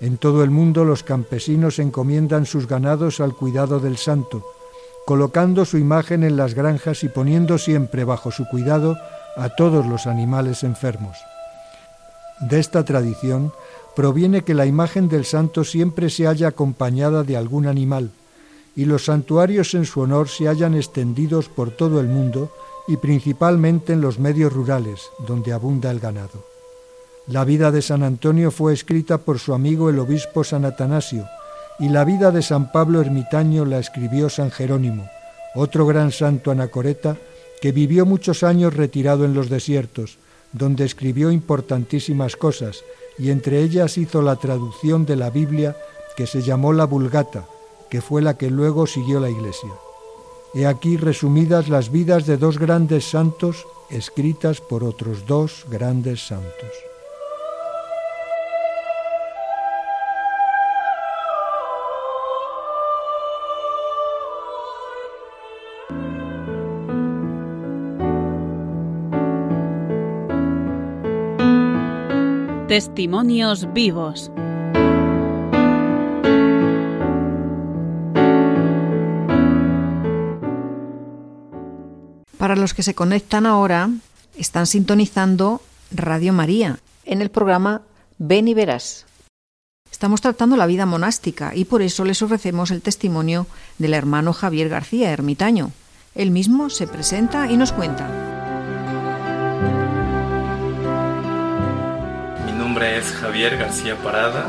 En 0.02 0.18
todo 0.18 0.44
el 0.44 0.50
mundo 0.50 0.84
los 0.84 1.02
campesinos 1.02 1.78
encomiendan 1.78 2.44
sus 2.44 2.68
ganados 2.68 3.20
al 3.20 3.34
cuidado 3.34 3.80
del 3.80 3.96
santo, 3.96 4.44
colocando 5.06 5.64
su 5.64 5.78
imagen 5.78 6.22
en 6.22 6.36
las 6.36 6.52
granjas 6.52 7.02
y 7.02 7.08
poniendo 7.08 7.56
siempre 7.56 8.04
bajo 8.04 8.30
su 8.30 8.46
cuidado 8.46 8.98
a 9.38 9.48
todos 9.48 9.86
los 9.86 10.06
animales 10.06 10.64
enfermos. 10.64 11.16
De 12.40 12.58
esta 12.58 12.84
tradición 12.84 13.52
proviene 13.94 14.42
que 14.42 14.54
la 14.54 14.66
imagen 14.66 15.08
del 15.08 15.24
santo 15.24 15.64
siempre 15.64 16.10
se 16.10 16.26
halla 16.26 16.48
acompañada 16.48 17.22
de 17.22 17.36
algún 17.36 17.66
animal, 17.66 18.10
y 18.76 18.84
los 18.84 19.06
santuarios 19.06 19.74
en 19.74 19.86
su 19.86 20.00
honor 20.02 20.28
se 20.28 20.48
hallan 20.48 20.74
extendidos 20.74 21.48
por 21.48 21.70
todo 21.70 21.98
el 21.98 22.08
mundo 22.08 22.52
y 22.86 22.98
principalmente 22.98 23.94
en 23.94 24.02
los 24.02 24.18
medios 24.18 24.52
rurales, 24.52 25.00
donde 25.26 25.52
abunda 25.52 25.90
el 25.90 25.98
ganado. 25.98 26.44
La 27.26 27.44
vida 27.44 27.72
de 27.72 27.82
San 27.82 28.02
Antonio 28.02 28.50
fue 28.50 28.74
escrita 28.74 29.18
por 29.18 29.38
su 29.38 29.54
amigo 29.54 29.88
el 29.88 29.98
obispo 29.98 30.44
San 30.44 30.64
Atanasio, 30.64 31.26
y 31.78 31.88
la 31.88 32.04
vida 32.04 32.30
de 32.30 32.42
San 32.42 32.70
Pablo 32.70 33.00
Ermitaño 33.00 33.64
la 33.64 33.78
escribió 33.78 34.28
San 34.28 34.50
Jerónimo, 34.50 35.08
otro 35.54 35.86
gran 35.86 36.12
santo 36.12 36.50
anacoreta 36.50 37.16
que 37.60 37.72
vivió 37.72 38.04
muchos 38.06 38.42
años 38.42 38.74
retirado 38.74 39.24
en 39.24 39.34
los 39.34 39.48
desiertos, 39.48 40.18
donde 40.56 40.84
escribió 40.84 41.30
importantísimas 41.30 42.36
cosas, 42.36 42.84
y 43.18 43.30
entre 43.30 43.62
ellas 43.62 43.98
hizo 43.98 44.22
la 44.22 44.36
traducción 44.36 45.06
de 45.06 45.16
la 45.16 45.30
Biblia 45.30 45.76
que 46.16 46.26
se 46.26 46.42
llamó 46.42 46.72
la 46.72 46.84
Vulgata, 46.84 47.46
que 47.90 48.00
fue 48.00 48.22
la 48.22 48.36
que 48.36 48.50
luego 48.50 48.86
siguió 48.86 49.20
la 49.20 49.30
Iglesia. 49.30 49.70
He 50.54 50.66
aquí 50.66 50.96
resumidas 50.96 51.68
las 51.68 51.90
vidas 51.90 52.26
de 52.26 52.36
dos 52.36 52.58
grandes 52.58 53.10
santos 53.10 53.66
escritas 53.90 54.60
por 54.60 54.84
otros 54.84 55.26
dos 55.26 55.66
grandes 55.68 56.26
santos. 56.26 56.85
Testimonios 72.76 73.72
vivos. 73.72 74.30
Para 82.36 82.54
los 82.54 82.74
que 82.74 82.82
se 82.82 82.94
conectan 82.94 83.46
ahora, 83.46 83.88
están 84.36 84.66
sintonizando 84.66 85.62
Radio 85.90 86.34
María 86.34 86.78
en 87.06 87.22
el 87.22 87.30
programa 87.30 87.80
Ven 88.18 88.46
y 88.46 88.52
Verás. 88.52 89.06
Estamos 89.90 90.20
tratando 90.20 90.58
la 90.58 90.66
vida 90.66 90.84
monástica 90.84 91.54
y 91.54 91.64
por 91.64 91.80
eso 91.80 92.04
les 92.04 92.20
ofrecemos 92.20 92.70
el 92.70 92.82
testimonio 92.82 93.46
del 93.78 93.94
hermano 93.94 94.34
Javier 94.34 94.68
García, 94.68 95.12
ermitaño. 95.12 95.70
Él 96.14 96.30
mismo 96.30 96.68
se 96.68 96.86
presenta 96.86 97.50
y 97.50 97.56
nos 97.56 97.72
cuenta. 97.72 98.35
Nombre 102.76 102.98
es 102.98 103.10
Javier 103.10 103.56
García 103.56 103.96
Parada, 103.96 104.48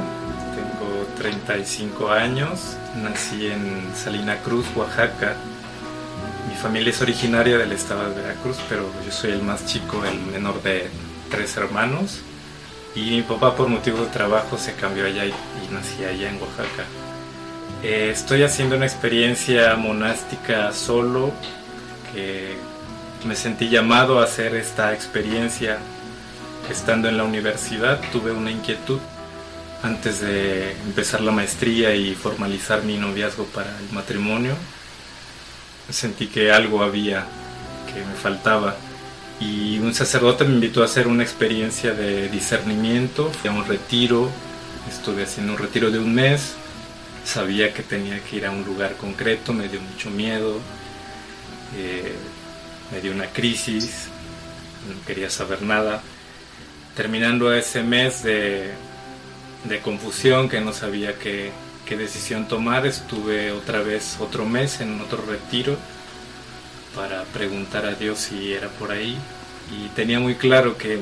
tengo 0.54 1.08
35 1.18 2.12
años, 2.12 2.76
nací 3.02 3.48
en 3.48 3.90
Salina 3.96 4.40
Cruz, 4.40 4.66
Oaxaca. 4.76 5.38
Mi 6.50 6.56
familia 6.56 6.90
es 6.90 7.02
originaria 7.02 7.58
del 7.58 7.72
estado 7.72 8.10
de 8.10 8.22
Veracruz, 8.22 8.58
pero 8.68 8.92
yo 9.06 9.14
soy 9.14 9.32
el 9.32 9.44
más 9.44 9.66
chico, 9.66 10.04
el 10.04 10.20
menor 10.30 10.62
de 10.62 10.90
tres 11.32 11.56
hermanos. 11.56 12.20
Y 12.96 13.12
mi 13.12 13.22
papá 13.22 13.56
por 13.56 13.70
motivo 13.70 14.00
de 14.00 14.08
trabajo 14.08 14.58
se 14.58 14.74
cambió 14.74 15.06
allá 15.06 15.24
y, 15.24 15.34
nací 15.72 16.04
allá 16.04 16.30
en 16.30 16.42
Oaxaca. 16.42 16.84
Eh, 17.82 18.10
estoy 18.12 18.44
haciendo 18.44 18.76
una 18.76 18.88
experiencia 18.88 19.74
monástica 19.78 20.74
solo, 20.74 21.32
que 22.14 22.58
me 23.26 23.38
sentí 23.38 23.70
llamado 23.70 24.20
a 24.20 24.26
hacer 24.26 24.54
esta 24.54 24.94
experiencia 24.94 25.80
estando 26.70 27.08
en 27.08 27.18
la 27.18 27.24
universidad 27.24 28.02
tuve 28.12 28.32
una 28.32 28.52
inquietud. 28.52 29.00
Antes 29.84 30.22
de 30.22 30.72
empezar 30.72 31.22
la 31.22 31.32
maestría 31.32 31.96
y 31.96 32.16
formalizar 32.16 32.84
mi 32.84 32.98
noviazgo 32.98 33.46
para 33.46 33.70
el 33.78 33.92
matrimonio. 33.92 34.56
Sentí 35.90 36.28
que 36.28 36.52
algo 36.52 36.84
había 36.84 37.26
que 37.94 38.04
me 38.04 38.16
faltaba. 38.16 38.76
Y 39.40 39.78
un 39.80 39.94
sacerdote 39.94 40.46
me 40.46 40.56
invitó 40.56 40.82
a 40.82 40.86
hacer 40.86 41.08
una 41.08 41.24
experiencia 41.24 41.94
de 41.94 42.28
discernimiento, 42.30 43.32
fui 43.32 43.52
a 43.52 43.54
un 43.54 43.66
retiro, 43.66 44.30
estuve 44.90 45.24
haciendo 45.24 45.54
un 45.54 45.60
retiro 45.60 45.92
de 45.92 46.00
un 46.00 46.14
mes, 46.16 46.56
sabía 47.24 47.72
que 47.72 47.84
tenía 47.84 48.20
que 48.24 48.38
ir 48.38 48.48
a 48.48 48.52
un 48.52 48.64
lugar 48.64 48.96
concreto, 48.98 49.54
me 49.54 49.68
dio 49.68 49.80
mucho 49.80 50.10
miedo, 50.10 50.58
eh, 51.78 52.16
me 52.92 53.00
dio 53.00 53.12
una 53.12 53.28
crisis, 53.28 54.08
no 54.90 55.06
quería 55.06 55.30
saber 55.30 55.62
nada 55.62 56.02
terminando 56.98 57.54
ese 57.54 57.84
mes 57.84 58.24
de, 58.24 58.72
confusión 59.84 60.50
que 60.50 60.60
no 60.62 60.74
sabía 60.74 61.14
qué, 61.20 61.52
decisión 61.88 62.48
tomar, 62.48 62.88
estuve 62.88 63.52
otra 63.52 63.82
vez 63.82 64.18
otro 64.20 64.46
mes 64.46 64.82
en 64.82 65.00
otro 65.00 65.24
retiro 65.24 65.78
para 66.96 67.24
preguntar 67.26 67.86
a 67.86 67.94
Dios 67.94 68.18
si 68.18 68.52
era 68.52 68.68
por 68.68 68.92
ahí 68.92 69.16
y 69.72 69.88
tenía 69.90 70.20
muy 70.20 70.36
claro 70.36 70.76
que 70.76 70.98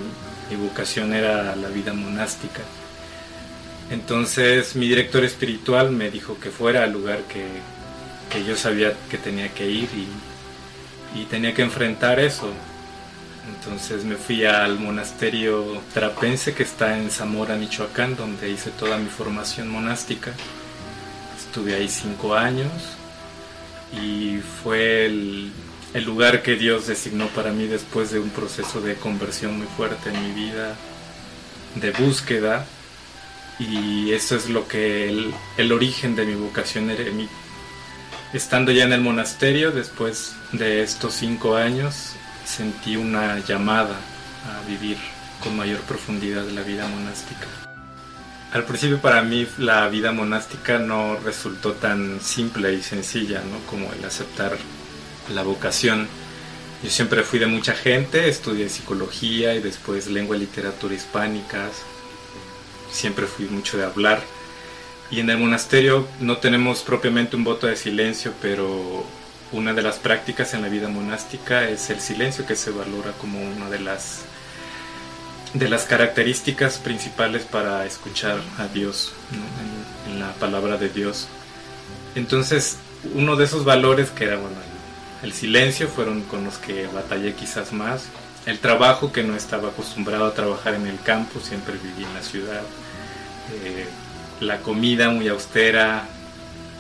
mi 0.50 0.58
vocación 0.58 1.14
era 1.14 1.56
la 1.56 1.70
vida 1.70 1.93
monástica. 1.93 2.62
Entonces 3.89 4.76
mi 4.76 4.89
director 4.89 5.24
espiritual 5.24 5.91
me 5.91 6.12
dijo 6.12 6.38
que 6.39 6.52
fuera 6.52 6.84
al 6.84 6.91
lugar 6.91 7.20
que, 7.22 8.43
yo 8.46 8.58
sabía 8.58 8.93
que 9.10 9.18
tenía 9.18 9.48
que 9.54 9.70
ir 9.70 9.88
y 11.16 11.24
tenía 11.24 11.54
que 11.54 11.62
enfrentar 11.62 12.20
eso. 12.20 12.52
Entonces 13.48 14.04
me 14.04 14.16
fui 14.16 14.46
al 14.46 14.80
monasterio 14.80 15.82
trapense 15.93 16.54
que 16.54 16.64
está 16.64 16.98
en 16.98 17.12
Zamora, 17.12 17.56
Michoacán, 17.56 18.16
donde 18.16 18.50
hice 18.50 18.72
toda 18.72 18.98
mi 18.98 19.10
formación 19.10 19.70
monástica. 19.70 20.32
Estuve 21.38 21.76
ahí 21.76 21.88
cinco 21.88 22.36
años 22.36 22.72
y 23.93 24.39
fue 24.64 25.06
el, 25.06 25.52
lugar 26.06 26.41
que 26.41 26.56
Dios 26.56 26.88
designó 26.88 27.28
para 27.28 27.52
mí 27.52 27.68
después 27.68 28.12
de 28.12 28.20
un 28.20 28.30
proceso 28.30 28.82
de 28.82 28.96
conversión 28.96 29.58
muy 29.58 29.68
fuerte 29.68 30.10
en 30.10 30.22
mi 30.22 30.32
vida, 30.34 30.76
de 31.76 31.91
búsqueda, 31.91 32.66
y 33.60 34.12
eso 34.12 34.36
es 34.36 34.50
lo 34.50 34.68
que 34.68 35.08
el, 35.08 35.34
el 35.58 35.72
origen 35.72 36.16
de 36.16 36.26
mi 36.26 36.36
vocación 36.36 36.89
eremita. 36.89 37.32
Estando 38.34 38.74
ya 38.74 38.84
en 38.84 38.91
el 38.91 39.00
monasterio, 39.00 39.72
después 39.72 40.36
de 40.52 40.84
estos 40.84 41.14
cinco 41.14 41.56
años, 41.56 42.16
sentí 42.46 42.96
una 42.96 43.39
llamada 43.39 43.96
a 44.46 44.68
vivir 44.68 44.98
con 45.43 45.58
mayor 45.58 45.80
profundidad 45.82 46.48
la 46.50 46.62
vida 46.62 46.88
monástica. 46.88 47.48
Al 48.54 48.64
principio 48.64 49.00
para 49.00 49.22
mí 49.22 49.46
la 49.58 49.88
vida 49.89 50.12
monástica 50.12 50.80
no 50.80 51.18
resultó 51.18 51.74
tan 51.74 52.22
simple 52.22 52.74
y 52.74 52.82
sencilla 52.82 53.41
¿no? 53.41 53.60
como 53.70 53.91
el 53.91 54.06
aceptar 54.06 54.58
la 55.34 55.43
vocación. 55.43 56.08
Yo 56.84 56.89
siempre 56.89 57.24
fui 57.24 57.39
de 57.39 57.48
mucha 57.48 57.74
gente, 57.74 58.30
estudié 58.30 58.70
psicología 58.70 59.56
y 59.56 59.62
después 59.62 60.08
lengua 60.08 60.38
y 60.38 60.41
literatura 60.41 60.93
hispánicas. 60.93 61.82
Siempre 62.91 63.26
fui 63.26 63.46
mucho 63.46 63.78
de 63.78 63.86
hablar. 63.86 64.22
Y 65.12 65.20
en 65.20 65.30
el 65.30 65.38
monasterio 65.38 66.08
no 66.20 66.38
tenemos 66.38 66.82
propiamente 66.84 67.36
un 67.36 67.43
voto 67.43 67.68
de 67.68 67.76
silencio, 67.76 68.34
pero 68.41 69.06
una 69.52 69.74
de 69.74 69.82
las 69.82 69.98
prácticas 69.98 70.54
en 70.54 70.62
la 70.62 70.70
vida 70.70 70.88
monástica 70.88 71.70
es 71.70 71.89
el 71.89 72.00
silencio 72.00 72.46
que 72.46 72.56
se 72.56 72.72
valora 72.72 73.12
como 73.14 73.41
una 73.41 73.70
de 73.70 73.80
las 73.80 74.26
de 75.54 75.70
las 75.70 75.86
características 75.86 76.80
principales 76.80 77.43
para 77.43 77.86
escuchar 77.86 78.39
a 78.58 78.68
Dios 78.68 79.14
en, 80.10 80.20
la 80.20 80.34
palabra 80.34 80.78
de 80.78 80.89
Dios. 80.89 81.28
Entonces, 82.16 82.78
uno 83.14 83.36
de 83.38 83.46
esos 83.46 83.64
valores 83.64 84.10
que 84.10 84.26
era 84.26 84.38
el 85.24 85.34
silencio 85.34 85.88
fueron 85.88 86.22
con 86.24 86.43
los 86.43 86.58
que 86.58 86.88
batallé 86.88 87.34
quizás 87.34 87.74
más. 87.74 88.04
El 88.46 88.60
trabajo 88.60 89.12
que 89.12 89.24
no 89.24 89.36
estaba 89.36 89.70
acostumbrado 89.70 90.26
a 90.26 90.34
trabajar 90.34 90.76
en 90.76 90.88
el 90.88 91.00
campo, 91.02 91.39
siempre 91.39 91.76
viví 91.82 92.04
en 92.04 92.14
la 92.14 92.22
ciudad. 92.22 92.62
Eh, 93.64 93.88
la 94.41 94.60
comida 94.60 95.10
muy 95.10 95.28
austera. 95.28 96.08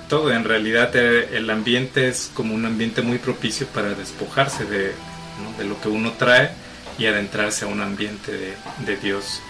Todo, 0.09 0.31
en 0.31 0.43
realidad 0.43 0.95
eh, 0.95 1.29
el 1.33 1.49
ambiente 1.49 2.07
es 2.07 2.31
como 2.33 2.53
un 2.53 2.65
ambiente 2.65 3.01
muy 3.01 3.17
propicio 3.17 3.67
para 3.67 3.89
despojarse 3.95 4.65
de, 4.65 4.93
de 5.57 5.65
lo 5.65 5.79
que 5.81 5.89
uno 5.89 6.13
trae 6.13 6.51
y 6.97 7.07
adentrarse 7.07 7.65
a 7.65 7.67
un 7.67 7.81
ambiente 7.81 8.55
de, 8.85 8.97
Dios 8.97 9.41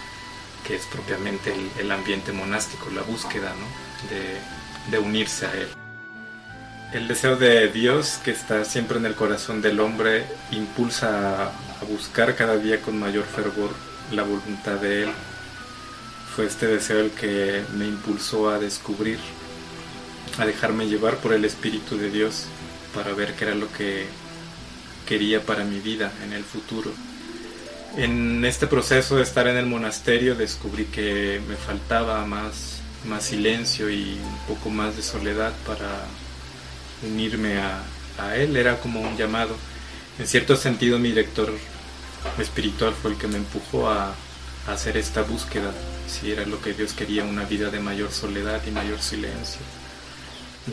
que 0.65 0.75
es 0.75 0.85
propiamente 0.87 1.53
el, 1.53 1.69
el, 1.85 1.91
ambiente 1.91 2.31
monástico, 2.31 2.89
la 2.95 3.03
búsqueda 3.03 3.53
¿no? 3.53 4.09
de, 4.09 4.91
de 4.91 4.99
unirse 4.99 5.45
a 5.45 5.53
Él. 5.53 5.67
El 6.93 7.07
deseo 7.07 7.35
de 7.35 7.67
Dios 7.67 8.19
que 8.23 8.31
está 8.31 8.63
siempre 8.63 8.97
en 8.97 9.05
el 9.05 9.15
corazón 9.15 9.61
del 9.61 9.79
hombre 9.79 10.25
impulsa 10.51 11.47
a, 11.47 11.51
buscar 11.89 12.35
cada 12.35 12.57
día 12.57 12.81
con 12.81 12.97
mayor 12.97 13.25
fervor 13.25 13.71
la 14.11 14.23
voluntad 14.23 14.75
de 14.75 15.03
Él. 15.03 15.09
Fue 16.35 16.45
este 16.45 16.67
deseo 16.67 17.01
el 17.01 17.11
que 17.11 17.63
me 17.77 17.85
impulsó 17.85 18.49
a 18.49 18.59
descubrir, 18.59 19.19
a 20.37 20.45
dejarme 20.45 20.87
llevar 20.87 21.17
por 21.17 21.33
el 21.33 21.45
Espíritu 21.45 21.97
de 21.97 22.09
Dios 22.09 22.45
para 22.93 23.13
ver 23.13 23.33
qué 23.35 23.45
era 23.45 23.55
lo 23.55 23.71
que 23.71 24.05
quería 25.05 25.41
para 25.41 25.63
mi 25.63 25.79
vida 25.79 26.11
en 26.23 26.33
el 26.33 26.43
futuro. 26.43 26.91
En 27.97 28.43
este 28.43 28.67
proceso 28.67 29.15
de 29.15 29.23
estar 29.23 29.47
en 29.47 29.55
el 29.55 29.65
monasterio 29.65 30.35
descubrí 30.35 30.85
que 30.85 31.41
me 31.47 31.55
faltaba 31.55 32.25
más, 32.25 32.81
más 33.05 33.23
silencio 33.23 33.89
y 33.89 34.19
un 34.21 34.55
poco 34.55 34.69
más 34.69 34.97
de 34.97 35.03
soledad 35.03 35.53
para 35.65 36.05
unirme 37.03 37.57
a, 37.59 37.83
a, 38.17 38.35
él, 38.35 38.57
era 38.57 38.79
como 38.79 38.99
un 39.01 39.15
llamado. 39.15 39.55
En 40.19 40.27
cierto 40.27 40.57
sentido 40.57 40.99
mi 40.99 41.09
director 41.09 41.53
espiritual 42.37 42.93
fue 42.93 43.11
el 43.11 43.17
que 43.17 43.27
me 43.27 43.37
empujó 43.37 43.89
a, 43.89 44.13
a 44.67 44.71
hacer 44.73 44.97
esta 44.97 45.21
búsqueda, 45.21 45.71
si 46.07 46.31
era 46.31 46.45
lo 46.45 46.61
que 46.61 46.73
Dios 46.73 46.91
quería, 46.91 47.23
una 47.23 47.45
vida 47.45 47.69
de 47.69 47.79
mayor 47.79 48.11
soledad 48.11 48.61
y 48.67 48.71
mayor 48.71 49.01
silencio. 49.01 49.61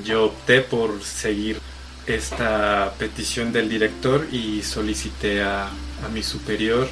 Yo 0.04 0.26
opté 0.26 0.60
por 0.62 1.02
seguir 1.02 1.60
esta 2.06 2.94
petición 2.98 3.52
del 3.52 3.68
director 3.68 4.26
y 4.32 4.62
solicité 4.62 5.42
a, 5.42 5.66
a 5.66 6.08
mi 6.12 6.22
superior 6.22 6.88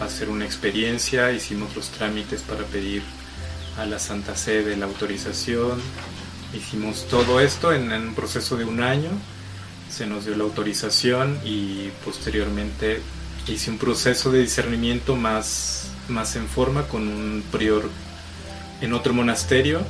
hacer 0.00 0.28
una 0.28 0.44
experiencia, 0.44 1.32
hicimos 1.32 1.74
los 1.74 1.88
trámites 1.90 2.42
para 2.42 2.64
pedir 2.64 3.02
a 3.78 3.86
la 3.86 3.98
Santa 3.98 4.36
Sede 4.36 4.76
la 4.76 4.86
autorización, 4.86 5.80
Hicimos 6.54 7.06
todo 7.08 7.40
esto 7.40 7.74
en, 7.74 7.92
un 7.92 8.14
proceso 8.14 8.56
de 8.56 8.64
un 8.64 8.82
año, 8.82 9.10
se 9.90 10.06
nos 10.06 10.24
dio 10.24 10.34
la 10.34 10.44
autorización 10.44 11.38
y 11.44 11.90
posteriormente 12.04 13.02
hice 13.46 13.70
un 13.70 13.76
proceso 13.76 14.32
de 14.32 14.40
discernimiento 14.40 15.14
más, 15.14 15.90
más 16.08 16.36
en 16.36 16.48
forma 16.48 16.84
con 16.84 17.06
un 17.06 17.44
prior 17.52 17.90
en 18.80 18.94
otro 18.94 19.12
monasterio 19.12 19.82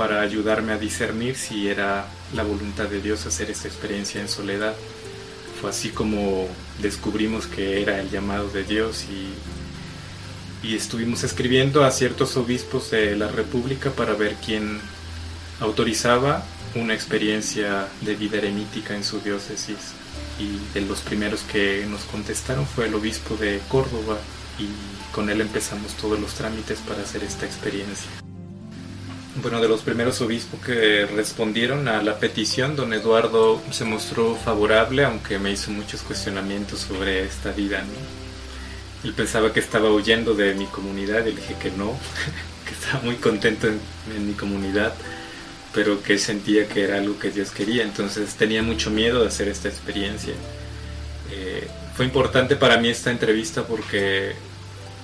para 0.00 0.22
ayudarme 0.22 0.72
a 0.72 0.78
discernir 0.78 1.36
si 1.36 1.68
era 1.68 2.06
la 2.32 2.42
voluntad 2.42 2.86
de 2.86 3.02
Dios 3.02 3.26
hacer 3.26 3.50
esta 3.50 3.68
experiencia 3.68 4.18
en 4.18 4.28
soledad. 4.28 4.74
Fue 5.60 5.68
así 5.68 5.90
como 5.90 6.48
descubrimos 6.80 7.46
que 7.46 7.82
era 7.82 8.00
el 8.00 8.08
llamado 8.08 8.48
de 8.48 8.64
Dios 8.64 9.04
y, 9.10 10.66
y 10.66 10.74
estuvimos 10.74 11.22
escribiendo 11.22 11.84
a 11.84 11.90
ciertos 11.90 12.38
obispos 12.38 12.90
de 12.90 13.14
la 13.14 13.28
República 13.28 13.90
para 13.90 14.14
ver 14.14 14.36
quién 14.42 14.80
autorizaba 15.60 16.46
una 16.74 16.94
experiencia 16.94 17.86
de 18.00 18.14
vida 18.14 18.38
eremítica 18.38 18.96
en 18.96 19.04
su 19.04 19.20
diócesis 19.20 19.92
y 20.38 20.72
de 20.72 20.80
los 20.80 21.02
primeros 21.02 21.42
que 21.42 21.84
nos 21.86 22.04
contestaron 22.04 22.64
fue 22.66 22.86
el 22.86 22.94
obispo 22.94 23.36
de 23.36 23.60
Córdoba 23.68 24.16
y 24.58 24.64
con 25.14 25.28
él 25.28 25.42
empezamos 25.42 25.92
todos 25.92 26.18
los 26.18 26.32
trámites 26.32 26.78
para 26.88 27.02
hacer 27.02 27.22
esta 27.22 27.44
experiencia. 27.44 28.19
Bueno, 29.36 29.60
de 29.60 29.68
los 29.68 29.82
primeros 29.82 30.20
obispos 30.20 30.60
que 30.60 31.06
respondieron 31.06 31.86
a 31.86 32.02
la 32.02 32.18
petición, 32.18 32.74
don 32.74 32.92
Eduardo 32.92 33.62
se 33.70 33.84
mostró 33.84 34.34
favorable, 34.34 35.04
aunque 35.04 35.38
me 35.38 35.52
hizo 35.52 35.70
muchos 35.70 36.02
cuestionamientos 36.02 36.80
sobre 36.80 37.24
esta 37.24 37.52
vida. 37.52 37.82
¿no? 37.82 39.08
Él 39.08 39.14
pensaba 39.14 39.52
que 39.52 39.60
estaba 39.60 39.90
huyendo 39.90 40.34
de 40.34 40.54
mi 40.54 40.66
comunidad 40.66 41.24
y 41.26 41.30
le 41.30 41.40
dije 41.40 41.56
que 41.62 41.70
no, 41.70 41.96
que 42.66 42.72
estaba 42.72 43.02
muy 43.04 43.16
contento 43.16 43.68
en, 43.68 43.80
en 44.16 44.26
mi 44.26 44.34
comunidad 44.34 44.94
pero 45.72 46.02
que 46.02 46.18
sentía 46.18 46.68
que 46.68 46.82
era 46.82 46.96
algo 46.96 47.18
que 47.18 47.30
Dios 47.30 47.50
quería, 47.50 47.82
entonces 47.82 48.34
tenía 48.34 48.62
mucho 48.62 48.90
miedo 48.90 49.20
de 49.20 49.28
hacer 49.28 49.48
esta 49.48 49.68
experiencia. 49.68 50.34
Eh, 51.30 51.68
fue 51.94 52.06
importante 52.06 52.56
para 52.56 52.78
mí 52.78 52.88
esta 52.88 53.10
entrevista 53.10 53.64
porque 53.64 54.32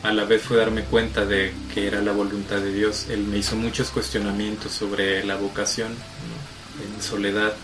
a 0.06 0.12
la 0.12 0.24
vez 0.24 0.42
fue 0.42 0.56
darme 0.56 0.82
cuenta 0.82 1.26
de 1.26 1.52
que 1.74 1.86
era 1.86 2.00
la 2.00 2.12
voluntad 2.12 2.58
de 2.58 2.72
Dios. 2.72 3.06
Él 3.10 3.24
me 3.24 3.38
hizo 3.38 3.56
muchos 3.56 3.90
cuestionamientos 3.90 4.72
sobre 4.72 5.24
la 5.24 5.36
vocación 5.36 5.88
en 5.88 7.02
soledad. 7.02 7.54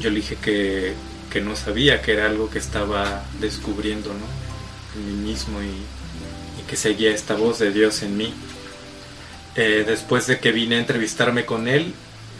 Yo 0.00 0.10
le 0.10 0.16
dije 0.16 0.36
que, 0.36 0.94
que, 1.30 1.40
no 1.40 1.54
sabía, 1.54 2.02
que 2.02 2.14
era 2.14 2.26
algo 2.26 2.50
que 2.50 2.58
estaba 2.58 3.24
descubriendo 3.40 4.10
¿no? 4.10 5.00
en 5.00 5.06
mí 5.06 5.30
mismo 5.30 5.62
y, 5.62 6.60
y 6.60 6.64
que 6.66 6.76
seguía 6.76 7.10
esta 7.10 7.34
voz 7.34 7.60
de 7.60 7.72
Dios 7.72 8.02
en 8.02 8.16
mí. 8.16 8.34
Eh, 9.54 9.84
después 9.86 10.26
de 10.26 10.40
que 10.40 10.50
vine 10.50 10.76
a 10.76 10.80
entrevistarme 10.80 11.44
con 11.44 11.68
él, 11.68 11.94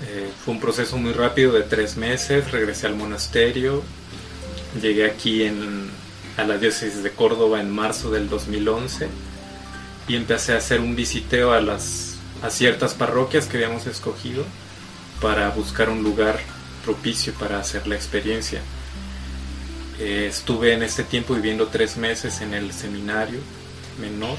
eh, 0.09 0.29
fue 0.45 0.55
un 0.55 0.61
proceso 0.61 0.97
muy 0.97 1.13
rápido 1.13 1.53
de 1.53 1.63
tres 1.63 1.97
meses, 1.97 2.51
regresé 2.51 2.87
al 2.87 2.95
monasterio, 2.97 3.83
llegué 4.81 5.07
aquí 5.07 5.45
en, 5.45 5.91
a 6.39 6.45
la 6.45 6.57
diócesis 6.57 7.03
de 7.03 7.11
Córdoba 7.11 7.61
en 7.61 7.69
marzo 7.69 8.11
del 8.11 8.29
2011 8.29 9.09
y 10.07 10.17
empecé 10.17 10.55
a 10.55 10.59
hacer 10.59 10.81
un 10.81 10.97
visiteo 10.97 11.53
a, 11.53 11.61
las, 11.61 12.17
a 12.43 12.49
ciertas 12.49 12.95
parroquias 12.95 13.47
que 13.47 13.59
habíamos 13.59 13.87
escogido 13.87 14.45
para 15.21 15.51
buscar 15.51 15.91
un 15.91 16.03
lugar 16.03 16.39
propicio 16.85 17.35
para 17.35 17.59
hacer 17.59 17.87
la 17.87 17.97
experiencia. 17.97 18.63
Eh, 19.99 20.27
estuve 20.29 20.73
en 20.73 20.85
este 20.85 21.03
tiempo 21.03 21.35
viviendo 21.35 21.67
tres 21.67 21.97
meses 21.97 22.41
en 22.41 22.55
el 22.55 22.73
seminario 22.73 23.41
menor 24.01 24.39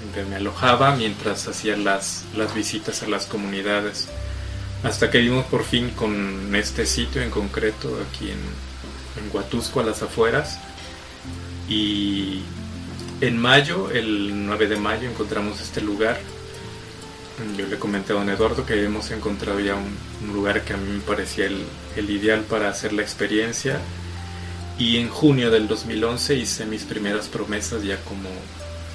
donde 0.00 0.30
me 0.30 0.36
alojaba 0.36 0.94
mientras 0.94 1.48
hacía 1.48 1.76
las, 1.76 2.24
las 2.36 2.54
visitas 2.54 3.02
a 3.02 3.08
las 3.08 3.26
comunidades. 3.26 4.08
Hasta 4.84 5.10
que 5.10 5.18
vimos 5.18 5.44
por 5.46 5.64
fin 5.64 5.90
con 5.90 6.54
este 6.54 6.86
sitio 6.86 7.20
en 7.22 7.30
concreto, 7.30 7.98
aquí 8.08 8.30
en, 8.30 8.38
en 8.38 9.34
Huatusco, 9.34 9.80
a 9.80 9.82
las 9.82 10.00
afueras. 10.02 10.60
Y 11.68 12.40
en 13.20 13.36
mayo, 13.36 13.90
el 13.90 14.46
9 14.46 14.68
de 14.68 14.76
mayo, 14.76 15.08
encontramos 15.08 15.60
este 15.60 15.80
lugar. 15.80 16.18
Yo 17.56 17.66
le 17.66 17.78
comenté 17.78 18.12
a 18.12 18.16
don 18.16 18.28
Eduardo 18.30 18.66
que 18.66 18.82
hemos 18.84 19.10
encontrado 19.10 19.60
ya 19.60 19.76
un, 19.76 20.32
lugar 20.32 20.64
que 20.64 20.72
a 20.72 20.76
mí 20.76 20.90
me 20.90 21.00
parecía 21.00 21.46
el, 21.46 21.64
el, 21.96 22.10
ideal 22.10 22.40
para 22.42 22.68
hacer 22.68 22.92
la 22.92 23.02
experiencia. 23.02 23.80
Y 24.78 24.98
en 24.98 25.08
junio 25.08 25.50
del 25.50 25.68
2011 25.68 26.36
hice 26.36 26.64
mis 26.64 26.84
primeras 26.84 27.28
promesas 27.28 27.82
ya 27.82 27.96
como, 28.04 28.30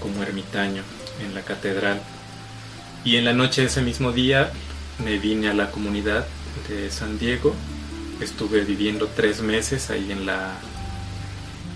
como 0.02 0.24
ermitaño 0.24 0.84
en 1.22 1.34
la 1.36 1.42
catedral. 1.42 2.02
Y 3.06 3.18
en 3.18 3.26
la 3.26 3.34
noche 3.34 3.62
de 3.62 3.68
ese 3.68 3.82
mismo 3.82 4.12
día 4.12 4.52
me 5.04 5.18
vine 5.20 5.50
a 5.50 5.54
la 5.54 5.72
comunidad 5.72 6.26
de 6.70 6.90
San 6.90 7.20
Diego. 7.20 7.54
estuve 8.22 8.62
viviendo 8.64 9.08
tres 9.08 9.42
meses 9.42 9.90
ahí 9.90 10.12
en 10.12 10.26
la, 10.26 10.58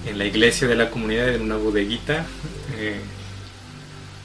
en 0.07 0.17
la 0.17 0.25
iglesia 0.25 0.67
de 0.67 0.75
la 0.75 0.89
comunidad, 0.89 1.29
en 1.29 1.41
una 1.41 1.57
bodeguita. 1.57 2.25
Eh, 2.77 2.99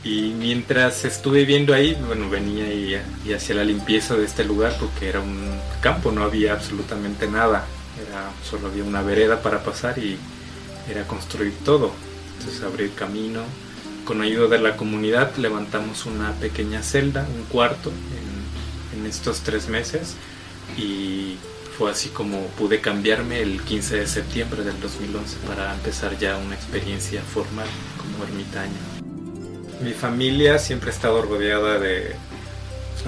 y 0.04 0.34
mientras 0.36 1.04
estuve 1.04 1.40
viviendo 1.40 1.74
ahí, 1.74 1.96
bueno, 2.06 2.28
venía 2.28 2.72
y, 2.72 3.00
y 3.24 3.32
hacía 3.32 3.56
la 3.56 3.64
limpieza 3.64 4.16
de 4.16 4.24
este 4.24 4.44
lugar 4.44 4.76
porque 4.80 5.08
era 5.08 5.20
un 5.20 5.40
campo, 5.80 6.10
no 6.10 6.22
había 6.22 6.54
absolutamente 6.54 7.28
nada. 7.28 7.64
Era, 8.06 8.30
solo 8.48 8.68
había 8.68 8.84
una 8.84 9.02
vereda 9.02 9.42
para 9.42 9.62
pasar 9.62 9.98
y 9.98 10.18
era 10.90 11.06
construir 11.06 11.54
todo. 11.64 11.92
Entonces 12.38 12.62
abrir 12.62 12.92
camino. 12.94 13.42
Con 14.04 14.20
ayuda 14.20 14.48
de 14.48 14.58
la 14.58 14.76
comunidad 14.76 15.36
levantamos 15.36 16.06
una 16.06 16.32
pequeña 16.32 16.82
celda, 16.82 17.24
un 17.36 17.44
cuarto, 17.44 17.90
en, 17.90 18.98
en 19.00 19.06
estos 19.06 19.40
tres 19.42 19.68
meses. 19.68 20.16
Y 20.76 21.36
fue 21.82 21.90
así 21.90 22.10
como 22.10 22.46
pude 22.56 22.80
cambiarme 22.80 23.42
el 23.42 23.60
15 23.60 23.96
de 23.96 24.06
septiembre 24.06 24.62
del 24.62 24.80
2011 24.80 25.38
para 25.48 25.74
empezar 25.74 26.16
ya 26.16 26.36
una 26.36 26.54
experiencia 26.54 27.20
formal 27.22 27.66
como 27.98 28.22
ermitaño. 28.22 28.78
Mi 29.80 29.90
familia 29.92 30.60
siempre 30.60 30.90
ha 30.90 30.92
estado 30.92 31.22
rodeada 31.22 31.80
de, 31.80 32.14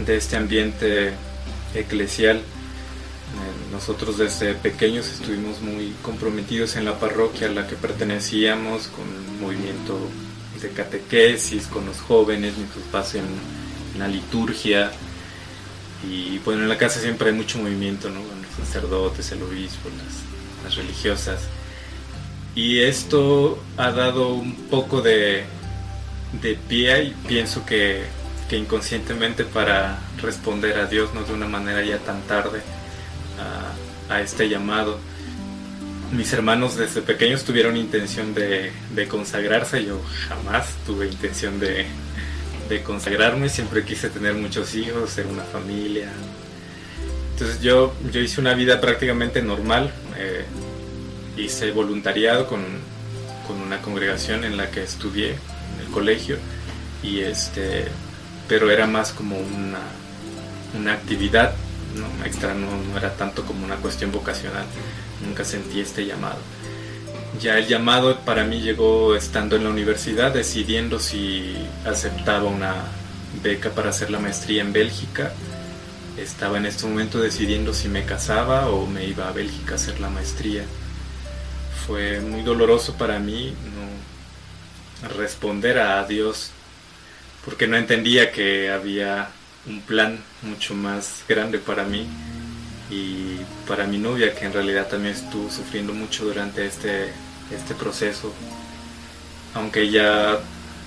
de 0.04 0.16
este 0.16 0.34
ambiente 0.36 1.12
eclesial. 1.72 2.38
Eh, 2.38 2.42
nosotros 3.70 4.18
desde 4.18 4.54
pequeños 4.54 5.06
estuvimos 5.06 5.60
muy 5.60 5.94
comprometidos 6.02 6.74
en 6.74 6.84
la 6.84 6.98
parroquia 6.98 7.46
a 7.46 7.50
la 7.52 7.68
que 7.68 7.76
pertenecíamos, 7.76 8.88
con 8.88 9.04
un 9.06 9.40
movimiento 9.40 9.96
de 10.60 10.70
catequesis, 10.70 11.68
con 11.68 11.86
los 11.86 12.00
jóvenes, 12.00 12.58
mis 12.58 12.70
papás 12.70 13.14
en, 13.14 13.26
en 13.92 14.00
la 14.00 14.08
liturgia. 14.08 14.90
Y 16.10 16.38
bueno, 16.44 16.62
en 16.62 16.68
la 16.68 16.78
casa 16.78 17.00
siempre 17.00 17.30
hay 17.30 17.34
mucho 17.34 17.58
movimiento, 17.58 18.10
¿no? 18.10 18.20
Los 18.20 18.66
sacerdotes, 18.66 19.32
el 19.32 19.42
obispo, 19.42 19.88
las, 19.88 20.64
las 20.64 20.76
religiosas. 20.76 21.40
Y 22.54 22.80
esto 22.80 23.58
ha 23.76 23.90
dado 23.90 24.34
un 24.34 24.54
poco 24.70 25.02
de, 25.02 25.44
de 26.40 26.54
pie 26.68 27.04
y 27.04 27.10
pienso 27.26 27.64
que, 27.66 28.04
que, 28.48 28.56
inconscientemente 28.56 29.44
para 29.44 29.98
responder 30.22 30.78
a 30.78 30.86
Dios, 30.86 31.12
no 31.14 31.24
de 31.24 31.32
una 31.32 31.48
manera 31.48 31.82
ya 31.82 31.98
tan 31.98 32.22
tarde, 32.22 32.62
a, 34.08 34.14
a 34.14 34.20
este 34.20 34.48
llamado. 34.48 34.98
Mis 36.12 36.32
hermanos 36.32 36.76
desde 36.76 37.02
pequeños 37.02 37.42
tuvieron 37.42 37.76
intención 37.76 38.34
de, 38.34 38.70
de 38.94 39.08
consagrarse, 39.08 39.84
yo 39.84 40.00
jamás 40.28 40.68
tuve 40.86 41.08
intención 41.08 41.58
de, 41.58 41.86
de 42.68 42.82
consagrarme, 42.82 43.48
siempre 43.48 43.84
quise 43.84 44.10
tener 44.10 44.34
muchos 44.34 44.74
hijos, 44.74 45.10
ser 45.10 45.26
una 45.26 45.42
familia. 45.42 46.10
Entonces 47.32 47.60
yo, 47.60 47.94
yo 48.12 48.20
hice 48.20 48.40
una 48.40 48.54
vida 48.54 48.80
prácticamente 48.80 49.42
normal, 49.42 49.92
eh, 50.16 50.44
hice 51.36 51.72
voluntariado 51.72 52.46
con, 52.46 52.64
con, 53.46 53.60
una 53.60 53.82
congregación 53.82 54.44
en 54.44 54.56
la 54.56 54.70
que 54.70 54.82
estudié 54.82 55.30
en 55.30 55.86
el 55.86 55.92
colegio, 55.92 56.38
y 57.02 57.20
este, 57.20 57.86
pero 58.48 58.70
era 58.70 58.86
más 58.86 59.12
como 59.12 59.36
una, 59.36 59.80
una 60.78 60.92
actividad 60.92 61.54
extra, 62.24 62.54
no 62.54 62.96
era 62.96 63.14
tanto 63.14 63.44
como 63.44 63.64
una 63.64 63.76
cuestión 63.76 64.12
vocacional, 64.12 64.64
nunca 65.24 65.44
sentí 65.44 65.80
este 65.80 66.06
llamado. 66.06 66.38
Ya 67.40 67.58
el 67.58 67.66
llamado 67.66 68.20
para 68.20 68.44
mí 68.44 68.60
llegó 68.60 69.16
estando 69.16 69.56
en 69.56 69.64
la 69.64 69.70
universidad, 69.70 70.32
decidiendo 70.32 70.98
si 71.00 71.56
aceptaba 71.84 72.44
una 72.44 72.74
beca 73.42 73.70
para 73.70 73.90
hacer 73.90 74.10
la 74.10 74.20
maestría 74.20 74.62
en 74.62 74.72
Bélgica. 74.72 75.32
Estaba 76.16 76.58
en 76.58 76.66
este 76.66 76.86
momento 76.86 77.20
decidiendo 77.20 77.74
si 77.74 77.88
me 77.88 78.04
casaba 78.04 78.68
o 78.68 78.86
me 78.86 79.04
iba 79.06 79.28
a 79.28 79.32
Bélgica 79.32 79.72
a 79.72 79.74
hacer 79.76 80.00
la 80.00 80.08
maestría. 80.08 80.64
Fue 81.86 82.20
muy 82.20 82.42
doloroso 82.42 82.94
para 82.94 83.18
mí 83.18 83.52
no 85.02 85.08
responder 85.08 85.78
a 85.78 86.06
Dios 86.06 86.50
porque 87.44 87.66
no 87.66 87.76
entendía 87.76 88.32
que 88.32 88.70
había 88.70 89.28
un 89.66 89.80
plan 89.82 90.22
mucho 90.42 90.74
más 90.74 91.24
grande 91.28 91.58
para 91.58 91.84
mí 91.84 92.06
y 92.90 93.38
para 93.66 93.86
mi 93.86 93.98
novia 93.98 94.34
que 94.34 94.44
en 94.44 94.52
realidad 94.52 94.88
también 94.88 95.14
estuvo 95.14 95.50
sufriendo 95.50 95.92
mucho 95.92 96.24
durante 96.24 96.66
este, 96.66 97.12
este 97.50 97.74
proceso. 97.74 98.32
Aunque 99.54 99.82
ella 99.82 100.38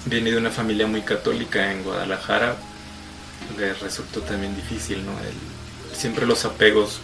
viene 0.05 0.31
de 0.31 0.37
una 0.37 0.51
familia 0.51 0.87
muy 0.87 1.01
católica 1.01 1.71
en 1.71 1.83
Guadalajara, 1.83 2.55
le 3.57 3.73
resultó 3.73 4.21
también 4.21 4.55
difícil, 4.55 5.05
¿no? 5.05 5.13
Siempre 5.93 6.25
los 6.25 6.45
apegos 6.45 6.99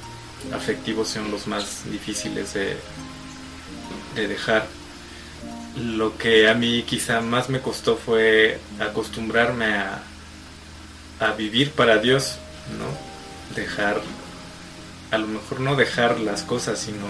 afectivos 0.53 1.07
son 1.07 1.31
los 1.31 1.47
más 1.47 1.89
difíciles 1.89 2.53
de, 2.53 2.77
de 4.15 4.27
dejar. 4.27 4.65
Lo 5.77 6.17
que 6.17 6.49
a 6.49 6.53
mí 6.53 6.83
quizá 6.83 7.21
más 7.21 7.49
me 7.49 7.59
costó 7.59 7.97
fue 7.97 8.59
acostumbrarme 8.79 9.73
a, 9.73 10.03
a 11.19 11.31
vivir 11.31 11.71
para 11.71 11.97
Dios, 11.97 12.37
¿no? 12.77 13.55
Dejar 13.55 14.01
a 15.13 15.19
lo 15.19 15.27
mejor 15.27 15.59
no 15.59 15.75
dejar 15.75 16.19
las 16.19 16.41
cosas, 16.41 16.79
sino 16.79 17.05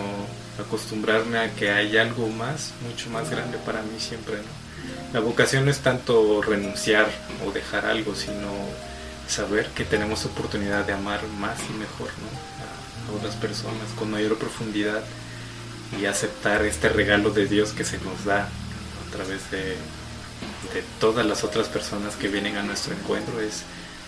acostumbrarme 0.60 1.38
a 1.38 1.56
que 1.56 1.72
hay 1.72 1.96
algo 1.98 2.28
más, 2.28 2.74
mucho 2.86 3.10
más 3.10 3.30
grande 3.30 3.58
para 3.66 3.82
mí 3.82 3.98
siempre. 3.98 4.36
¿no? 4.36 5.14
La 5.14 5.22
vocación 5.22 5.64
no 5.64 5.72
es 5.72 5.80
tanto 5.80 6.42
renunciar 6.42 7.08
o 7.48 7.52
dejar 7.52 7.86
algo, 7.86 8.14
sino 8.14 8.52
saber 9.30 9.68
que 9.68 9.86
tenemos 9.86 10.26
oportunidad 10.26 10.86
de 10.86 10.92
amar 10.92 11.26
más 11.40 11.58
y 11.70 11.74
mejor 11.80 12.10
¿no? 12.20 13.14
a, 13.14 13.18
otras 13.18 13.36
personas 13.38 13.88
con 13.98 14.12
mayor 14.12 14.38
profundidad 14.38 15.02
y 15.98 16.06
aceptar 16.06 16.66
este 16.66 16.90
regalo 16.90 17.30
de 17.30 17.48
Dios 17.48 17.72
que 17.72 17.86
se 17.86 18.00
nos 18.00 18.26
da 18.26 18.42
a 18.42 19.12
través 19.16 19.50
de, 19.50 19.78
de 20.74 20.84
todas 21.00 21.26
las 21.26 21.46
otras 21.46 21.70
personas 21.70 22.18
que 22.18 22.28
vienen 22.28 22.58
a 22.58 22.64
nuestro 22.64 22.94
encuentro. 22.94 23.40
Es, 23.40 23.64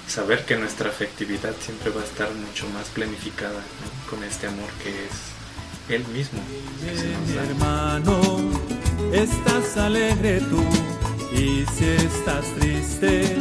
saber 0.08 0.46
que 0.46 0.56
nuestra 0.56 0.90
afectividad 0.90 1.54
siempre 1.60 1.92
va 1.92 2.02
a 2.02 2.06
estar 2.06 2.34
mucho 2.34 2.68
más 2.70 2.88
planificada 2.90 3.60
¿no? 3.60 4.10
con 4.10 4.24
este 4.24 4.48
amor 4.48 4.70
que 4.84 4.90
es 4.90 5.90
Él 5.90 6.06
mismo. 6.14 6.40
Que 6.84 6.98
se 6.98 7.10
nos 7.10 7.36
da. 7.36 7.44
hermano, 7.44 8.22
estás 9.12 9.78
alegre 9.78 10.42
tú 10.42 10.64
y 11.36 11.66
si 11.76 11.86
estás 11.86 12.46
triste, 12.56 13.36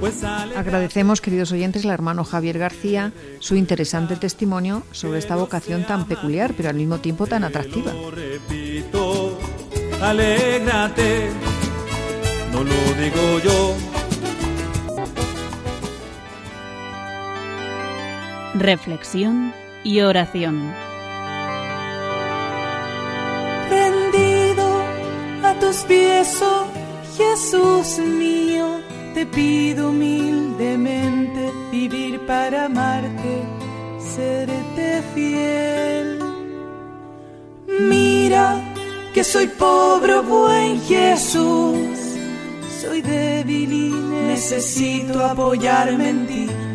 pues 0.00 0.22
Agradecemos, 0.22 1.22
queridos 1.22 1.52
oyentes, 1.52 1.84
al 1.84 1.92
hermano 1.92 2.24
Javier 2.24 2.58
García 2.58 3.12
su 3.38 3.56
interesante 3.56 4.16
testimonio 4.16 4.82
sobre 4.92 5.18
esta 5.18 5.36
vocación 5.36 5.86
tan 5.86 6.06
peculiar, 6.06 6.52
pero 6.54 6.68
al 6.68 6.74
mismo 6.74 6.98
tiempo 6.98 7.26
tan 7.26 7.44
atractiva. 7.44 7.92
Repito, 8.12 9.38
alégrate, 10.02 11.30
no 12.52 12.64
lo 12.64 12.74
digo 13.00 13.38
yo 13.42 13.93
reflexión 18.54 19.52
y 19.82 20.00
oración. 20.00 20.72
Rendido 23.68 24.66
a 25.42 25.54
tus 25.60 25.76
pies, 25.84 26.40
oh 26.42 26.66
Jesús 27.16 27.98
mío, 27.98 28.80
te 29.14 29.26
pido 29.26 29.90
humildemente 29.90 31.52
vivir 31.70 32.24
para 32.26 32.66
amarte, 32.66 33.42
serte 33.98 35.02
fiel. 35.14 36.20
Mira 37.80 38.62
que 39.12 39.24
soy 39.24 39.48
pobre, 39.48 40.20
buen 40.20 40.80
Jesús, 40.82 41.98
soy 42.80 43.02
débil 43.02 43.72
y 43.72 43.90
necesito 44.28 45.24
apoyarme 45.24 46.10
en 46.10 46.26
ti 46.26 46.48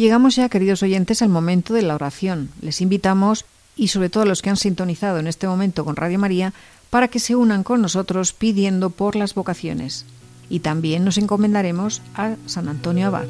Llegamos 0.00 0.34
ya, 0.34 0.48
queridos 0.48 0.82
oyentes, 0.82 1.22
al 1.22 1.28
momento 1.28 1.74
de 1.74 1.82
la 1.82 1.94
oración. 1.94 2.48
Les 2.62 2.80
invitamos, 2.80 3.44
y 3.76 3.88
sobre 3.88 4.08
todo 4.08 4.24
a 4.24 4.26
los 4.26 4.42
que 4.42 4.50
han 4.50 4.56
sintonizado 4.56 5.18
en 5.18 5.26
este 5.26 5.46
momento 5.46 5.84
con 5.84 5.94
Radio 5.94 6.18
María, 6.18 6.52
para 6.88 7.08
que 7.08 7.20
se 7.20 7.36
unan 7.36 7.62
con 7.62 7.82
nosotros 7.82 8.32
pidiendo 8.32 8.90
por 8.90 9.14
las 9.14 9.34
vocaciones. 9.34 10.06
Y 10.48 10.60
también 10.60 11.04
nos 11.04 11.18
encomendaremos 11.18 12.02
a 12.14 12.34
San 12.46 12.68
Antonio 12.68 13.08
Abad. 13.08 13.28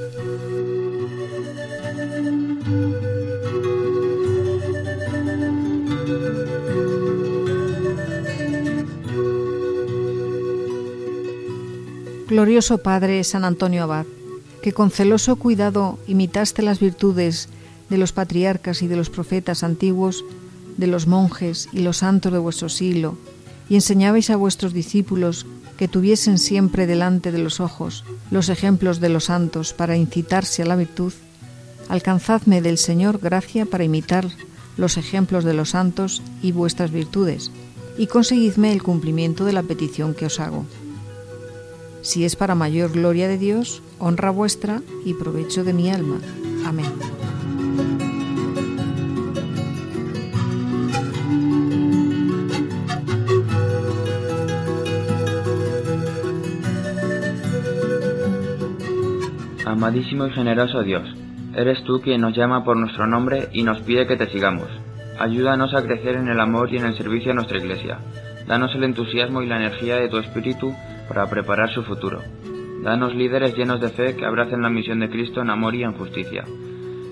Glorioso 12.29 12.79
Padre 12.79 13.25
San 13.25 13.45
Antonio 13.45 13.83
Abad, 13.83 14.07
que 14.63 14.73
con 14.73 14.91
celoso 14.91 15.37
cuidado 15.37 15.99
imitaste 16.07 16.63
las 16.63 16.81
virtudes 16.81 17.49
de 17.89 17.99
los 17.99 18.13
patriarcas 18.13 18.83
y 18.83 18.89
de 18.89 18.97
los 18.97 19.11
profetas 19.11 19.63
antiguos, 19.63 20.25
de 20.77 20.87
los 20.87 21.07
monjes 21.07 21.69
y 21.73 21.81
los 21.81 21.99
santos 21.99 22.33
de 22.33 22.39
vuestro 22.39 22.69
siglo, 22.69 23.17
y 23.69 23.75
enseñabais 23.75 24.31
a 24.31 24.37
vuestros 24.37 24.73
discípulos 24.73 25.47
que 25.77 25.89
tuviesen 25.89 26.39
siempre 26.39 26.87
delante 26.87 27.33
de 27.33 27.39
los 27.39 27.61
ojos 27.61 28.05
los 28.31 28.49
ejemplos 28.49 29.01
de 29.01 29.09
los 29.09 29.25
santos 29.25 29.73
para 29.73 29.97
incitarse 29.97 30.63
a 30.63 30.67
la 30.67 30.77
virtud, 30.77 31.13
alcanzadme 31.89 32.63
del 32.63 32.79
Señor 32.79 33.19
gracia 33.19 33.67
para 33.67 33.85
imitar 33.85 34.29
los 34.77 34.97
ejemplos 34.97 35.45
de 35.45 35.55
los 35.55 35.71
santos 35.71 36.23
y 36.43 36.53
vuestras 36.53 36.91
virtudes, 36.91 37.51
y 37.99 38.07
conseguidme 38.07 38.73
el 38.73 38.83
cumplimiento 38.83 39.45
de 39.45 39.53
la 39.53 39.63
petición 39.63 40.15
que 40.15 40.27
os 40.27 40.39
hago. 40.39 40.65
Si 42.03 42.25
es 42.25 42.35
para 42.35 42.55
mayor 42.55 42.93
gloria 42.93 43.29
de 43.29 43.37
Dios, 43.37 43.83
honra 43.99 44.31
vuestra 44.31 44.81
y 45.05 45.15
provecho 45.15 45.65
de 45.65 45.75
mi 45.75 45.91
alma. 45.91 46.19
Amén. 46.65 46.87
Amadísimo 59.67 60.27
y 60.27 60.31
generoso 60.33 60.83
Dios, 60.83 61.07
eres 61.55 61.85
tú 61.85 62.01
quien 62.01 62.23
nos 62.23 62.37
llama 62.37 62.65
por 62.65 62.77
nuestro 62.77 63.07
nombre 63.07 63.49
y 63.53 63.63
nos 63.63 63.81
pide 63.81 64.07
que 64.07 64.17
te 64.17 64.29
sigamos. 64.31 64.69
Ayúdanos 65.19 65.75
a 65.75 65.83
crecer 65.83 66.17
en 66.17 66.29
el 66.29 66.41
amor 66.41 66.73
y 66.73 66.79
en 66.79 66.87
el 66.87 66.97
servicio 66.97 67.33
a 67.33 67.35
nuestra 67.35 67.59
Iglesia. 67.59 67.99
Danos 68.47 68.75
el 68.75 68.85
entusiasmo 68.85 69.43
y 69.43 69.47
la 69.47 69.59
energía 69.59 69.97
de 69.97 70.09
tu 70.09 70.19
Espíritu 70.19 70.75
para 71.11 71.27
preparar 71.27 71.75
su 71.75 71.83
futuro. 71.83 72.21
Danos 72.85 73.17
líderes 73.17 73.57
llenos 73.57 73.81
de 73.81 73.89
fe 73.89 74.15
que 74.15 74.25
abracen 74.25 74.63
la 74.63 74.71
misión 74.71 75.01
de 75.01 75.11
Cristo 75.11 75.43
en 75.43 75.51
amor 75.51 75.75
y 75.75 75.83
en 75.83 75.93
justicia. 75.93 76.45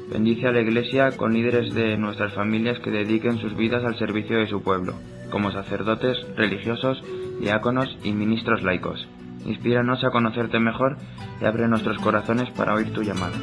Bendice 0.09 0.47
a 0.47 0.53
la 0.53 0.61
Iglesia 0.61 1.17
con 1.17 1.35
líderes 1.35 1.75
de 1.75 1.99
nuestras 1.99 2.33
familias 2.33 2.79
que 2.79 2.93
dediquen 2.93 3.39
sus 3.39 3.57
vidas 3.57 3.85
al 3.85 3.99
servicio 3.99 4.39
de 4.39 4.47
su 4.47 4.63
pueblo, 4.63 4.95
como 5.33 5.51
sacerdotes, 5.51 6.17
religiosos, 6.37 7.03
diáconos 7.41 7.99
y 8.05 8.13
ministros 8.13 8.63
laicos. 8.63 9.09
Inspíranos 9.45 10.05
a 10.05 10.11
conocerte 10.11 10.61
mejor 10.61 10.97
y 11.43 11.45
abre 11.45 11.67
nuestros 11.67 11.99
corazones 11.99 12.49
para 12.51 12.75
oír 12.75 12.93
tu 12.93 13.03
llamada. 13.03 13.37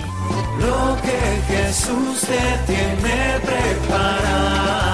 Lo 0.59 0.97
que 1.03 1.53
Jesús 1.53 2.21
te 2.23 2.73
tiene 2.73 3.41
preparado. 3.45 4.92